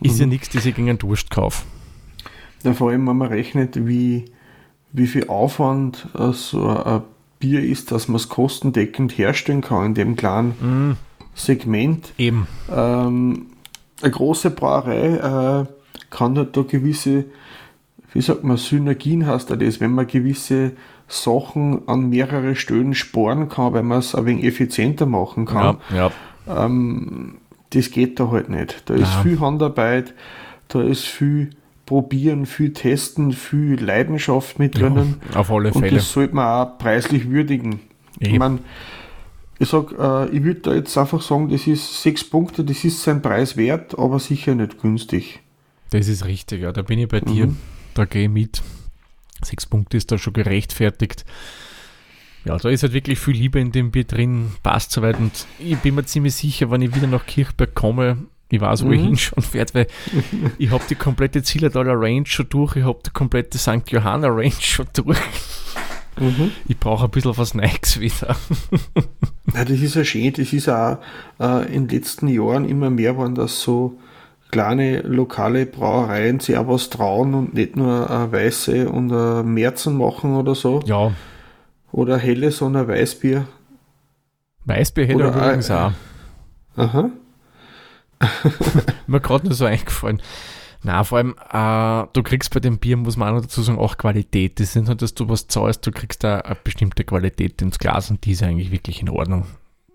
Ist 0.01 0.19
ja 0.21 0.27
Mhm. 0.27 0.33
nichts, 0.33 0.49
das 0.51 0.65
ich 0.67 0.75
gegen 0.75 0.89
einen 0.89 0.99
Durst 0.99 1.31
kaufe. 1.31 1.65
Ja, 2.65 2.73
vor 2.73 2.91
allem, 2.91 3.07
wenn 3.07 3.17
man 3.17 3.29
rechnet, 3.29 3.87
wie, 3.87 4.27
wie 4.93 5.07
viel 5.07 5.29
Aufwand 5.29 6.09
äh, 6.19 6.33
so 6.33 6.69
ein 6.69 7.03
Bier 7.41 7.63
ist, 7.63 7.93
dass 7.93 8.09
man 8.09 8.17
es 8.17 8.29
kostendeckend 8.29 9.17
herstellen 9.17 9.61
kann 9.61 9.87
in 9.87 9.95
dem 9.95 10.17
kleinen 10.17 10.55
Mhm. 10.61 10.97
Segment. 11.35 12.13
Eben. 12.19 12.47
Ähm, 12.75 13.47
eine 14.03 14.11
große 14.11 14.51
Brauerei 14.51 15.15
äh, 15.67 15.67
kann 16.11 16.37
halt 16.37 16.57
da 16.57 16.63
gewisse 16.63 17.25
wie 18.15 18.23
sagt 18.23 18.43
man, 18.43 18.57
Synergien 18.57 19.27
heißt 19.27 19.51
das, 19.51 19.81
wenn 19.81 19.93
man 19.93 20.07
gewisse 20.07 20.73
Sachen 21.09 21.87
an 21.87 22.09
mehrere 22.09 22.57
Stellen 22.57 22.95
sparen 22.95 23.51
kann, 23.51 23.75
weil 23.75 23.83
man 23.83 23.99
es 23.99 24.15
ein 24.15 24.25
wenig 24.25 24.45
effizienter 24.45 25.05
machen 25.05 25.45
kann. 25.45 25.77
Ja, 25.91 26.11
ja. 26.47 26.65
Ähm, 26.65 27.35
das 27.71 27.91
geht 27.91 28.19
da 28.19 28.31
halt 28.31 28.49
nicht. 28.49 28.83
Da 28.87 28.95
ist 28.95 29.13
ja. 29.15 29.23
viel 29.23 29.41
Handarbeit, 29.41 30.15
da 30.69 30.83
ist 30.83 31.05
viel 31.05 31.51
Probieren, 31.87 32.45
viel 32.45 32.75
Testen, 32.75 33.33
viel 33.33 33.83
Leidenschaft 33.83 34.59
mit 34.59 34.79
drinnen. 34.79 35.23
Ja, 35.33 35.41
auf 35.41 35.51
alle 35.51 35.73
Fälle. 35.73 35.87
Und 35.87 35.97
das 35.97 36.13
sollte 36.13 36.35
man 36.35 36.47
auch 36.47 36.77
preislich 36.77 37.31
würdigen. 37.31 37.81
Eben. 38.21 38.35
Ich 38.35 38.39
meine, 38.39 38.59
ich 39.59 39.69
sag, 39.69 39.93
äh, 39.93 40.29
ich 40.29 40.45
würde 40.45 40.61
da 40.61 40.75
jetzt 40.75 40.99
einfach 40.99 41.23
sagen, 41.23 41.49
das 41.49 41.67
ist 41.67 42.03
sechs 42.03 42.25
Punkte, 42.25 42.63
das 42.63 42.85
ist 42.85 43.03
sein 43.03 43.23
Preis 43.23 43.57
wert, 43.57 43.99
aber 43.99 44.19
sicher 44.19 44.55
nicht 44.55 44.83
günstig. 44.83 45.41
Das 45.91 46.09
ist 46.09 46.27
richtig, 46.27 46.61
ja. 46.61 46.73
Da 46.73 46.83
bin 46.83 46.99
ich 46.99 47.09
bei 47.09 47.21
dir. 47.21 47.47
Mhm. 47.47 47.57
Da 47.95 48.05
gehe 48.05 48.25
ich 48.25 48.31
mit. 48.31 48.63
Sechs 49.43 49.65
Punkte 49.65 49.97
ist 49.97 50.13
da 50.13 50.19
schon 50.19 50.35
gerechtfertigt. 50.35 51.25
Ja, 52.45 52.57
da 52.57 52.69
ist 52.69 52.83
halt 52.83 52.93
wirklich 52.93 53.19
viel 53.19 53.35
Liebe 53.35 53.61
in 53.61 53.73
dem 53.73 53.91
Bier 53.91 54.05
drin, 54.05 54.53
passt 54.63 54.93
soweit 54.93 55.19
und 55.19 55.47
ich 55.59 55.77
bin 55.79 55.95
mir 55.95 56.05
ziemlich 56.05 56.35
sicher, 56.35 56.71
wenn 56.71 56.83
ich 56.83 56.95
wieder 56.95 57.07
nach 57.07 57.27
Kirchberg 57.27 57.75
komme, 57.75 58.19
ich 58.51 58.61
weiß, 58.61 58.85
wo 58.85 58.89
mhm. 58.89 58.95
ich 58.95 59.01
hinschauen 59.03 59.45
werde, 59.53 59.75
weil 59.75 59.87
ich 60.59 60.71
habe 60.71 60.85
die 60.89 60.95
komplette 60.95 61.43
Zillertaler 61.43 61.95
Range 61.95 62.27
schon 62.27 62.49
durch, 62.49 62.77
ich 62.77 62.85
habe 62.85 63.01
die 63.05 63.11
komplette 63.11 63.59
St. 63.59 63.91
Johanna 63.91 64.29
Range 64.29 64.53
schon 64.61 64.87
durch. 64.95 65.19
Mhm. 66.19 66.53
Ich 66.67 66.79
brauche 66.79 67.05
ein 67.05 67.11
bisschen 67.11 67.37
was 67.37 67.55
Neues 67.55 68.01
wieder. 68.01 68.37
ja, 69.55 69.65
das 69.65 69.81
ist 69.81 69.95
ja 69.95 70.05
schön, 70.05 70.33
das 70.33 70.53
ist 70.53 70.69
auch 70.69 70.99
äh, 71.39 71.67
in 71.75 71.87
den 71.87 71.99
letzten 71.99 72.29
Jahren 72.29 72.69
immer 72.69 72.91
mehr 72.91 73.17
waren 73.17 73.35
das 73.35 73.61
so 73.61 73.99
kleine 74.51 75.03
lokale 75.03 75.67
Brauereien 75.67 76.41
sich 76.41 76.57
auch 76.57 76.69
was 76.69 76.91
trauen 76.91 77.35
und 77.35 77.55
nicht 77.55 77.77
nur 77.77 78.11
ein 78.11 78.33
Weiße 78.33 78.89
und 78.89 79.13
ein 79.13 79.53
Märzen 79.53 79.97
machen 79.97 80.35
oder 80.35 80.55
so. 80.55 80.81
Ja. 80.87 81.13
Oder 81.93 82.19
helle, 82.19 82.51
sondern 82.51 82.89
Weißbier. 82.89 83.47
Weißbier 84.65 85.07
hätte 85.07 85.23
er 85.23 85.29
übrigens 85.29 85.71
auch. 85.71 85.93
Aha. 86.77 87.11
Mir 89.07 89.21
gerade 89.21 89.47
nur 89.47 89.55
so 89.55 89.65
eingefallen. 89.65 90.21
Na, 90.83 91.03
vor 91.03 91.19
allem, 91.19 91.35
äh, 91.51 92.09
du 92.13 92.23
kriegst 92.23 92.55
bei 92.55 92.61
dem 92.61 92.79
Bier, 92.79 92.97
muss 92.97 93.17
man 93.17 93.29
auch 93.29 93.35
noch 93.35 93.43
dazu 93.43 93.63
sagen, 93.63 93.79
auch 93.79 93.97
Qualität. 93.97 94.61
Das 94.61 94.73
sind 94.73 94.89
halt, 94.89 95.03
dass 95.03 95.15
du 95.15 95.29
was 95.29 95.49
zahlst, 95.49 95.87
du 95.87 95.91
kriegst 95.91 96.23
da 96.23 96.39
eine 96.41 96.57
bestimmte 96.63 97.05
Qualität 97.05 97.61
ins 97.63 97.79
Glas 97.79 98.11
und 98.11 98.25
die 98.25 98.33
ist 98.33 98.43
eigentlich 98.43 98.71
wirklich 98.71 99.01
in 99.01 99.09
Ordnung. 99.09 99.47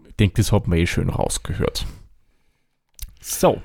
Ich 0.09 0.15
denke, 0.15 0.35
das 0.37 0.51
hat 0.51 0.67
man 0.67 0.77
eh 0.77 0.85
schön 0.85 1.09
rausgehört. 1.09 1.85
So. 3.21 3.61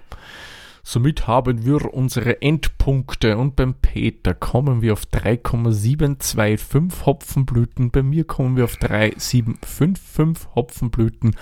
Somit 0.90 1.26
haben 1.26 1.66
wir 1.66 1.92
unsere 1.92 2.40
Endpunkte 2.40 3.36
und 3.36 3.56
beim 3.56 3.74
Peter 3.74 4.32
kommen 4.32 4.80
wir 4.80 4.94
auf 4.94 5.04
3,725 5.04 7.04
Hopfenblüten, 7.04 7.90
bei 7.90 8.02
mir 8.02 8.24
kommen 8.24 8.56
wir 8.56 8.64
auf 8.64 8.78
3,755 8.78 10.54
Hopfenblüten. 10.54 11.36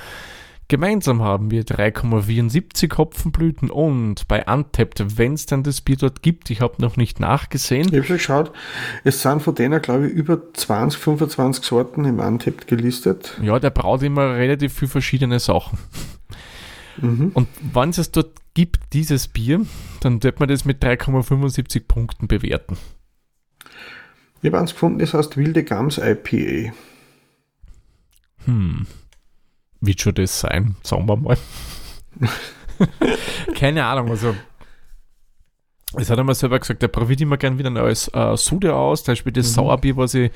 Gemeinsam 0.67 1.23
haben 1.23 1.53
wir 1.53 1.63
3,74 1.63 2.99
Hopfenblüten 2.99 3.71
und 3.71 4.27
bei 4.27 4.45
Untapped, 4.53 5.17
wenn 5.17 5.35
es 5.35 5.47
dann 5.47 5.63
das 5.63 5.81
Bier 5.81 5.97
dort 5.97 6.23
gibt, 6.23 6.51
ich 6.51 6.61
habe 6.61 6.83
noch 6.83 6.97
nicht 6.97 7.21
nachgesehen. 7.21 7.87
Ich 7.87 7.95
habe 7.95 8.05
schon 8.05 8.17
geschaut, 8.17 8.51
es 9.05 9.23
sind 9.23 9.43
von 9.43 9.55
denen, 9.55 9.81
glaube 9.81 10.09
ich, 10.09 10.13
über 10.13 10.53
20, 10.55 11.01
25 11.01 11.65
Sorten 11.65 12.05
im 12.05 12.19
Untapped 12.19 12.67
gelistet. 12.67 13.39
Ja, 13.41 13.61
der 13.61 13.71
braut 13.71 14.03
immer 14.03 14.35
relativ 14.35 14.73
viele 14.73 14.91
verschiedene 14.91 15.39
Sachen. 15.39 15.79
Mhm. 17.01 17.31
Und 17.33 17.47
wenn 17.73 17.91
es 17.91 18.11
dort 18.11 18.33
gibt, 18.57 18.95
dieses 18.95 19.29
Bier, 19.29 19.67
dann 20.01 20.23
wird 20.23 20.41
man 20.41 20.49
das 20.49 20.65
mit 20.65 20.83
3,75 20.83 21.87
Punkten 21.87 22.27
bewerten. 22.27 22.79
Ich 24.41 24.47
habe 24.49 24.59
eins 24.59 24.73
gefunden, 24.73 24.99
das 24.99 25.13
heißt 25.13 25.37
Wilde 25.37 25.63
Gams 25.63 25.99
IPA. 25.99 26.73
Hm. 28.47 28.87
Wird 29.83 30.01
schon 30.01 30.15
das 30.15 30.41
sein? 30.41 30.75
Sagen 30.83 31.07
wir 31.07 31.17
mal. 31.17 31.37
Keine 33.55 33.85
Ahnung, 33.85 34.09
also 34.09 34.35
es 35.99 36.11
hat 36.11 36.19
einmal 36.19 36.35
selber 36.35 36.59
gesagt, 36.59 36.83
er 36.83 36.89
probiert 36.89 37.21
immer 37.21 37.37
gern 37.37 37.59
wieder 37.59 37.71
ein 37.71 37.75
neues 37.75 38.09
äh, 38.15 38.37
Sude 38.37 38.75
aus. 38.75 39.05
Zum 39.05 39.13
Beispiel 39.13 39.33
das 39.33 39.49
mhm. 39.51 39.55
Sauerbier, 39.55 39.97
was 39.97 40.15
ich 40.15 40.31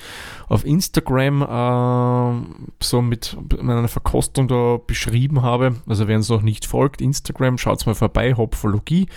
auf 0.48 0.64
Instagram 0.64 1.42
äh, 1.42 2.64
so 2.82 3.02
mit 3.02 3.36
meiner 3.62 3.88
Verkostung 3.88 4.48
da 4.48 4.78
beschrieben 4.84 5.42
habe. 5.42 5.76
Also 5.86 6.08
wer 6.08 6.16
uns 6.16 6.28
noch 6.28 6.42
nicht 6.42 6.66
folgt, 6.66 7.00
Instagram, 7.00 7.58
schaut 7.58 7.84
mal 7.86 7.94
vorbei, 7.94 8.34
Hopfologie. 8.34 9.08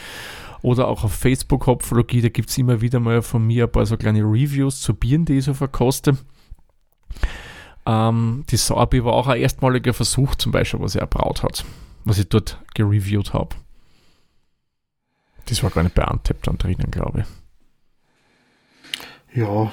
Oder 0.61 0.87
auch 0.87 1.03
auf 1.03 1.13
Facebook 1.13 1.67
Hopfologie, 1.67 2.21
da 2.21 2.29
gibt 2.29 2.49
es 2.49 2.57
immer 2.57 2.79
wieder 2.79 3.01
mal 3.01 3.21
von 3.21 3.45
mir 3.45 3.65
ein 3.65 3.71
paar 3.71 3.85
so 3.85 3.97
kleine 3.97 4.21
Reviews 4.21 4.79
zu 4.79 4.93
Bieren, 4.93 5.25
die 5.25 5.39
ich 5.39 5.45
so 5.45 5.53
verkoste. 5.53 6.17
Ähm, 7.85 8.45
die 8.49 8.57
Sauerbier 8.57 9.03
war 9.03 9.13
auch 9.13 9.27
ein 9.27 9.41
erstmaliger 9.41 9.93
Versuch, 9.93 10.35
zum 10.35 10.53
Beispiel, 10.53 10.79
was 10.79 10.95
er 10.95 11.01
erbraut 11.01 11.43
hat, 11.43 11.65
was 12.05 12.17
ich 12.17 12.29
dort 12.29 12.59
gereviewt 12.75 13.33
habe. 13.33 13.55
Das 15.45 15.63
war 15.63 15.69
gar 15.69 15.83
nicht 15.83 15.95
bei 15.95 16.03
Antep 16.03 16.41
dann 16.43 16.57
drinnen, 16.57 16.89
glaube 16.91 17.21
ich. 17.21 17.25
Ja, 19.35 19.71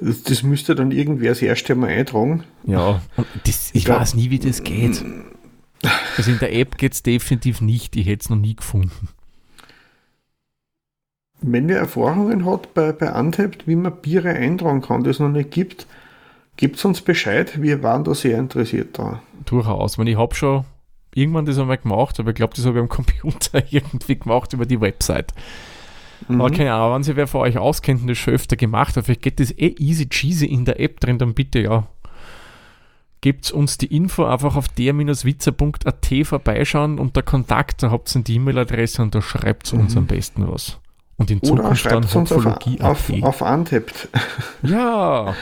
das, 0.00 0.22
das 0.22 0.42
müsste 0.42 0.74
dann 0.74 0.92
irgendwer 0.92 1.30
das 1.30 1.42
erste 1.42 1.74
Mal 1.74 1.90
eintragen. 1.90 2.44
Ja, 2.64 3.02
das, 3.44 3.70
ich, 3.70 3.82
ich 3.82 3.88
weiß 3.88 4.14
nie, 4.14 4.30
wie 4.30 4.38
das 4.38 4.62
geht. 4.62 5.04
Also 6.16 6.30
in 6.30 6.38
der 6.38 6.54
App 6.54 6.78
geht 6.78 6.92
es 6.92 7.02
definitiv 7.02 7.60
nicht. 7.60 7.96
Ich 7.96 8.06
hätte 8.06 8.22
es 8.22 8.30
noch 8.30 8.36
nie 8.36 8.54
gefunden. 8.54 9.08
Wenn 11.40 11.68
ihr 11.68 11.76
Erfahrungen 11.76 12.46
hat 12.46 12.72
bei, 12.72 12.92
bei 12.92 13.12
Untapped, 13.12 13.66
wie 13.66 13.74
man 13.74 14.00
Biere 14.00 14.30
eintragen 14.30 14.80
kann, 14.80 15.02
das 15.02 15.18
noch 15.18 15.28
nicht 15.28 15.50
gibt, 15.50 15.88
gibt 16.56 16.76
es 16.76 16.84
uns 16.84 17.00
Bescheid. 17.00 17.60
Wir 17.60 17.82
waren 17.82 18.04
da 18.04 18.14
sehr 18.14 18.38
interessiert 18.38 18.96
daran. 18.96 19.18
Durchaus. 19.44 19.98
Wenn 19.98 20.06
ich 20.06 20.16
habe 20.16 20.36
schon 20.36 20.64
irgendwann 21.14 21.44
das 21.44 21.58
einmal 21.58 21.78
gemacht, 21.78 22.18
aber 22.18 22.30
ich 22.30 22.36
glaube, 22.36 22.54
das 22.54 22.64
habe 22.66 22.78
ich 22.78 22.82
am 22.82 22.88
Computer 22.88 23.62
irgendwie 23.70 24.18
gemacht 24.18 24.52
über 24.52 24.66
die 24.66 24.80
Website. 24.80 25.32
Mhm. 26.28 26.40
Aber 26.40 26.50
keine 26.50 26.74
Ahnung, 26.74 26.96
wenn 26.96 27.02
sich 27.02 27.16
wer 27.16 27.26
von 27.26 27.42
euch 27.42 27.58
auskennt 27.58 28.02
und 28.02 28.08
das 28.08 28.18
schon 28.18 28.34
öfter 28.34 28.56
gemacht 28.56 28.96
hat, 28.96 29.04
vielleicht 29.04 29.22
geht 29.22 29.40
das 29.40 29.50
eh 29.52 29.74
easy 29.78 30.08
cheesy 30.08 30.46
in 30.46 30.64
der 30.64 30.80
App 30.80 31.00
drin, 31.00 31.18
dann 31.18 31.34
bitte 31.34 31.60
ja, 31.60 31.86
gebt 33.20 33.50
uns 33.52 33.78
die 33.78 33.94
Info 33.94 34.24
einfach 34.24 34.56
auf 34.56 34.68
der-witzer.at 34.68 36.26
vorbeischauen 36.26 36.98
und 36.98 37.16
der 37.16 37.22
Kontakt, 37.22 37.82
da 37.82 37.90
habt 37.90 38.14
ihr 38.14 38.22
die 38.22 38.36
E-Mail-Adresse 38.36 39.02
und 39.02 39.14
da 39.14 39.22
schreibt 39.22 39.72
mhm. 39.72 39.80
uns 39.80 39.96
am 39.96 40.06
besten 40.06 40.46
was. 40.48 40.78
Und 41.16 41.30
in 41.30 41.38
Oder 41.40 41.74
Zukunft 41.74 41.86
dann 41.86 42.14
Hopfologie 42.14 42.80
auf, 42.80 43.10
auf, 43.10 43.22
auf 43.22 43.40
Untapped. 43.42 44.08
Ja. 44.62 45.34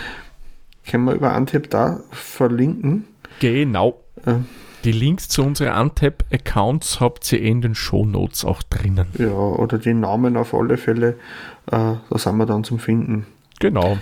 Können 0.86 1.04
wir 1.04 1.12
über 1.12 1.36
Untapped 1.36 1.72
da 1.72 2.00
verlinken? 2.10 3.04
Genau. 3.38 4.00
Äh. 4.26 4.36
Die 4.84 4.92
Links 4.92 5.28
zu 5.28 5.42
unseren 5.42 5.78
Untap-Accounts 5.78 7.00
habt 7.00 7.30
ihr 7.32 7.42
in 7.42 7.60
den 7.60 7.74
Show 7.74 8.06
Notes 8.06 8.46
auch 8.46 8.62
drinnen. 8.62 9.08
Ja, 9.18 9.28
oder 9.28 9.78
die 9.78 9.92
Namen 9.92 10.38
auf 10.38 10.54
alle 10.54 10.78
Fälle, 10.78 11.18
äh, 11.66 11.94
da 12.08 12.18
sind 12.18 12.36
wir 12.38 12.46
dann 12.46 12.64
zum 12.64 12.78
Finden. 12.78 13.26
Genau. 13.58 13.98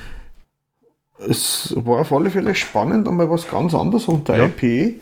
Es 1.18 1.74
war 1.76 2.00
auf 2.00 2.12
alle 2.12 2.30
Fälle 2.30 2.54
spannend, 2.54 3.08
einmal 3.08 3.28
was 3.28 3.50
ganz 3.50 3.74
anderes 3.74 4.06
unter 4.06 4.36
ja. 4.36 4.44
IP 4.44 5.00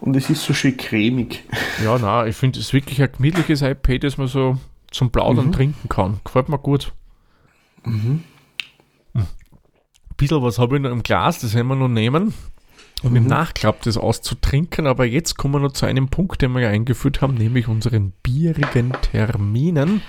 und 0.00 0.14
es 0.16 0.28
ist 0.28 0.44
so 0.44 0.52
schön 0.52 0.76
cremig. 0.76 1.44
Ja, 1.82 1.96
na, 1.98 2.26
ich 2.26 2.36
finde 2.36 2.60
es 2.60 2.74
wirklich 2.74 3.00
ein 3.00 3.10
gemütliches 3.10 3.62
IP, 3.62 3.98
das 4.02 4.18
man 4.18 4.26
so 4.26 4.58
zum 4.90 5.10
Plaudern 5.10 5.46
mhm. 5.46 5.52
trinken 5.52 5.88
kann. 5.88 6.20
Gefällt 6.24 6.50
mir 6.50 6.58
gut. 6.58 6.92
Mhm. 7.84 8.22
Ein 9.14 9.26
bisschen 10.18 10.42
was 10.42 10.58
habe 10.58 10.76
ich 10.76 10.82
noch 10.82 10.90
im 10.90 11.02
Glas, 11.02 11.38
das 11.40 11.54
werden 11.54 11.68
wir 11.68 11.76
noch 11.76 11.88
nehmen 11.88 12.34
mhm. 13.10 13.16
im 13.16 13.26
Nachklapp 13.26 13.82
das 13.82 13.96
auszutrinken. 13.96 14.86
Aber 14.86 15.04
jetzt 15.04 15.36
kommen 15.36 15.54
wir 15.54 15.60
noch 15.60 15.72
zu 15.72 15.86
einem 15.86 16.08
Punkt, 16.08 16.42
den 16.42 16.52
wir 16.52 16.62
ja 16.62 16.68
eingeführt 16.70 17.20
haben, 17.20 17.34
nämlich 17.34 17.68
unseren 17.68 18.12
bierigen 18.22 18.92
Terminen. 19.12 20.02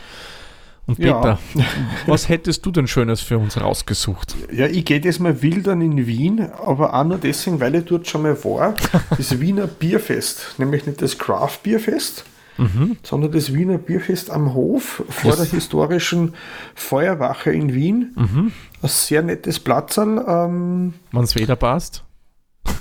Und 0.88 1.00
Peter, 1.00 1.38
ja. 1.54 1.66
was 2.06 2.30
hättest 2.30 2.66
du 2.66 2.72
denn 2.72 2.88
Schönes 2.88 3.20
für 3.20 3.38
uns 3.38 3.60
rausgesucht? 3.60 4.36
Ja, 4.54 4.68
ich 4.68 4.86
gehe 4.86 5.02
jetzt 5.02 5.20
mal 5.20 5.42
wildern 5.42 5.82
in 5.82 6.08
Wien, 6.08 6.40
aber 6.40 6.94
auch 6.94 7.04
nur 7.04 7.18
deswegen, 7.18 7.60
weil 7.60 7.76
ich 7.76 7.84
dort 7.84 8.08
schon 8.08 8.22
mal 8.22 8.42
war. 8.46 8.74
Das 9.18 9.38
Wiener 9.42 9.68
Bierfest, 9.68 10.56
nämlich 10.58 10.86
nicht 10.86 11.02
das 11.02 11.18
Craft 11.18 11.60
Bierfest, 11.64 12.24
mhm. 12.58 12.96
sondern 13.04 13.34
das 13.34 13.54
Wiener 13.54 13.78
Bierfest 13.78 14.32
am 14.32 14.54
Hof 14.54 15.04
vor 15.10 15.32
yes. 15.32 15.42
der 15.42 15.50
historischen 15.50 16.36
Feuerwache 16.74 17.52
in 17.52 17.74
Wien. 17.74 18.14
Mhm. 18.16 18.52
Ein 18.82 18.90
sehr 18.90 19.24
nettes 19.24 19.60
Platzal. 19.60 20.24
Ähm, 20.26 20.94
Wenn 21.12 21.24
es 21.24 21.36
wieder 21.36 21.58
passt. 21.58 22.06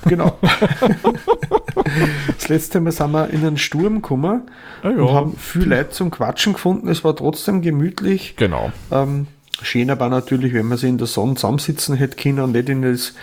Genau. 0.07 0.39
das 2.39 2.49
letzte 2.49 2.80
Mal 2.80 2.93
sind 2.93 3.11
wir 3.12 3.30
in 3.30 3.45
einen 3.45 3.57
Sturm 3.57 3.97
gekommen 3.97 4.43
ah, 4.82 4.91
ja. 4.91 4.97
und 4.97 5.11
haben 5.12 5.37
viel 5.37 5.68
Leute 5.68 5.91
zum 5.91 6.11
Quatschen 6.11 6.53
gefunden. 6.53 6.89
Es 6.89 7.05
war 7.05 7.16
trotzdem 7.16 7.62
gemütlich. 7.62 8.37
Genau. 8.37 8.72
Ähm, 8.91 9.26
schöner 9.62 9.99
war 9.99 10.09
natürlich, 10.09 10.55
wenn 10.55 10.66
man 10.66 10.78
sie 10.78 10.89
in 10.89 10.99
der 10.99 11.07
Sonne 11.07 11.34
zusammensitzen 11.34 11.97
hätte 11.97 12.16
können 12.16 12.41
und 12.41 12.53
nicht 12.53 12.68
in 12.68 12.82
das 12.82 13.14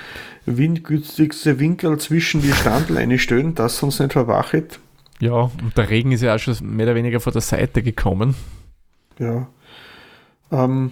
windgünstigste 0.45 1.59
Winkel 1.59 1.97
zwischen 1.99 2.41
die 2.41 2.51
Standleine 2.51 3.18
stellen, 3.18 3.55
das 3.55 3.82
uns 3.82 3.99
nicht 3.99 4.14
verwachet. 4.14 4.80
Ja, 5.20 5.34
und 5.34 5.78
der 5.78 5.89
Regen 5.89 6.11
ist 6.11 6.22
ja 6.22 6.36
auch 6.36 6.39
schon 6.39 6.55
mehr 6.76 6.86
oder 6.86 6.95
weniger 6.95 7.20
von 7.20 7.32
der 7.32 7.41
Seite 7.41 7.82
gekommen. 7.82 8.36
Ja. 9.20 9.47
Ähm, 10.51 10.91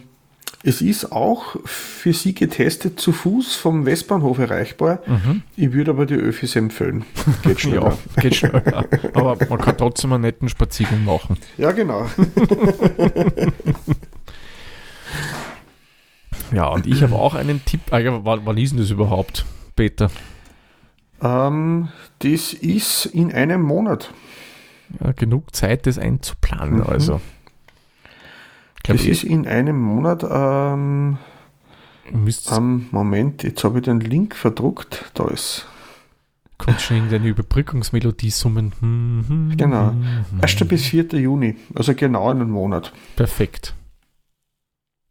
Es 0.64 0.82
ist 0.82 1.12
auch 1.12 1.56
für 1.66 2.14
Sie 2.14 2.36
getestet 2.36 3.00
zu 3.00 3.12
Fuß 3.12 3.56
vom 3.56 3.86
Westbahnhof 3.88 4.38
erreichbar. 4.38 5.00
Mhm. 5.08 5.42
Ich 5.56 5.74
würde 5.74 5.92
aber 5.92 6.06
die 6.06 6.14
Öffis 6.16 6.56
empfehlen. 6.56 7.04
Geht 7.44 7.62
schneller. 7.62 7.98
ja, 8.16 8.22
geht 8.22 8.36
schneller. 8.36 8.86
Aber 9.14 9.38
man 9.50 9.60
kann 9.60 9.76
trotzdem 9.78 10.14
einen 10.14 10.22
netten 10.22 10.50
Spaziergang 10.50 11.04
machen. 11.04 11.38
Ja, 11.58 11.72
genau. 11.72 12.06
ja, 16.54 16.68
und 16.68 16.86
ich 16.86 17.02
habe 17.02 17.16
auch 17.16 17.34
einen 17.34 17.66
Tipp. 17.66 17.82
Ah, 17.90 17.98
ja, 17.98 18.24
wann 18.24 18.58
ist 18.58 18.72
denn 18.72 18.80
das 18.80 18.92
überhaupt, 18.92 19.46
Peter? 19.76 20.12
Ähm, 21.24 21.88
das 22.20 22.54
ist 22.54 23.08
in 23.08 23.34
einem 23.34 23.64
Monat. 23.64 24.14
Ja, 25.00 25.12
genug 25.14 25.56
Zeit, 25.56 25.88
das 25.88 25.98
einzuplanen. 25.98 26.82
Mhm. 26.82 26.84
Also. 26.84 27.20
Glaub, 28.84 28.98
das 28.98 29.06
ist 29.06 29.24
in 29.24 29.48
einem 29.48 29.80
Monat. 29.80 30.24
Ähm, 30.24 31.18
am 32.48 32.88
Moment, 32.92 33.44
jetzt 33.44 33.64
habe 33.64 33.80
ich 33.80 33.86
den 33.86 34.00
Link 34.00 34.36
verdruckt. 34.36 35.12
Da 35.14 35.28
ist. 35.28 35.66
Kommt 36.58 36.82
schon 36.82 36.98
irgendeine 36.98 37.28
Überbrückungsmelodie 37.28 38.30
summen. 38.30 38.74
Hm, 38.80 39.26
hm, 39.28 39.58
genau. 39.58 39.94
1. 40.42 40.60
Hm. 40.60 40.68
bis 40.68 40.86
4. 40.86 41.06
Juni, 41.14 41.56
also 41.74 41.94
genau 41.96 42.30
einen 42.30 42.52
Monat. 42.52 42.94
Perfekt. 43.16 43.74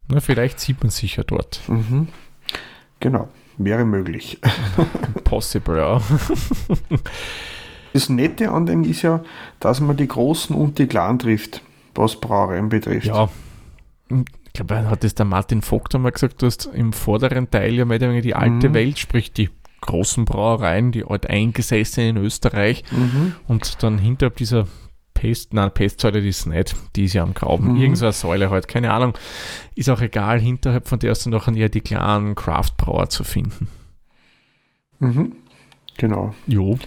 Na, 0.07 0.19
vielleicht 0.19 0.59
sieht 0.59 0.81
man 0.81 0.91
sich 0.91 1.17
ja 1.17 1.23
dort. 1.23 1.61
Mhm. 1.67 2.07
Genau, 2.99 3.29
wäre 3.57 3.85
möglich. 3.85 4.39
Possible, 5.23 5.77
ja. 5.77 6.01
das 7.93 8.09
Nette 8.09 8.51
an 8.51 8.65
dem 8.65 8.83
ist 8.83 9.01
ja, 9.01 9.23
dass 9.59 9.79
man 9.79 9.97
die 9.97 10.07
Großen 10.07 10.55
und 10.55 10.79
die 10.79 10.87
Kleinen 10.87 11.19
trifft, 11.19 11.61
was 11.95 12.19
Brauereien 12.19 12.69
betrifft. 12.69 13.07
Ja, 13.07 13.29
ich 14.45 14.53
glaube, 14.53 14.89
hat 14.89 15.03
das 15.03 15.15
der 15.15 15.25
Martin 15.25 15.61
Vogt 15.61 15.95
einmal 15.95 16.11
gesagt, 16.11 16.41
du 16.41 16.45
hast 16.45 16.65
im 16.65 16.93
vorderen 16.93 17.49
Teil 17.49 17.73
ja 17.73 17.85
mehr 17.85 17.97
oder 17.97 18.09
weniger 18.09 18.21
die 18.21 18.35
alte 18.35 18.69
mhm. 18.69 18.73
Welt, 18.73 18.99
sprich 18.99 19.31
die 19.31 19.49
großen 19.81 20.25
Brauereien, 20.25 20.91
die 20.91 21.05
alt 21.05 21.29
eingesessenen 21.29 22.17
in 22.17 22.23
Österreich 22.23 22.83
mhm. 22.91 23.35
und 23.47 23.81
dann 23.83 23.97
hinterhalb 23.97 24.37
dieser 24.37 24.67
Pest, 25.13 25.53
nein, 25.53 25.71
Pestsäule 25.71 26.21
die 26.21 26.29
ist 26.29 26.45
nicht, 26.47 26.75
die 26.95 27.05
ist 27.05 27.13
ja 27.13 27.23
am 27.23 27.33
Graben, 27.33 27.73
mhm. 27.73 27.81
irgendeine 27.81 28.11
Säule 28.11 28.49
halt, 28.49 28.67
keine 28.67 28.91
Ahnung, 28.91 29.13
ist 29.75 29.89
auch 29.89 30.01
egal, 30.01 30.39
hinterhalb 30.39 30.87
von 30.87 30.99
der 30.99 31.11
ist 31.11 31.25
dann 31.25 31.33
nachher 31.33 31.55
eher 31.55 31.69
die 31.69 31.81
kleinen 31.81 32.35
Craft-Brauer 32.35 33.09
zu 33.09 33.23
finden. 33.23 33.67
Mhm. 34.99 35.33
Genau. 35.97 36.33
Jo. 36.47 36.77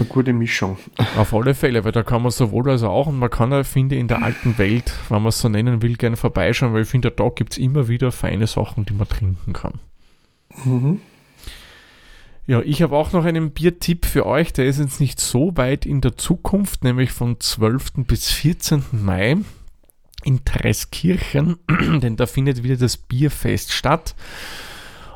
Eine 0.00 0.08
gute 0.08 0.32
Mischung. 0.32 0.78
Auf 1.18 1.34
alle 1.34 1.54
Fälle, 1.54 1.84
weil 1.84 1.92
da 1.92 2.02
kann 2.02 2.22
man 2.22 2.30
sowohl 2.30 2.70
als 2.70 2.82
auch, 2.82 3.08
und 3.08 3.18
man 3.18 3.28
kann 3.28 3.52
ja, 3.52 3.62
finde 3.64 3.96
in 3.96 4.08
der 4.08 4.22
alten 4.22 4.56
Welt, 4.56 4.94
wenn 5.10 5.20
man 5.20 5.28
es 5.28 5.40
so 5.40 5.50
nennen 5.50 5.82
will, 5.82 5.96
gerne 5.96 6.16
vorbeischauen, 6.16 6.72
weil 6.72 6.84
ich 6.84 6.88
finde, 6.88 7.10
da 7.10 7.28
gibt 7.28 7.52
es 7.52 7.58
immer 7.58 7.86
wieder 7.86 8.10
feine 8.10 8.46
Sachen, 8.46 8.86
die 8.86 8.94
man 8.94 9.06
trinken 9.06 9.52
kann. 9.52 9.74
Mhm. 10.64 11.02
Ja, 12.46 12.62
ich 12.62 12.80
habe 12.80 12.96
auch 12.96 13.12
noch 13.12 13.26
einen 13.26 13.50
Biertipp 13.50 14.06
für 14.06 14.24
euch, 14.24 14.54
der 14.54 14.64
ist 14.64 14.78
jetzt 14.78 15.00
nicht 15.00 15.20
so 15.20 15.54
weit 15.58 15.84
in 15.84 16.00
der 16.00 16.16
Zukunft, 16.16 16.82
nämlich 16.82 17.12
vom 17.12 17.38
12. 17.38 18.06
bis 18.06 18.30
14. 18.30 18.82
Mai 18.92 19.36
in 20.24 20.46
Treskirchen, 20.46 21.58
denn 22.00 22.16
da 22.16 22.24
findet 22.24 22.62
wieder 22.62 22.76
das 22.76 22.96
Bierfest 22.96 23.74
statt. 23.74 24.14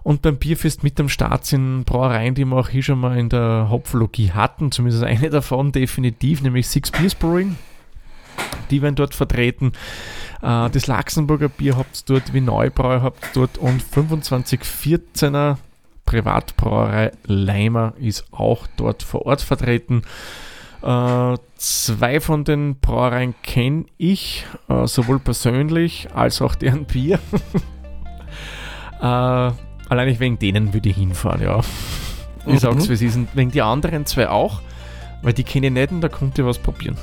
Und 0.05 0.21
beim 0.21 0.37
Bierfest 0.37 0.85
mit 0.85 1.01
am 1.01 1.09
Start 1.09 1.47
sind 1.47 1.85
Brauereien, 1.85 2.35
die 2.35 2.45
wir 2.45 2.57
auch 2.57 2.69
hier 2.69 2.83
schon 2.83 3.01
mal 3.01 3.19
in 3.19 3.31
der 3.31 3.69
Hopfologie 3.71 4.33
hatten, 4.33 4.71
zumindest 4.71 5.03
eine 5.03 5.31
davon 5.31 5.73
definitiv, 5.73 6.43
nämlich 6.43 6.69
Six 6.69 6.91
Beers 6.91 7.15
Brewing. 7.15 7.57
Die 8.71 8.83
werden 8.83 8.97
dort 8.97 9.15
vertreten. 9.15 9.73
Äh, 10.43 10.69
das 10.69 10.87
Laxenburger 10.87 11.49
Bier 11.49 11.79
habt 11.79 11.97
ihr 11.97 12.15
dort, 12.15 12.35
wie 12.35 12.43
Neubräu 12.43 13.01
habt 13.01 13.25
ihr 13.25 13.31
dort 13.33 13.57
und 13.57 13.83
2514er 13.83 15.57
Privatbrauerei 16.05 17.13
Leimer 17.25 17.95
ist 17.99 18.27
auch 18.31 18.67
dort 18.77 19.03
vor 19.03 19.25
Ort 19.25 19.41
vertreten. 19.41 20.03
Äh, 20.83 21.37
zwei 21.57 22.21
von 22.21 22.45
den 22.45 22.79
Brauereien 22.79 23.35
kenne 23.43 23.87
ich, 23.97 24.45
äh, 24.69 24.87
sowohl 24.87 25.19
persönlich 25.19 26.09
als 26.15 26.43
auch 26.43 26.55
deren 26.57 26.85
Bier. 26.85 27.19
Allein 29.95 30.19
wegen 30.19 30.41
denen 30.41 30.75
würde 30.75 30.89
ich 30.89 30.97
hinfahren, 30.97 31.41
ja. 31.41 31.61
Ich 32.47 32.55
mhm. 32.55 32.59
sag's, 32.59 32.89
wie 32.89 32.97
sie 32.97 33.09
sind. 33.09 33.29
Wegen 33.35 33.53
die 33.53 33.63
anderen 33.63 34.07
zwei 34.07 34.29
auch, 34.29 34.61
weil 35.23 35.33
die 35.33 35.45
kenne 35.45 35.69
ich 35.69 35.73
nicht 35.73 35.93
und 35.93 36.01
da 36.01 36.09
konnte 36.09 36.43
ich 36.43 36.49
was 36.49 36.59
probieren. 36.59 36.97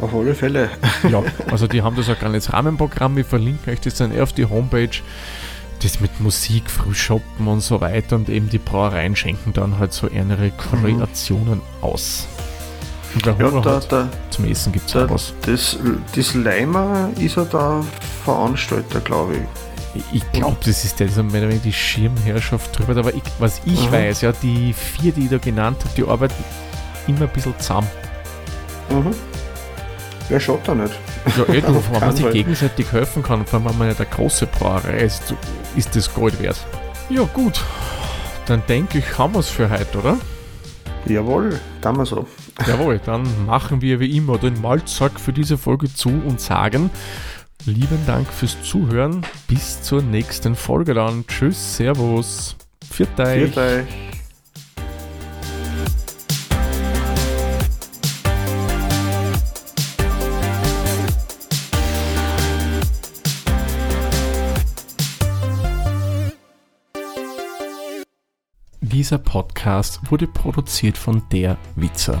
Auf 0.00 0.12
alle 0.12 0.34
Fälle. 0.34 0.70
ja, 1.08 1.22
also 1.52 1.68
die 1.68 1.82
haben 1.82 1.94
das 1.94 2.10
auch 2.10 2.18
gar 2.18 2.30
nicht 2.30 2.52
Rahmenprogramm. 2.52 3.16
Ich 3.18 3.26
verlinke 3.26 3.70
euch 3.70 3.80
das 3.80 3.94
dann 3.94 4.12
eher 4.12 4.24
auf 4.24 4.32
die 4.32 4.46
Homepage. 4.46 4.90
Das 5.84 6.00
mit 6.00 6.20
Musik, 6.20 6.68
Frühshoppen 6.68 7.46
und 7.46 7.60
so 7.60 7.80
weiter 7.80 8.16
und 8.16 8.28
eben 8.28 8.48
die 8.48 8.58
Brauereien 8.58 9.14
schenken 9.14 9.52
dann 9.52 9.78
halt 9.78 9.92
so 9.92 10.08
ihre 10.08 10.50
Kreationen 10.50 11.58
mhm. 11.58 11.62
aus. 11.80 12.26
Ja, 13.24 13.50
da, 13.60 13.80
da, 13.80 14.08
zum 14.30 14.44
Essen 14.44 14.72
gibt 14.72 14.88
es 14.88 14.96
auch 14.96 15.10
was. 15.10 15.34
Das, 15.42 15.78
das 16.14 16.34
Leimer 16.34 17.10
ist 17.18 17.36
ja 17.36 17.44
der 17.44 17.84
Veranstalter, 18.24 19.00
glaube 19.00 19.34
ich. 19.36 20.02
Ich 20.12 20.32
glaube, 20.32 20.56
das 20.64 20.84
ist 20.84 21.00
der, 21.00 21.08
mehr 21.24 21.48
die 21.48 21.72
Schirmherrschaft 21.72 22.78
drüber. 22.78 22.96
Aber 22.96 23.12
ich, 23.12 23.22
was 23.40 23.60
ich 23.64 23.88
mhm. 23.88 23.92
weiß, 23.92 24.20
ja, 24.20 24.32
die 24.32 24.72
vier, 24.72 25.12
die 25.12 25.24
ich 25.24 25.30
da 25.30 25.38
genannt 25.38 25.78
habe, 25.80 25.94
die 25.96 26.04
arbeiten 26.04 26.44
immer 27.08 27.22
ein 27.22 27.28
bisschen 27.30 27.58
zusammen. 27.58 27.88
Mhm. 28.88 29.14
Wer 30.28 30.38
schaut 30.38 30.60
da 30.64 30.76
nicht? 30.76 30.94
Ja, 31.36 31.52
eh, 31.52 31.60
du, 31.60 31.82
wenn 31.92 32.00
man 32.00 32.16
sich 32.16 32.30
gegenseitig 32.30 32.92
helfen 32.92 33.22
kann, 33.24 33.44
vor 33.44 33.58
allem 33.58 33.70
wenn 33.70 33.78
man 33.78 33.88
ja 33.88 33.94
der 33.94 34.06
große 34.06 34.46
Brauerei 34.46 34.98
ist, 35.00 35.34
ist 35.74 35.96
das 35.96 36.12
Gold 36.14 36.40
wert. 36.40 36.64
Ja, 37.08 37.22
gut. 37.22 37.60
Dann 38.46 38.62
denke 38.68 38.98
ich, 38.98 39.18
haben 39.18 39.34
wir 39.34 39.40
es 39.40 39.48
für 39.48 39.68
heute, 39.68 39.98
oder? 39.98 40.16
Jawohl, 41.06 41.58
dann 41.80 41.96
wir 41.96 42.06
so. 42.06 42.26
Jawohl, 42.66 43.00
dann 43.04 43.46
machen 43.46 43.80
wir 43.80 44.00
wie 44.00 44.16
immer 44.16 44.38
den 44.38 44.60
Malzack 44.60 45.18
für 45.18 45.32
diese 45.32 45.58
Folge 45.58 45.92
zu 45.92 46.08
und 46.08 46.40
sagen 46.40 46.90
lieben 47.66 47.98
Dank 48.06 48.28
fürs 48.28 48.62
Zuhören. 48.62 49.22
Bis 49.46 49.82
zur 49.82 50.02
nächsten 50.02 50.54
Folge 50.54 50.94
dann. 50.94 51.26
Tschüss, 51.26 51.76
Servus. 51.76 52.56
Viert 52.90 53.18
euch. 53.20 53.52
Viert 53.52 53.56
euch. 53.56 53.86
Dieser 68.80 69.18
Podcast 69.18 70.00
wurde 70.10 70.26
produziert 70.26 70.98
von 70.98 71.22
Der 71.30 71.56
Witzer. 71.76 72.20